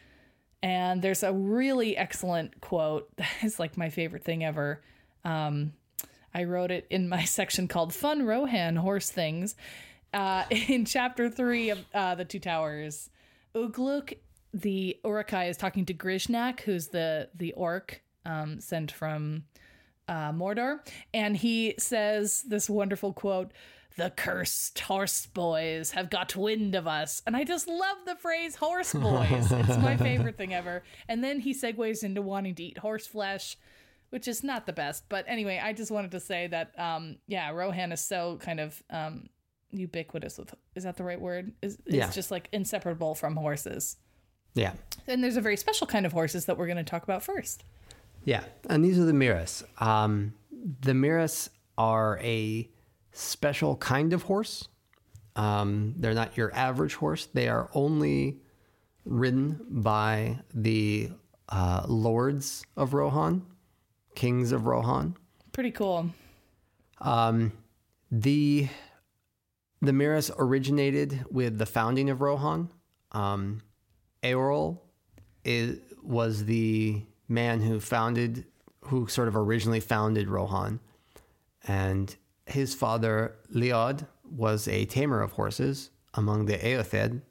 And 0.64 1.02
there's 1.02 1.24
a 1.24 1.34
really 1.34 1.98
excellent 1.98 2.62
quote 2.62 3.10
that 3.18 3.30
is 3.44 3.60
like 3.60 3.78
my 3.78 3.90
favorite 3.90 4.24
thing 4.24 4.44
ever. 4.44 4.82
Um, 5.26 5.74
I 6.34 6.46
wrote 6.46 6.72
it 6.72 6.88
in 6.90 7.10
my 7.10 7.24
section 7.26 7.68
called 7.68 7.94
Fun 7.94 8.26
Rohan 8.26 8.76
Horse 8.78 9.10
Things 9.10 9.56
uh, 10.14 10.46
in 10.50 10.86
chapter 10.86 11.30
three 11.30 11.70
of 11.70 11.80
uh, 11.94 12.16
The 12.16 12.26
Two 12.26 12.40
Towers. 12.40 13.10
Ugluk, 13.54 14.18
the 14.54 14.98
Uruk-hai, 15.04 15.46
is 15.46 15.58
talking 15.58 15.86
to 15.86 15.94
Grishnákh, 15.94 16.62
who's 16.62 16.88
the, 16.88 17.30
the 17.36 17.52
orc 17.54 18.02
um, 18.26 18.62
sent 18.62 18.92
from 18.92 19.44
uh, 20.08 20.32
Mordor, 20.32 20.80
and 21.14 21.38
he 21.38 21.76
says 21.78 22.44
this 22.48 22.70
wonderful 22.70 23.14
quote 23.14 23.52
The 23.98 24.10
cursed 24.10 24.80
horse 24.80 25.26
boys 25.26 25.92
have 25.92 26.10
got 26.10 26.36
wind 26.36 26.76
of 26.76 26.88
us. 26.88 27.22
And 27.28 27.36
I 27.36 27.44
just 27.44 27.68
love 27.68 27.98
the 28.06 28.16
phrase 28.16 28.56
horse 28.56 28.94
boys. 28.94 29.52
it's 29.52 29.78
my 29.78 29.98
favorite 29.98 30.38
thing 30.38 30.54
ever. 30.54 30.84
And 31.08 31.24
then 31.24 31.40
he 31.40 31.54
segues 31.54 32.04
into 32.04 32.22
wanting 32.22 32.56
to 32.56 32.64
eat 32.64 32.78
horse 32.78 33.06
flesh, 33.06 33.58
which 34.10 34.28
is 34.28 34.44
not 34.44 34.66
the 34.66 34.74
best. 34.74 35.04
But 35.10 35.26
anyway, 35.28 35.60
I 35.62 35.74
just 35.74 35.92
wanted 35.92 36.12
to 36.12 36.20
say 36.20 36.48
that, 36.48 36.72
um, 36.80 37.18
yeah, 37.28 37.50
Rohan 37.52 37.92
is 37.92 38.04
so 38.04 38.38
kind 38.42 38.60
of 38.60 38.82
um, 38.90 39.28
ubiquitous 39.72 40.38
with, 40.38 40.54
is 40.76 40.84
that 40.84 40.98
the 40.98 41.04
right 41.04 41.20
word? 41.20 41.52
Is 41.62 41.78
It's 41.86 42.16
just 42.16 42.32
like 42.32 42.48
inseparable 42.52 43.14
from 43.16 43.36
horses. 43.36 43.98
Yeah. 44.54 44.74
And 45.08 45.24
there's 45.24 45.38
a 45.38 45.42
very 45.42 45.58
special 45.58 45.88
kind 45.88 46.06
of 46.06 46.12
horses 46.14 46.46
that 46.46 46.58
we're 46.58 46.68
going 46.68 46.78
to 46.78 46.84
talk 46.84 47.04
about 47.04 47.24
first. 47.24 47.64
Yeah. 48.24 48.44
And 48.70 48.84
these 48.84 49.00
are 49.00 49.06
the 49.06 49.14
Mearas. 49.14 49.64
Um 49.82 50.34
the 50.82 50.92
Mearas 50.94 51.50
are 51.78 52.20
a 52.22 52.70
special 53.12 53.76
kind 53.78 54.14
of 54.14 54.24
horse. 54.24 54.68
Um, 55.36 55.96
they're 55.98 56.14
not 56.14 56.38
your 56.38 56.54
average 56.54 56.96
horse. 56.96 57.28
They 57.34 57.48
are 57.48 57.70
only 57.74 58.42
ridden 59.06 59.66
by 59.70 60.40
the 60.54 61.12
uh, 61.50 61.86
lords 61.88 62.66
of 62.78 62.94
Rohan, 62.94 63.46
kings 64.16 64.52
of 64.52 64.66
Rohan. 64.66 65.16
Pretty 65.52 65.72
cool. 65.72 66.10
Um, 67.00 67.52
the 68.12 68.68
the 69.82 69.92
Mearas 69.92 70.30
originated 70.38 71.26
with 71.32 71.58
the 71.58 71.66
founding 71.66 72.10
of 72.10 72.22
Rohan. 72.22 72.70
Um, 73.14 73.62
is, 75.44 75.80
was 76.04 76.46
the 76.46 77.02
man 77.28 77.62
who 77.62 77.80
founded, 77.80 78.46
who 78.82 79.08
sort 79.08 79.28
of 79.28 79.36
originally 79.36 79.80
founded 79.80 80.30
Rohan, 80.30 80.80
and 81.68 82.16
his 82.52 82.74
father 82.74 83.36
Leod 83.50 84.06
was 84.30 84.68
a 84.68 84.86
tamer 84.86 85.22
of 85.22 85.34
horses 85.34 85.90
among 86.14 86.46
the 86.46 86.58
Eothed 86.58 87.22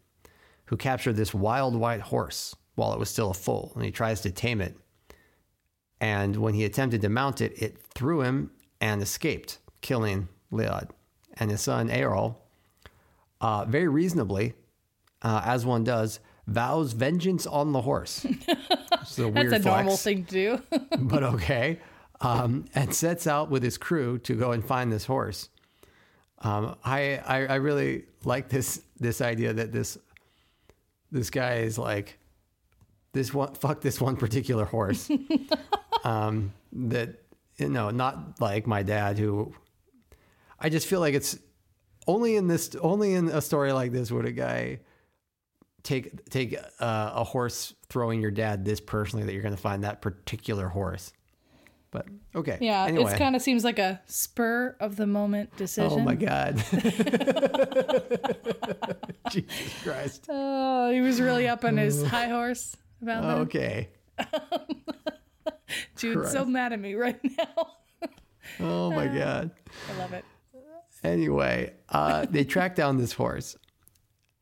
who 0.67 0.77
captured 0.77 1.17
this 1.17 1.35
wild 1.35 1.75
white 1.75 2.01
horse 2.01 2.55
while 2.75 2.93
it 2.93 2.99
was 2.99 3.11
still 3.11 3.31
a 3.31 3.35
foal, 3.35 3.73
and 3.75 3.85
he 3.85 3.91
tries 3.91 4.21
to 4.21 4.31
tame 4.31 4.61
it. 4.61 4.77
And 6.01 6.37
when 6.37 6.55
he 6.55 6.65
attempted 6.65 7.03
to 7.03 7.09
mount 7.09 7.41
it, 7.41 7.61
it 7.61 7.83
threw 7.95 8.23
him 8.23 8.53
and 8.81 9.03
escaped, 9.03 9.59
killing 9.81 10.29
Leod. 10.51 10.91
And 11.35 11.51
his 11.51 11.61
son 11.61 11.89
Eorl, 11.89 12.37
uh, 13.41 13.65
very 13.67 13.89
reasonably, 13.89 14.55
uh, 15.23 15.43
as 15.45 15.67
one 15.67 15.85
does, 15.85 16.21
vows 16.47 16.93
vengeance 16.93 17.47
on 17.47 17.73
the 17.73 17.83
horse. 17.83 18.27
It's 19.03 19.19
a 19.19 19.29
weird 19.29 19.51
That's 19.51 19.65
a 19.65 19.69
normal 19.69 19.97
thing 19.97 20.25
to 20.27 20.31
do. 20.31 20.79
but 20.99 21.23
okay. 21.23 21.81
Um, 22.23 22.67
and 22.75 22.95
sets 22.95 23.27
out 23.27 23.51
with 23.51 23.63
his 23.63 23.79
crew 23.79 24.19
to 24.21 24.35
go 24.35 24.53
and 24.53 24.63
find 24.65 24.93
this 24.93 25.07
horse. 25.07 25.49
Um, 26.41 26.77
I, 26.85 27.17
I 27.27 27.47
I 27.47 27.55
really 27.57 28.05
like 28.25 28.49
this 28.49 28.83
this 28.99 29.21
idea 29.21 29.53
that 29.55 29.73
this 29.73 29.99
this 31.11 31.31
guy 31.31 31.57
is 31.57 31.79
like 31.79 32.19
this 33.13 33.33
one 33.33 33.55
fuck 33.55 33.81
this 33.81 34.01
one 34.01 34.17
particular 34.17 34.65
horse. 34.65 35.11
um, 36.05 36.53
that 36.73 37.23
you 37.57 37.69
know, 37.69 37.91
not 37.91 38.41
like 38.41 38.67
my 38.67 38.83
dad 38.83 39.19
who 39.19 39.55
I 40.59 40.69
just 40.69 40.87
feel 40.87 41.01
like 41.01 41.15
it's 41.15 41.39
only 42.07 42.37
in 42.37 42.49
this 42.49 42.75
only 42.77 43.15
in 43.15 43.29
a 43.29 43.41
story 43.41 43.73
like 43.73 43.93
this 43.93 44.11
would 44.11 44.25
a 44.25 44.33
guy 44.33 44.81
take 45.83 46.29
take 46.31 46.57
uh, 46.79 47.13
a 47.15 47.25
horse 47.25 47.75
throwing 47.89 48.21
your 48.21 48.31
dad 48.31 48.65
this 48.65 48.81
personally 48.81 49.25
that 49.27 49.33
you're 49.33 49.43
going 49.43 49.55
to 49.55 49.61
find 49.61 49.85
that 49.85 50.01
particular 50.01 50.69
horse. 50.69 51.13
But 51.93 52.07
okay. 52.37 52.59
Yeah, 52.61 52.85
Anyway. 52.85 53.13
it 53.13 53.19
kind 53.19 53.35
of 53.35 53.43
seems 53.43 53.65
like 53.65 53.81
a 53.81 54.01
spur 54.07 54.77
of 54.79 54.95
the 54.97 55.07
moment 55.07 55.57
decision. 55.57 55.91
Oh 55.93 55.99
my 55.99 56.15
god. 56.15 56.63
Jesus 59.31 59.83
Christ. 59.83 60.27
Oh, 60.29 60.91
he 60.93 61.01
was 61.01 61.21
really 61.21 61.49
up 61.49 61.65
on 61.65 61.77
his 61.77 62.05
high 62.07 62.29
horse 62.29 62.77
about 63.03 63.23
that. 63.23 63.37
Okay. 63.39 63.89
Jude's 65.97 66.33
so 66.33 66.45
mad 66.45 66.73
at 66.73 66.81
me 66.81 66.95
right 66.95 67.19
now. 67.23 67.73
Oh 68.61 68.91
my 68.91 69.07
god. 69.07 69.51
I 69.93 69.99
love 69.99 70.13
it. 70.13 70.25
Anyway, 71.03 71.73
uh, 71.89 72.27
they 72.29 72.45
track 72.45 72.75
down 72.77 72.99
this 72.99 73.13
horse, 73.13 73.57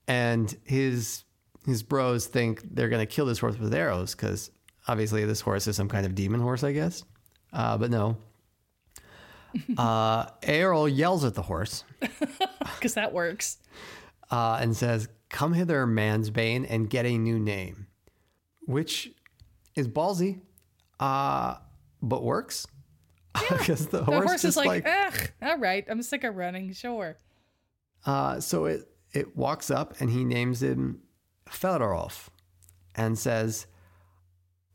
and 0.09 0.55
his 0.65 1.25
his 1.67 1.83
bros 1.83 2.27
think 2.27 2.63
they're 2.75 2.89
gonna 2.89 3.07
kill 3.07 3.27
this 3.27 3.39
horse 3.39 3.59
with 3.59 3.73
arrows 3.73 4.15
because 4.15 4.51
obviously 4.89 5.25
this 5.25 5.41
horse 5.41 5.67
is 5.67 5.77
some 5.77 5.89
kind 5.89 6.05
of 6.05 6.15
demon 6.15 6.41
horse, 6.41 6.65
I 6.65 6.73
guess. 6.73 7.05
Uh, 7.53 7.79
but 7.79 7.91
no. 7.91 8.17
Uh, 9.79 10.27
Eorl 10.43 10.95
yells 10.95 11.25
at 11.25 11.35
the 11.35 11.43
horse 11.43 11.83
Because 12.01 12.95
that 12.95 13.13
works. 13.15 13.57
uh, 14.31 14.59
and 14.61 14.77
says, 14.77 15.09
"Come 15.31 15.55
hither, 15.55 15.87
man's 15.87 16.29
bane, 16.31 16.67
and 16.67 16.89
get 16.89 17.07
a 17.07 17.17
new 17.17 17.39
name," 17.39 17.87
which 18.67 19.11
is 19.75 19.89
ballsy, 19.89 20.41
uh, 21.01 21.57
but 22.03 22.23
works 22.23 22.67
because 23.49 23.87
the, 23.87 23.99
The 24.01 24.05
horse, 24.05 24.27
horse, 24.27 24.45
is 24.45 24.57
like, 24.57 24.87
ugh, 24.87 25.31
all 25.43 25.59
right, 25.59 25.85
I'm 25.89 26.03
sick 26.03 26.25
of 26.25 26.37
running, 26.37 26.73
sure. 26.75 27.17
Uh, 28.05 28.41
so 28.41 28.67
it 28.67 28.87
it 29.13 29.35
walks 29.37 29.71
up 29.71 29.99
and 30.01 30.11
he 30.11 30.25
names 30.25 30.63
him 30.63 31.01
Felaróf 31.49 32.29
and 32.95 33.19
says, 33.19 33.67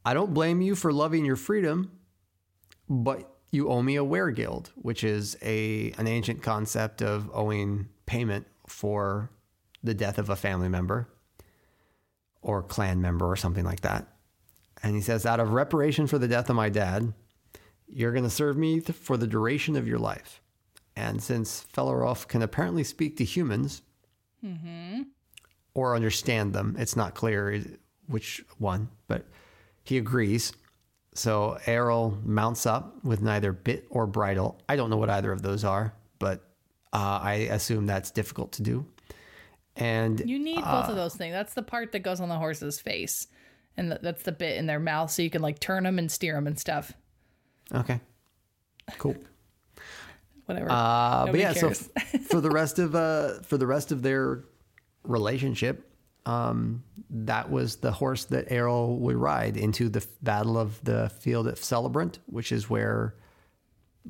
"I 0.04 0.14
don't 0.16 0.34
blame 0.34 0.62
you 0.62 0.76
for 0.76 0.92
loving 0.92 1.24
your 1.26 1.36
freedom, 1.36 1.92
but 2.90 3.30
you 3.52 3.70
owe 3.70 3.82
me 3.82 3.96
a 3.98 4.04
weregild, 4.04 4.70
which 4.76 5.04
is 5.04 5.38
a 5.42 5.92
an 5.98 6.08
ancient 6.08 6.42
concept 6.42 7.02
of 7.02 7.30
owing 7.34 7.90
payment 8.06 8.48
for 8.68 9.30
the 9.84 9.94
death 9.94 10.18
of 10.18 10.30
a 10.30 10.36
family 10.36 10.70
member 10.70 11.08
or 12.42 12.64
clan 12.64 13.02
member 13.02 13.26
or 13.26 13.36
something 13.36 13.66
like 13.66 13.82
that." 13.82 14.08
And 14.82 14.96
he 14.96 15.02
says, 15.02 15.26
"Out 15.26 15.40
of 15.40 15.54
reparation 15.54 16.08
for 16.08 16.18
the 16.18 16.28
death 16.28 16.50
of 16.50 16.56
my 16.56 16.70
dad, 16.70 17.14
you're 17.88 18.12
going 18.12 18.24
to 18.24 18.30
serve 18.30 18.58
me 18.58 18.82
th- 18.82 18.98
for 18.98 19.18
the 19.18 19.28
duration 19.28 19.76
of 19.76 19.88
your 19.88 20.00
life." 20.00 20.42
And 20.96 21.22
since 21.22 21.66
Felaróf 21.74 22.28
can 22.28 22.42
apparently 22.42 22.84
speak 22.84 23.18
to 23.18 23.24
humans 23.24 23.82
mm-hmm. 24.44 25.04
or 25.74 25.96
understand 25.96 26.54
them, 26.54 26.76
it's 26.78 26.96
not 26.96 27.16
clear 27.16 27.64
which 28.08 28.44
one, 28.58 28.90
but 29.08 29.26
he 29.84 29.98
agrees. 29.98 30.54
So 31.16 31.58
Eorl 31.66 32.24
mounts 32.26 32.66
up 32.66 33.04
with 33.04 33.22
neither 33.22 33.52
bit 33.54 33.86
or 33.90 34.08
bridle. 34.08 34.60
I 34.68 34.76
don't 34.76 34.90
know 34.90 34.98
what 34.98 35.10
either 35.10 35.32
of 35.32 35.42
those 35.42 35.64
are, 35.64 35.94
but 36.20 36.40
uh, 36.92 37.20
I 37.22 37.34
assume 37.52 37.86
that's 37.86 38.12
difficult 38.12 38.54
to 38.54 38.64
do. 38.64 38.86
And 39.76 40.22
You 40.26 40.40
need 40.40 40.62
both 40.64 40.90
of 40.90 40.96
those 40.96 41.16
things. 41.16 41.34
That's 41.34 41.54
the 41.54 41.64
part 41.64 41.92
that 41.94 42.00
goes 42.00 42.20
on 42.20 42.30
the 42.30 42.38
horse's 42.38 42.80
face. 42.80 43.28
And 43.78 43.90
th- 43.90 44.02
that's 44.02 44.24
the 44.24 44.32
bit 44.32 44.58
in 44.58 44.68
their 44.68 44.80
mouth 44.80 45.10
so 45.10 45.22
you 45.24 45.30
can 45.32 45.42
like 45.42 45.60
turn 45.60 45.84
them 45.84 45.98
and 45.98 46.12
steer 46.12 46.36
them 46.36 46.46
and 46.48 46.60
stuff. 46.60 46.94
okay, 47.74 48.00
cool. 49.00 49.16
Whatever. 50.46 50.68
Uh, 50.70 51.26
but 51.28 51.40
yeah, 51.40 51.54
cares. 51.54 51.90
so 52.12 52.20
for 52.30 52.42
the 52.42 52.50
rest 52.52 52.78
of 52.78 52.94
uh, 52.96 53.42
for 53.42 53.58
the 53.58 53.66
rest 53.66 53.92
of 53.92 54.02
their 54.04 54.44
relationship, 55.04 55.90
um, 56.26 56.84
that 57.10 57.50
was 57.50 57.78
the 57.78 57.92
horse 57.92 58.26
that 58.26 58.50
Eorl 58.50 58.98
would 59.00 59.16
ride 59.16 59.58
into 59.58 59.90
the 59.90 60.06
battle 60.22 60.58
of 60.58 60.84
the 60.84 61.10
field 61.20 61.48
at 61.48 61.58
Celebrant, 61.58 62.20
which 62.28 62.52
is 62.52 62.70
where 62.70 63.16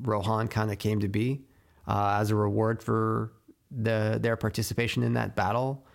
Rohan 0.00 0.48
kind 0.48 0.70
of 0.70 0.78
came 0.78 1.00
to 1.00 1.08
be 1.08 1.42
uh, 1.86 2.18
as 2.20 2.30
a 2.30 2.36
reward 2.36 2.82
for 2.82 3.32
the 3.70 4.18
their 4.20 4.36
participation 4.36 5.02
in 5.02 5.14
that 5.14 5.34
battle. 5.34 5.86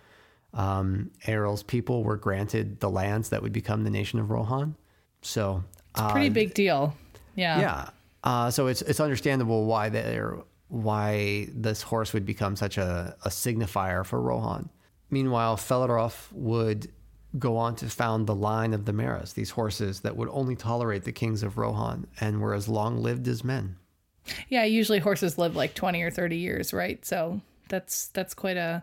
Um, 0.52 1.10
Eorl's 1.26 1.62
people 1.62 2.02
were 2.02 2.16
granted 2.16 2.80
the 2.80 2.90
lands 2.90 3.30
that 3.30 3.42
would 3.42 3.52
become 3.52 3.84
the 3.84 3.90
nation 3.90 4.18
of 4.18 4.30
Rohan. 4.30 4.76
So 5.22 5.62
uh, 5.94 6.12
Pretty 6.12 6.28
big 6.28 6.54
deal. 6.54 6.94
Yeah. 7.36 7.60
yeah. 7.60 7.90
Uh, 8.24 8.50
so 8.50 8.66
it's 8.66 8.82
it's 8.82 9.00
understandable 9.00 9.64
why 9.66 9.88
they're 9.88 10.38
why 10.68 11.48
this 11.52 11.82
horse 11.82 12.12
would 12.12 12.24
become 12.24 12.54
such 12.56 12.78
a, 12.78 13.16
a 13.24 13.28
signifier 13.28 14.04
for 14.04 14.20
Rohan. 14.20 14.68
Meanwhile, 15.10 15.56
Felaróf 15.56 16.30
would 16.32 16.90
go 17.38 17.56
on 17.56 17.76
to 17.76 17.88
found 17.88 18.26
the 18.26 18.34
line 18.34 18.72
of 18.74 18.84
the 18.86 18.92
Mearas, 18.92 19.34
these 19.34 19.50
horses 19.50 20.00
that 20.00 20.16
would 20.16 20.28
only 20.32 20.56
tolerate 20.56 21.04
the 21.04 21.12
kings 21.12 21.42
of 21.42 21.58
Rohan 21.58 22.06
and 22.20 22.40
were 22.40 22.54
as 22.54 22.68
long 22.68 23.02
lived 23.02 23.28
as 23.28 23.44
men. 23.44 23.76
Yeah, 24.48 24.64
usually 24.64 24.98
horses 24.98 25.38
live 25.38 25.54
like 25.56 25.74
20 25.74 26.02
or 26.02 26.10
30 26.10 26.36
years, 26.36 26.72
right? 26.72 27.04
So 27.04 27.40
that's 27.68 28.08
that's 28.08 28.34
quite 28.34 28.56
a 28.56 28.82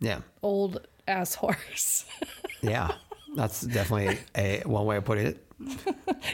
Yeah. 0.00 0.20
old 0.42 0.86
ass 1.08 1.34
horse. 1.34 2.04
Yeah. 2.62 2.92
That's 3.36 3.62
definitely 3.62 4.18
a 4.36 4.60
one 4.66 4.84
way 4.84 4.96
of 4.96 5.04
putting 5.06 5.26
it. 5.28 5.46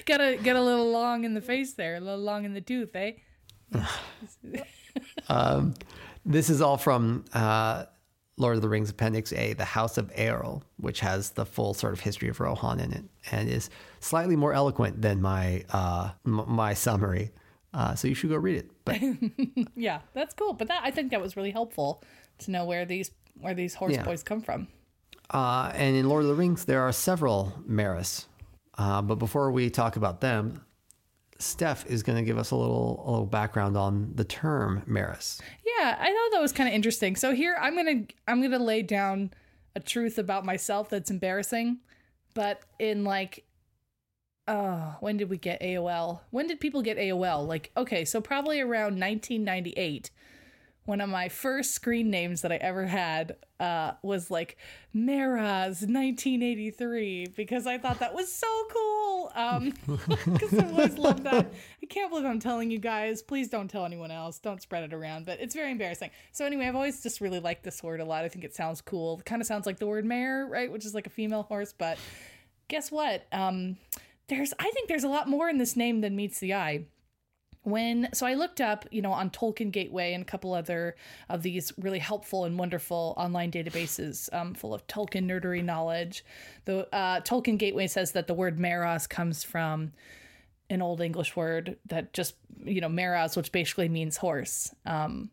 got 0.06 0.20
a 0.20 0.36
get 0.36 0.56
a 0.56 0.62
little 0.62 0.90
long 0.90 1.24
in 1.24 1.34
the 1.34 1.40
face 1.40 1.74
there, 1.74 1.94
a 1.96 2.00
little 2.00 2.18
long 2.20 2.44
in 2.44 2.52
the 2.54 2.60
tooth, 2.60 2.94
eh? 2.96 3.12
This 6.24 6.50
is 6.50 6.60
all 6.60 6.76
from 6.76 7.24
uh, 7.32 7.84
Lord 8.38 8.56
of 8.56 8.62
the 8.62 8.68
Rings 8.68 8.90
Appendix 8.90 9.32
A, 9.32 9.54
The 9.54 9.64
House 9.64 9.96
of 9.96 10.12
Eorl, 10.14 10.62
which 10.76 11.00
has 11.00 11.30
the 11.30 11.46
full 11.46 11.72
sort 11.74 11.92
of 11.94 12.00
history 12.00 12.28
of 12.28 12.38
Rohan 12.38 12.80
in 12.80 12.92
it 12.92 13.04
and 13.32 13.48
is 13.48 13.70
slightly 14.00 14.36
more 14.36 14.52
eloquent 14.52 15.00
than 15.00 15.22
my 15.22 15.64
uh, 15.72 16.10
m- 16.26 16.44
my 16.46 16.74
summary. 16.74 17.30
Uh, 17.72 17.94
so 17.94 18.08
you 18.08 18.14
should 18.14 18.30
go 18.30 18.36
read 18.36 18.56
it. 18.56 18.70
But 18.84 19.00
Yeah, 19.74 20.00
that's 20.14 20.34
cool. 20.34 20.52
But 20.52 20.68
that 20.68 20.80
I 20.82 20.90
think 20.90 21.10
that 21.12 21.20
was 21.20 21.36
really 21.36 21.50
helpful 21.50 22.02
to 22.40 22.50
know 22.50 22.64
where 22.66 22.84
these 22.84 23.10
where 23.40 23.54
these 23.54 23.74
horse 23.74 23.94
Yeah. 23.94 24.04
boys 24.04 24.22
come 24.22 24.42
from. 24.42 24.68
uh, 25.30 25.72
and 25.74 25.96
in 25.96 26.08
Lord 26.08 26.22
of 26.22 26.28
the 26.28 26.34
Rings, 26.34 26.64
there 26.66 26.82
are 26.82 26.92
several 26.92 27.52
Mearas. 27.68 28.26
Uh, 28.78 29.00
but 29.00 29.14
before 29.16 29.50
we 29.50 29.70
talk 29.70 29.96
about 29.96 30.20
them, 30.20 30.60
Steph 31.38 31.86
is 31.86 32.02
going 32.02 32.16
to 32.16 32.24
give 32.24 32.38
us 32.38 32.50
a 32.50 32.56
little 32.56 33.02
a 33.06 33.10
little 33.10 33.26
background 33.26 33.76
on 33.76 34.12
the 34.14 34.24
term 34.24 34.82
Mearas. 34.88 35.40
Yeah, 35.64 35.96
I 35.98 36.06
thought 36.06 36.30
that 36.32 36.40
was 36.40 36.52
kind 36.52 36.68
of 36.68 36.74
interesting. 36.74 37.16
So 37.16 37.34
here 37.34 37.56
I'm 37.60 37.76
gonna 37.76 38.04
I'm 38.26 38.42
gonna 38.42 38.62
lay 38.62 38.82
down 38.82 39.32
a 39.74 39.80
truth 39.80 40.18
about 40.18 40.44
myself 40.44 40.88
that's 40.88 41.10
embarrassing, 41.10 41.78
but 42.34 42.62
in 42.78 43.04
like, 43.04 43.44
oh, 44.48 44.96
when 45.00 45.16
did 45.16 45.28
we 45.28 45.36
get 45.36 45.60
AOL? 45.60 46.20
When 46.30 46.46
did 46.46 46.60
people 46.60 46.82
get 46.82 46.96
AOL? 46.96 47.46
Like, 47.46 47.70
okay, 47.76 48.04
so 48.04 48.20
probably 48.20 48.60
around 48.60 48.98
1998. 48.98 50.10
One 50.86 51.00
of 51.00 51.10
my 51.10 51.28
first 51.28 51.72
screen 51.72 52.10
names 52.10 52.42
that 52.42 52.52
I 52.52 52.56
ever 52.56 52.86
had 52.86 53.36
uh, 53.58 53.92
was 54.02 54.30
like 54.30 54.56
Maraz 54.94 55.82
1983 55.82 57.32
because 57.36 57.66
I 57.66 57.76
thought 57.76 57.98
that 57.98 58.14
was 58.14 58.32
so 58.32 58.46
cool. 58.72 59.32
Um, 59.34 59.74
because 60.26 60.56
I've 60.58 60.70
always 60.70 60.96
loved 60.96 61.24
that. 61.24 61.52
I 61.82 61.86
can't 61.86 62.08
believe 62.08 62.24
I'm 62.24 62.38
telling 62.38 62.70
you 62.70 62.78
guys. 62.78 63.20
Please 63.20 63.48
don't 63.48 63.68
tell 63.68 63.84
anyone 63.84 64.12
else. 64.12 64.38
Don't 64.38 64.62
spread 64.62 64.84
it 64.84 64.94
around. 64.94 65.26
But 65.26 65.40
it's 65.40 65.54
very 65.56 65.72
embarrassing. 65.72 66.10
So 66.30 66.46
anyway, 66.46 66.66
I've 66.66 66.76
always 66.76 67.02
just 67.02 67.20
really 67.20 67.40
liked 67.40 67.64
this 67.64 67.82
word 67.82 68.00
a 68.00 68.04
lot. 68.04 68.24
I 68.24 68.28
think 68.28 68.44
it 68.44 68.54
sounds 68.54 68.80
cool. 68.80 69.18
It 69.18 69.24
kind 69.24 69.42
of 69.42 69.46
sounds 69.46 69.66
like 69.66 69.78
the 69.78 69.86
word 69.86 70.04
mare, 70.04 70.46
right? 70.46 70.70
Which 70.70 70.86
is 70.86 70.94
like 70.94 71.08
a 71.08 71.10
female 71.10 71.42
horse. 71.42 71.74
But 71.76 71.98
guess 72.68 72.92
what? 72.92 73.26
Um, 73.32 73.76
there's 74.28 74.52
I 74.58 74.70
think 74.70 74.88
there's 74.88 75.04
a 75.04 75.08
lot 75.08 75.28
more 75.28 75.48
in 75.48 75.58
this 75.58 75.76
name 75.76 76.00
than 76.00 76.16
meets 76.16 76.38
the 76.38 76.54
eye. 76.54 76.86
When 77.66 78.08
so 78.14 78.26
i 78.26 78.34
looked 78.34 78.60
up 78.60 78.86
you 78.92 79.02
know 79.02 79.10
on 79.10 79.28
tolkien 79.28 79.72
gateway 79.72 80.12
and 80.12 80.22
a 80.22 80.24
couple 80.24 80.54
other 80.54 80.94
of 81.28 81.42
these 81.42 81.72
really 81.76 81.98
helpful 81.98 82.44
and 82.44 82.56
wonderful 82.56 83.12
online 83.16 83.50
databases 83.50 84.32
um, 84.32 84.54
full 84.54 84.72
of 84.72 84.86
tolkien 84.86 85.26
nerdery 85.26 85.64
knowledge. 85.64 86.24
The 86.64 86.86
uh, 86.94 87.22
tolkien 87.22 87.58
gateway 87.58 87.88
says 87.88 88.12
that 88.12 88.28
the 88.28 88.34
word 88.34 88.60
Mearas 88.60 89.08
comes 89.08 89.42
from 89.42 89.92
an 90.70 90.80
old 90.80 91.00
english 91.00 91.34
word 91.34 91.76
that 91.86 92.12
just 92.12 92.36
you 92.64 92.80
know 92.80 92.88
meros 92.88 93.36
which 93.36 93.50
basically 93.50 93.88
means 93.88 94.16
horse. 94.16 94.72
Um, 94.84 95.32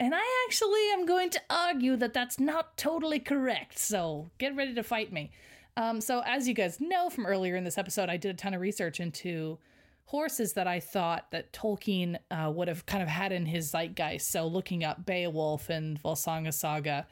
and 0.00 0.14
i 0.14 0.44
actually 0.48 0.88
am 0.94 1.04
going 1.04 1.28
to 1.28 1.40
argue 1.50 1.96
that 1.96 2.14
that's 2.14 2.40
not 2.40 2.78
totally 2.78 3.18
correct 3.18 3.78
so 3.78 4.30
get 4.38 4.56
ready 4.56 4.72
to 4.74 4.82
fight 4.82 5.12
me. 5.12 5.30
Um, 5.76 6.00
so 6.00 6.22
as 6.24 6.48
you 6.48 6.54
guys 6.54 6.80
know 6.80 7.10
from 7.10 7.26
earlier 7.26 7.56
in 7.56 7.64
this 7.64 7.76
episode 7.76 8.08
i 8.08 8.16
did 8.16 8.30
a 8.30 8.38
ton 8.38 8.54
of 8.54 8.62
research 8.62 9.00
into 9.00 9.58
horses 10.04 10.52
that 10.54 10.66
I 10.66 10.80
thought 10.80 11.30
that 11.30 11.52
Tolkien 11.52 12.18
uh, 12.30 12.50
would 12.50 12.68
have 12.68 12.84
kind 12.86 13.02
of 13.02 13.08
had 13.08 13.32
in 13.32 13.46
his 13.46 13.70
zeitgeist. 13.70 14.30
So 14.30 14.46
looking 14.46 14.84
up 14.84 15.06
Beowulf 15.06 15.70
and 15.70 16.00
Volsunga 16.02 16.52
Saga 16.52 17.06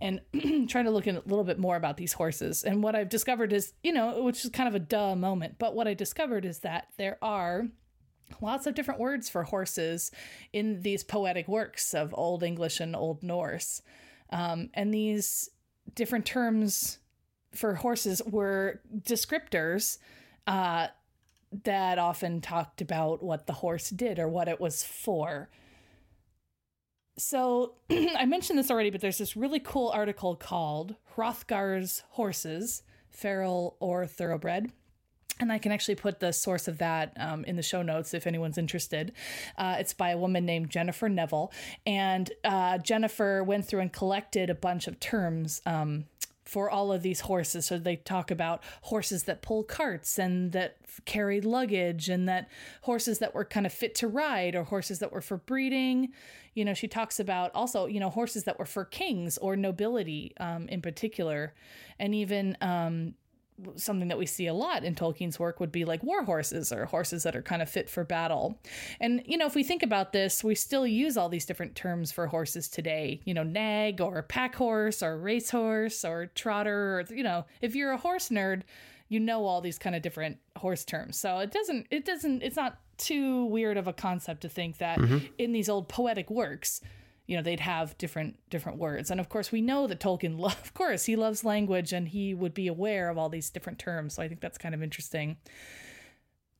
and 0.00 0.20
trying 0.68 0.84
to 0.84 0.90
look 0.90 1.06
a 1.06 1.22
little 1.26 1.44
bit 1.44 1.58
more 1.58 1.76
about 1.76 1.96
these 1.96 2.12
horses. 2.12 2.64
And 2.64 2.82
what 2.82 2.96
I've 2.96 3.08
discovered 3.08 3.52
is, 3.52 3.72
you 3.82 3.92
know, 3.92 4.22
which 4.22 4.44
is 4.44 4.50
kind 4.50 4.68
of 4.68 4.74
a 4.74 4.80
duh 4.80 5.14
moment, 5.14 5.56
but 5.58 5.74
what 5.74 5.86
I 5.86 5.94
discovered 5.94 6.44
is 6.44 6.60
that 6.60 6.88
there 6.96 7.18
are 7.22 7.68
lots 8.40 8.66
of 8.66 8.74
different 8.74 9.00
words 9.00 9.28
for 9.28 9.44
horses 9.44 10.10
in 10.52 10.82
these 10.82 11.04
poetic 11.04 11.46
works 11.46 11.94
of 11.94 12.14
Old 12.16 12.42
English 12.42 12.80
and 12.80 12.96
Old 12.96 13.22
Norse. 13.22 13.82
Um, 14.30 14.70
and 14.74 14.92
these 14.92 15.50
different 15.94 16.26
terms 16.26 16.98
for 17.54 17.74
horses 17.74 18.20
were 18.26 18.80
descriptors 19.00 19.98
uh, 20.46 20.88
that 21.62 21.98
often 21.98 22.40
talked 22.40 22.80
about 22.80 23.22
what 23.22 23.46
the 23.46 23.52
horse 23.52 23.90
did 23.90 24.18
or 24.18 24.28
what 24.28 24.48
it 24.48 24.60
was 24.60 24.82
for. 24.82 25.48
So 27.16 27.74
I 27.90 28.24
mentioned 28.26 28.58
this 28.58 28.70
already, 28.70 28.90
but 28.90 29.00
there's 29.00 29.18
this 29.18 29.36
really 29.36 29.60
cool 29.60 29.90
article 29.90 30.34
called 30.34 30.96
Hrothgar's 31.16 32.02
Horses, 32.10 32.82
Feral 33.10 33.76
or 33.78 34.06
Thoroughbred. 34.06 34.72
And 35.40 35.50
I 35.50 35.58
can 35.58 35.72
actually 35.72 35.96
put 35.96 36.20
the 36.20 36.32
source 36.32 36.68
of 36.68 36.78
that 36.78 37.12
um, 37.18 37.44
in 37.44 37.56
the 37.56 37.62
show 37.62 37.82
notes 37.82 38.14
if 38.14 38.26
anyone's 38.26 38.56
interested. 38.56 39.12
Uh, 39.58 39.76
it's 39.78 39.92
by 39.92 40.10
a 40.10 40.18
woman 40.18 40.46
named 40.46 40.70
Jennifer 40.70 41.08
Neville. 41.08 41.52
And 41.84 42.30
uh, 42.44 42.78
Jennifer 42.78 43.42
went 43.42 43.66
through 43.66 43.80
and 43.80 43.92
collected 43.92 44.48
a 44.48 44.54
bunch 44.54 44.86
of 44.86 45.00
terms 45.00 45.60
um, 45.66 46.04
for 46.44 46.70
all 46.70 46.92
of 46.92 47.02
these 47.02 47.20
horses. 47.20 47.66
So 47.66 47.78
they 47.78 47.96
talk 47.96 48.30
about 48.30 48.62
horses 48.82 49.24
that 49.24 49.42
pull 49.42 49.62
carts 49.64 50.18
and 50.18 50.52
that 50.52 50.76
carry 51.04 51.40
luggage, 51.40 52.08
and 52.08 52.28
that 52.28 52.48
horses 52.82 53.18
that 53.18 53.34
were 53.34 53.44
kind 53.44 53.66
of 53.66 53.72
fit 53.72 53.94
to 53.96 54.08
ride, 54.08 54.54
or 54.54 54.64
horses 54.64 54.98
that 54.98 55.10
were 55.10 55.22
for 55.22 55.38
breeding. 55.38 56.12
You 56.54 56.64
know, 56.64 56.74
she 56.74 56.86
talks 56.86 57.18
about 57.18 57.50
also, 57.54 57.86
you 57.86 57.98
know, 57.98 58.10
horses 58.10 58.44
that 58.44 58.58
were 58.58 58.66
for 58.66 58.84
kings 58.84 59.38
or 59.38 59.56
nobility 59.56 60.34
um, 60.38 60.68
in 60.68 60.82
particular, 60.82 61.54
and 61.98 62.14
even 62.14 62.56
um, 62.60 63.14
something 63.76 64.08
that 64.08 64.18
we 64.18 64.26
see 64.26 64.46
a 64.46 64.54
lot 64.54 64.84
in 64.84 64.94
Tolkien's 64.94 65.38
work 65.38 65.60
would 65.60 65.70
be 65.70 65.84
like 65.84 66.02
war 66.02 66.24
horses 66.24 66.72
or 66.72 66.86
horses 66.86 67.22
that 67.22 67.36
are 67.36 67.42
kind 67.42 67.62
of 67.62 67.70
fit 67.70 67.88
for 67.88 68.04
battle. 68.04 68.58
And, 69.00 69.22
you 69.26 69.38
know, 69.38 69.46
if 69.46 69.54
we 69.54 69.62
think 69.62 69.82
about 69.82 70.12
this, 70.12 70.42
we 70.42 70.54
still 70.54 70.86
use 70.86 71.16
all 71.16 71.28
these 71.28 71.46
different 71.46 71.76
terms 71.76 72.10
for 72.10 72.26
horses 72.26 72.68
today, 72.68 73.20
you 73.24 73.32
know, 73.32 73.44
nag 73.44 74.00
or 74.00 74.22
pack 74.22 74.56
horse 74.56 75.02
or 75.02 75.18
racehorse 75.18 76.04
or 76.04 76.26
trotter, 76.34 76.98
or, 76.98 77.14
you 77.14 77.22
know, 77.22 77.44
if 77.60 77.74
you're 77.74 77.92
a 77.92 77.96
horse 77.96 78.28
nerd, 78.28 78.62
you 79.08 79.20
know 79.20 79.44
all 79.44 79.60
these 79.60 79.78
kind 79.78 79.94
of 79.94 80.02
different 80.02 80.38
horse 80.56 80.84
terms. 80.84 81.18
So 81.18 81.38
it 81.38 81.52
doesn't, 81.52 81.86
it 81.90 82.04
doesn't, 82.04 82.42
it's 82.42 82.56
not 82.56 82.78
too 82.98 83.44
weird 83.46 83.76
of 83.76 83.86
a 83.86 83.92
concept 83.92 84.40
to 84.42 84.48
think 84.48 84.78
that 84.78 84.98
mm-hmm. 84.98 85.18
in 85.38 85.52
these 85.52 85.68
old 85.68 85.88
poetic 85.88 86.30
works, 86.30 86.80
you 87.26 87.36
know 87.36 87.42
they'd 87.42 87.60
have 87.60 87.96
different 87.98 88.38
different 88.50 88.78
words. 88.78 89.10
And 89.10 89.20
of 89.20 89.28
course 89.28 89.50
we 89.50 89.60
know 89.60 89.86
that 89.86 90.00
tolkien 90.00 90.38
lo- 90.38 90.48
of 90.48 90.74
course 90.74 91.04
he 91.04 91.16
loves 91.16 91.44
language 91.44 91.92
and 91.92 92.08
he 92.08 92.34
would 92.34 92.54
be 92.54 92.68
aware 92.68 93.08
of 93.08 93.18
all 93.18 93.28
these 93.28 93.50
different 93.50 93.78
terms. 93.78 94.14
So 94.14 94.22
i 94.22 94.28
think 94.28 94.40
that's 94.40 94.58
kind 94.58 94.74
of 94.74 94.82
interesting. 94.82 95.36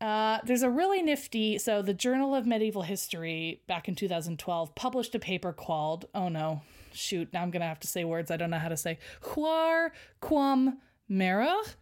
Uh, 0.00 0.38
there's 0.44 0.62
a 0.62 0.68
really 0.68 1.02
nifty 1.02 1.56
so 1.56 1.80
the 1.80 1.94
journal 1.94 2.34
of 2.34 2.46
medieval 2.46 2.82
history 2.82 3.62
back 3.66 3.88
in 3.88 3.94
2012 3.94 4.74
published 4.74 5.14
a 5.14 5.18
paper 5.18 5.52
called 5.52 6.04
oh 6.14 6.28
no 6.28 6.60
shoot 6.92 7.28
now 7.32 7.40
i'm 7.40 7.50
gonna 7.50 7.64
have 7.64 7.80
to 7.80 7.86
say 7.86 8.04
words 8.04 8.30
i 8.30 8.36
don't 8.36 8.50
know 8.50 8.58
how 8.58 8.68
to 8.68 8.76
say. 8.76 8.98
Hwær 9.22 9.90
cwom 10.20 10.74
mearh 11.08 11.76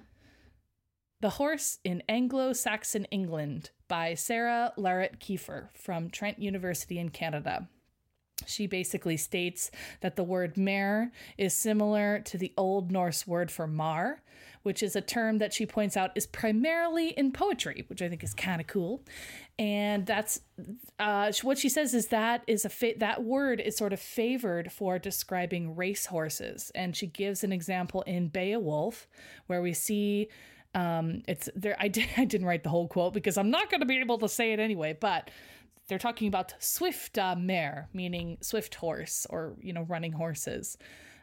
the 1.21 1.31
horse 1.31 1.79
in 1.85 2.03
anglo-saxon 2.09 3.07
england 3.07 3.71
by 3.89 4.15
sarah 4.15 4.73
larratt 4.79 5.19
Keefer 5.19 5.71
from 5.75 6.09
trent 6.11 6.39
university 6.39 6.99
in 6.99 7.09
canada 7.09 7.69
she 8.47 8.67
basically 8.67 9.17
states 9.17 9.71
that 10.01 10.17
the 10.17 10.25
word 10.25 10.57
mare 10.57 11.13
is 11.39 11.55
similar 11.55 12.21
to 12.21 12.39
the 12.39 12.53
Old 12.57 12.91
Norse 12.91 13.27
word 13.27 13.51
for 13.51 13.67
mar, 13.67 14.23
which 14.63 14.83
is 14.83 14.95
a 14.95 15.01
term 15.01 15.39
that 15.39 15.53
she 15.53 15.67
points 15.67 15.97
out 15.97 16.11
is 16.15 16.27
primarily 16.27 17.09
in 17.09 17.33
poetry, 17.33 17.85
which 17.89 18.01
I 18.01 18.09
think 18.09 18.23
is 18.23 18.35
kind 18.35 18.61
of 18.61 18.67
cool. 18.67 19.03
And 19.59 20.07
that's 20.07 20.41
uh, 20.99 21.33
what 21.43 21.59
she 21.59 21.69
says 21.69 21.95
is 21.95 22.09
that 22.09 22.43
is 22.47 22.65
a 22.65 22.69
fa- 22.69 22.95
that 22.99 23.23
word 23.23 23.61
is 23.61 23.77
sort 23.77 23.93
of 23.93 24.01
favored 24.01 24.73
for 24.73 24.99
describing 24.99 25.77
race 25.77 26.07
horses, 26.07 26.71
and 26.75 26.97
she 26.97 27.07
gives 27.07 27.45
an 27.45 27.53
example 27.53 28.03
in 28.03 28.29
Beowulf 28.29 29.09
where 29.47 29.63
we 29.63 29.73
see 29.73 30.29
um, 30.75 31.23
it's 31.29 31.49
there. 31.55 31.77
I, 31.79 31.89
did, 31.89 32.09
I 32.17 32.25
didn't 32.25 32.47
write 32.47 32.63
the 32.63 32.71
whole 32.71 32.89
quote 32.89 33.15
because 33.15 33.37
I'm 33.37 33.51
not 33.51 33.71
going 33.71 33.81
to 33.81 33.87
be 33.87 33.99
able 33.99 34.19
to 34.19 34.29
say 34.29 34.53
it 34.53 34.61
anyway, 34.61 34.97
but 34.99 35.31
they're 35.93 35.99
talking 35.99 36.27
about 36.27 36.55
swift 36.59 37.19
uh, 37.19 37.37
mare, 37.37 37.91
meaning 37.93 38.39
swift 38.41 38.75
horse 38.77 39.27
or 39.29 39.53
you 39.61 39.75
know 39.75 39.83
running 39.83 40.13
horses. 40.13 40.79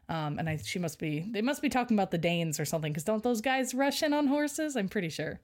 Um, 0.09 0.37
and 0.37 0.47
I, 0.47 0.57
she 0.57 0.77
must 0.77 0.99
be, 0.99 1.25
they 1.31 1.41
must 1.41 1.59
be 1.59 1.69
talking 1.69 1.97
about 1.97 2.11
the 2.11 2.19
Danes 2.19 2.59
or 2.59 2.65
something, 2.65 2.93
because 2.93 3.03
don't 3.03 3.23
those 3.23 3.41
guys 3.41 3.73
rush 3.73 4.03
in 4.03 4.13
on 4.13 4.27
horses? 4.27 4.75
I'm 4.75 4.89
pretty 4.89 5.09
sure. 5.09 5.39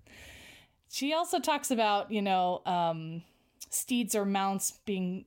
She 0.92 1.14
also 1.14 1.40
talks 1.40 1.72
about, 1.72 2.12
you 2.12 2.22
know, 2.22 2.62
um, 2.68 3.24
steeds 3.72 4.14
or 4.14 4.26
mounts 4.26 4.80
being 4.86 5.26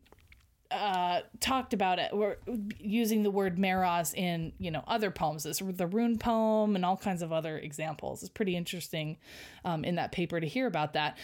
uh, 0.71 1.23
talked 1.41 1.73
about 1.73 1.99
it. 1.99 2.11
We're 2.13 2.37
using 2.79 3.23
the 3.25 3.31
word 3.31 3.57
meros 3.59 4.15
in, 4.15 4.53
you 4.59 4.71
know, 4.71 4.85
other 4.87 5.11
poems. 5.11 5.43
This 5.43 5.59
the 5.59 5.87
rune 5.87 6.19
poem 6.19 6.77
and 6.77 6.85
all 6.85 6.97
kinds 6.97 7.23
of 7.23 7.33
other 7.33 7.59
examples. 7.59 8.23
It's 8.23 8.31
pretty 8.31 8.55
interesting 8.55 9.17
um, 9.65 9.85
in 9.85 9.97
that 9.97 10.13
paper 10.13 10.41
to 10.41 10.47
hear 10.47 10.67
about 10.67 10.93
that. 10.93 11.17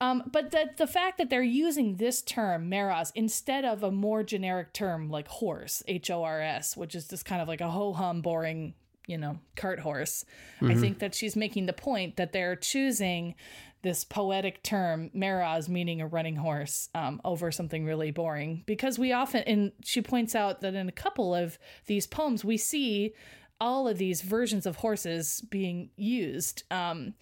Um, 0.00 0.24
but 0.30 0.50
the, 0.50 0.70
the 0.76 0.86
fact 0.86 1.18
that 1.18 1.30
they're 1.30 1.42
using 1.42 1.96
this 1.96 2.20
term, 2.22 2.70
meros, 2.70 3.12
instead 3.14 3.64
of 3.64 3.82
a 3.82 3.90
more 3.90 4.22
generic 4.22 4.72
term 4.72 5.08
like 5.08 5.28
horse, 5.28 5.82
H 5.88 6.10
O 6.10 6.22
R 6.22 6.40
S, 6.40 6.76
which 6.76 6.94
is 6.94 7.08
just 7.08 7.24
kind 7.24 7.40
of 7.40 7.48
like 7.48 7.60
a 7.60 7.70
ho 7.70 7.92
hum, 7.92 8.20
boring, 8.20 8.74
you 9.06 9.16
know, 9.16 9.38
cart 9.54 9.80
horse, 9.80 10.24
mm-hmm. 10.60 10.70
I 10.70 10.74
think 10.74 10.98
that 10.98 11.14
she's 11.14 11.36
making 11.36 11.66
the 11.66 11.72
point 11.72 12.16
that 12.16 12.32
they're 12.32 12.56
choosing 12.56 13.34
this 13.82 14.04
poetic 14.04 14.62
term, 14.62 15.10
meros, 15.14 15.68
meaning 15.68 16.00
a 16.00 16.06
running 16.06 16.36
horse, 16.36 16.88
um, 16.94 17.20
over 17.24 17.52
something 17.52 17.84
really 17.84 18.10
boring. 18.10 18.64
Because 18.66 18.98
we 18.98 19.12
often, 19.12 19.44
and 19.44 19.72
she 19.84 20.02
points 20.02 20.34
out 20.34 20.60
that 20.60 20.74
in 20.74 20.88
a 20.88 20.92
couple 20.92 21.34
of 21.34 21.58
these 21.86 22.06
poems, 22.06 22.44
we 22.44 22.56
see 22.56 23.14
all 23.60 23.86
of 23.86 23.96
these 23.96 24.22
versions 24.22 24.66
of 24.66 24.76
horses 24.76 25.40
being 25.50 25.90
used. 25.96 26.64
Um, 26.70 27.14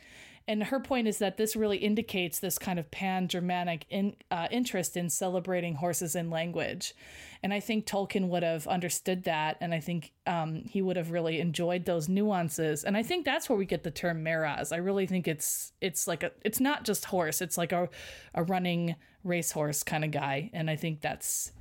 and 0.46 0.64
her 0.64 0.78
point 0.78 1.08
is 1.08 1.18
that 1.18 1.38
this 1.38 1.56
really 1.56 1.78
indicates 1.78 2.38
this 2.38 2.58
kind 2.58 2.78
of 2.78 2.90
pan 2.90 3.28
Germanic 3.28 3.86
in, 3.88 4.14
uh, 4.30 4.46
interest 4.50 4.94
in 4.96 5.08
celebrating 5.08 5.76
horses 5.76 6.14
in 6.14 6.28
language. 6.28 6.94
And 7.42 7.54
I 7.54 7.60
think 7.60 7.86
Tolkien 7.86 8.28
would 8.28 8.42
have 8.42 8.66
understood 8.66 9.24
that. 9.24 9.56
And 9.62 9.72
I 9.72 9.80
think 9.80 10.12
um, 10.26 10.62
he 10.68 10.82
would 10.82 10.96
have 10.96 11.10
really 11.10 11.40
enjoyed 11.40 11.86
those 11.86 12.10
nuances. 12.10 12.84
And 12.84 12.94
I 12.96 13.02
think 13.02 13.24
that's 13.24 13.48
where 13.48 13.56
we 13.56 13.64
get 13.64 13.84
the 13.84 13.90
term 13.90 14.22
Mearas. 14.22 14.70
I 14.70 14.76
really 14.76 15.06
think 15.06 15.26
it's 15.26 15.72
it's 15.80 16.06
like 16.06 16.22
a 16.22 16.32
it's 16.42 16.60
not 16.60 16.84
just 16.84 17.06
horse, 17.06 17.40
it's 17.40 17.56
like 17.56 17.72
a, 17.72 17.88
a 18.34 18.42
running 18.42 18.96
racehorse 19.22 19.82
kind 19.82 20.04
of 20.04 20.10
guy. 20.10 20.50
And 20.52 20.68
I 20.68 20.76
think 20.76 21.00
that's 21.00 21.52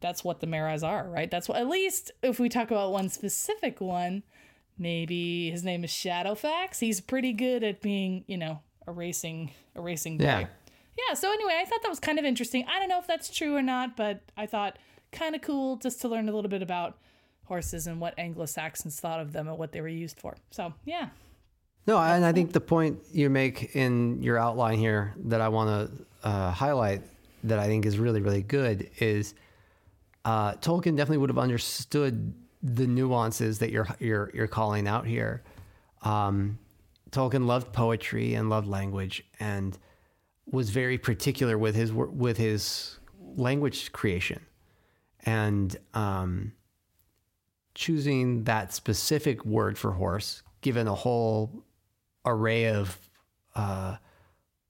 that's 0.00 0.24
what 0.24 0.40
the 0.40 0.46
Mearas 0.46 0.82
are, 0.82 1.08
right? 1.08 1.30
That's 1.30 1.48
what 1.48 1.58
at 1.58 1.68
least 1.68 2.10
if 2.22 2.40
we 2.40 2.48
talk 2.48 2.70
about 2.70 2.92
one 2.92 3.10
specific 3.10 3.82
one, 3.82 4.22
maybe 4.80 5.50
his 5.50 5.62
name 5.62 5.84
is 5.84 5.90
Shadowfax. 5.90 6.80
He's 6.80 7.00
pretty 7.00 7.32
good 7.32 7.62
at 7.62 7.80
being, 7.80 8.24
you 8.26 8.36
know, 8.36 8.60
a 8.86 8.92
racing 8.92 9.52
a 9.76 9.80
racing 9.80 10.18
boy. 10.18 10.24
Yeah. 10.24 10.46
Yeah, 11.08 11.14
so 11.14 11.32
anyway, 11.32 11.58
I 11.60 11.64
thought 11.64 11.82
that 11.82 11.88
was 11.88 12.00
kind 12.00 12.18
of 12.18 12.24
interesting. 12.24 12.66
I 12.68 12.78
don't 12.78 12.88
know 12.88 12.98
if 12.98 13.06
that's 13.06 13.30
true 13.30 13.56
or 13.56 13.62
not, 13.62 13.96
but 13.96 14.20
I 14.36 14.46
thought 14.46 14.78
kind 15.12 15.34
of 15.34 15.40
cool 15.40 15.76
just 15.76 16.00
to 16.02 16.08
learn 16.08 16.28
a 16.28 16.32
little 16.32 16.50
bit 16.50 16.62
about 16.62 16.98
horses 17.44 17.86
and 17.86 18.00
what 18.00 18.14
Anglo-Saxons 18.18 19.00
thought 19.00 19.20
of 19.20 19.32
them 19.32 19.48
and 19.48 19.56
what 19.56 19.72
they 19.72 19.80
were 19.80 19.88
used 19.88 20.18
for. 20.20 20.36
So, 20.50 20.74
yeah. 20.84 21.08
No, 21.86 21.98
and 21.98 22.24
I 22.24 22.32
think 22.32 22.52
the 22.52 22.60
point 22.60 22.98
you 23.12 23.30
make 23.30 23.74
in 23.74 24.22
your 24.22 24.36
outline 24.36 24.78
here 24.78 25.14
that 25.24 25.40
I 25.40 25.48
want 25.48 25.70
to 25.90 26.28
uh, 26.28 26.50
highlight 26.50 27.02
that 27.44 27.58
I 27.58 27.66
think 27.66 27.86
is 27.86 27.98
really, 27.98 28.20
really 28.20 28.42
good 28.42 28.90
is 28.98 29.34
uh, 30.24 30.52
Tolkien 30.54 30.96
definitely 30.96 31.18
would 31.18 31.30
have 31.30 31.38
understood 31.38 32.34
the 32.62 32.86
nuances 32.86 33.58
that 33.58 33.70
you're 33.70 33.88
you're 33.98 34.30
you're 34.34 34.46
calling 34.46 34.86
out 34.86 35.06
here. 35.06 35.42
Um, 36.02 36.58
Tolkien 37.10 37.46
loved 37.46 37.72
poetry 37.72 38.34
and 38.34 38.48
loved 38.48 38.68
language, 38.68 39.24
and 39.38 39.76
was 40.46 40.70
very 40.70 40.98
particular 40.98 41.58
with 41.58 41.74
his 41.74 41.92
with 41.92 42.36
his 42.36 42.98
language 43.36 43.92
creation, 43.92 44.40
and 45.24 45.76
um, 45.94 46.52
choosing 47.74 48.44
that 48.44 48.72
specific 48.72 49.44
word 49.44 49.78
for 49.78 49.92
horse, 49.92 50.42
given 50.60 50.86
a 50.86 50.94
whole 50.94 51.64
array 52.24 52.66
of 52.66 52.98
uh, 53.54 53.96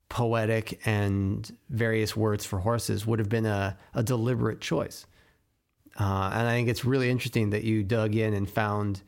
poetic 0.08 0.80
and 0.84 1.56
various 1.68 2.16
words 2.16 2.44
for 2.44 2.58
horses, 2.58 3.06
would 3.06 3.18
have 3.18 3.28
been 3.28 3.46
a, 3.46 3.76
a 3.94 4.02
deliberate 4.02 4.60
choice. 4.60 5.06
Uh, 6.00 6.30
and 6.32 6.48
I 6.48 6.52
think 6.52 6.68
it's 6.70 6.84
really 6.84 7.10
interesting 7.10 7.50
that 7.50 7.62
you 7.62 7.82
dug 7.82 8.14
in 8.14 8.32
and 8.32 8.48
found 8.48 9.02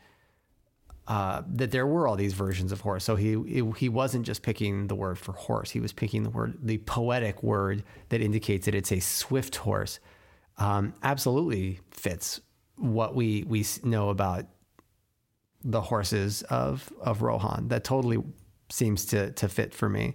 uh, 1.09 1.43
that 1.55 1.71
there 1.71 1.87
were 1.87 2.07
all 2.07 2.17
these 2.17 2.35
versions 2.35 2.71
of 2.71 2.83
horse. 2.83 3.03
So 3.03 3.17
he 3.17 3.63
he 3.79 3.89
wasn't 3.89 4.27
just 4.27 4.43
picking 4.43 4.89
the 4.89 4.95
word 4.95 5.19
for 5.19 5.33
horse; 5.33 5.71
he 5.71 5.81
was 5.81 5.93
picking 5.93 6.23
the 6.23 6.31
word, 6.31 6.59
the 6.63 6.79
poetic 6.79 7.43
word 7.43 7.83
that 8.11 8.21
indicates 8.21 8.67
that 8.67 8.75
it's 8.75 8.93
a 8.93 9.01
swift 9.01 9.57
horse. 9.57 10.01
Um, 10.59 10.93
absolutely 11.03 11.81
fits 11.91 12.41
what 12.77 13.15
we 13.15 13.43
we 13.45 13.65
know 13.83 14.11
about 14.11 14.45
the 15.65 15.81
horses 15.81 16.43
of 16.43 16.93
of 17.01 17.23
Rohan. 17.23 17.69
That 17.69 17.85
totally 17.85 18.23
seems 18.71 19.07
to 19.07 19.33
to 19.33 19.49
fit 19.49 19.73
for 19.73 19.89
me. 19.89 20.15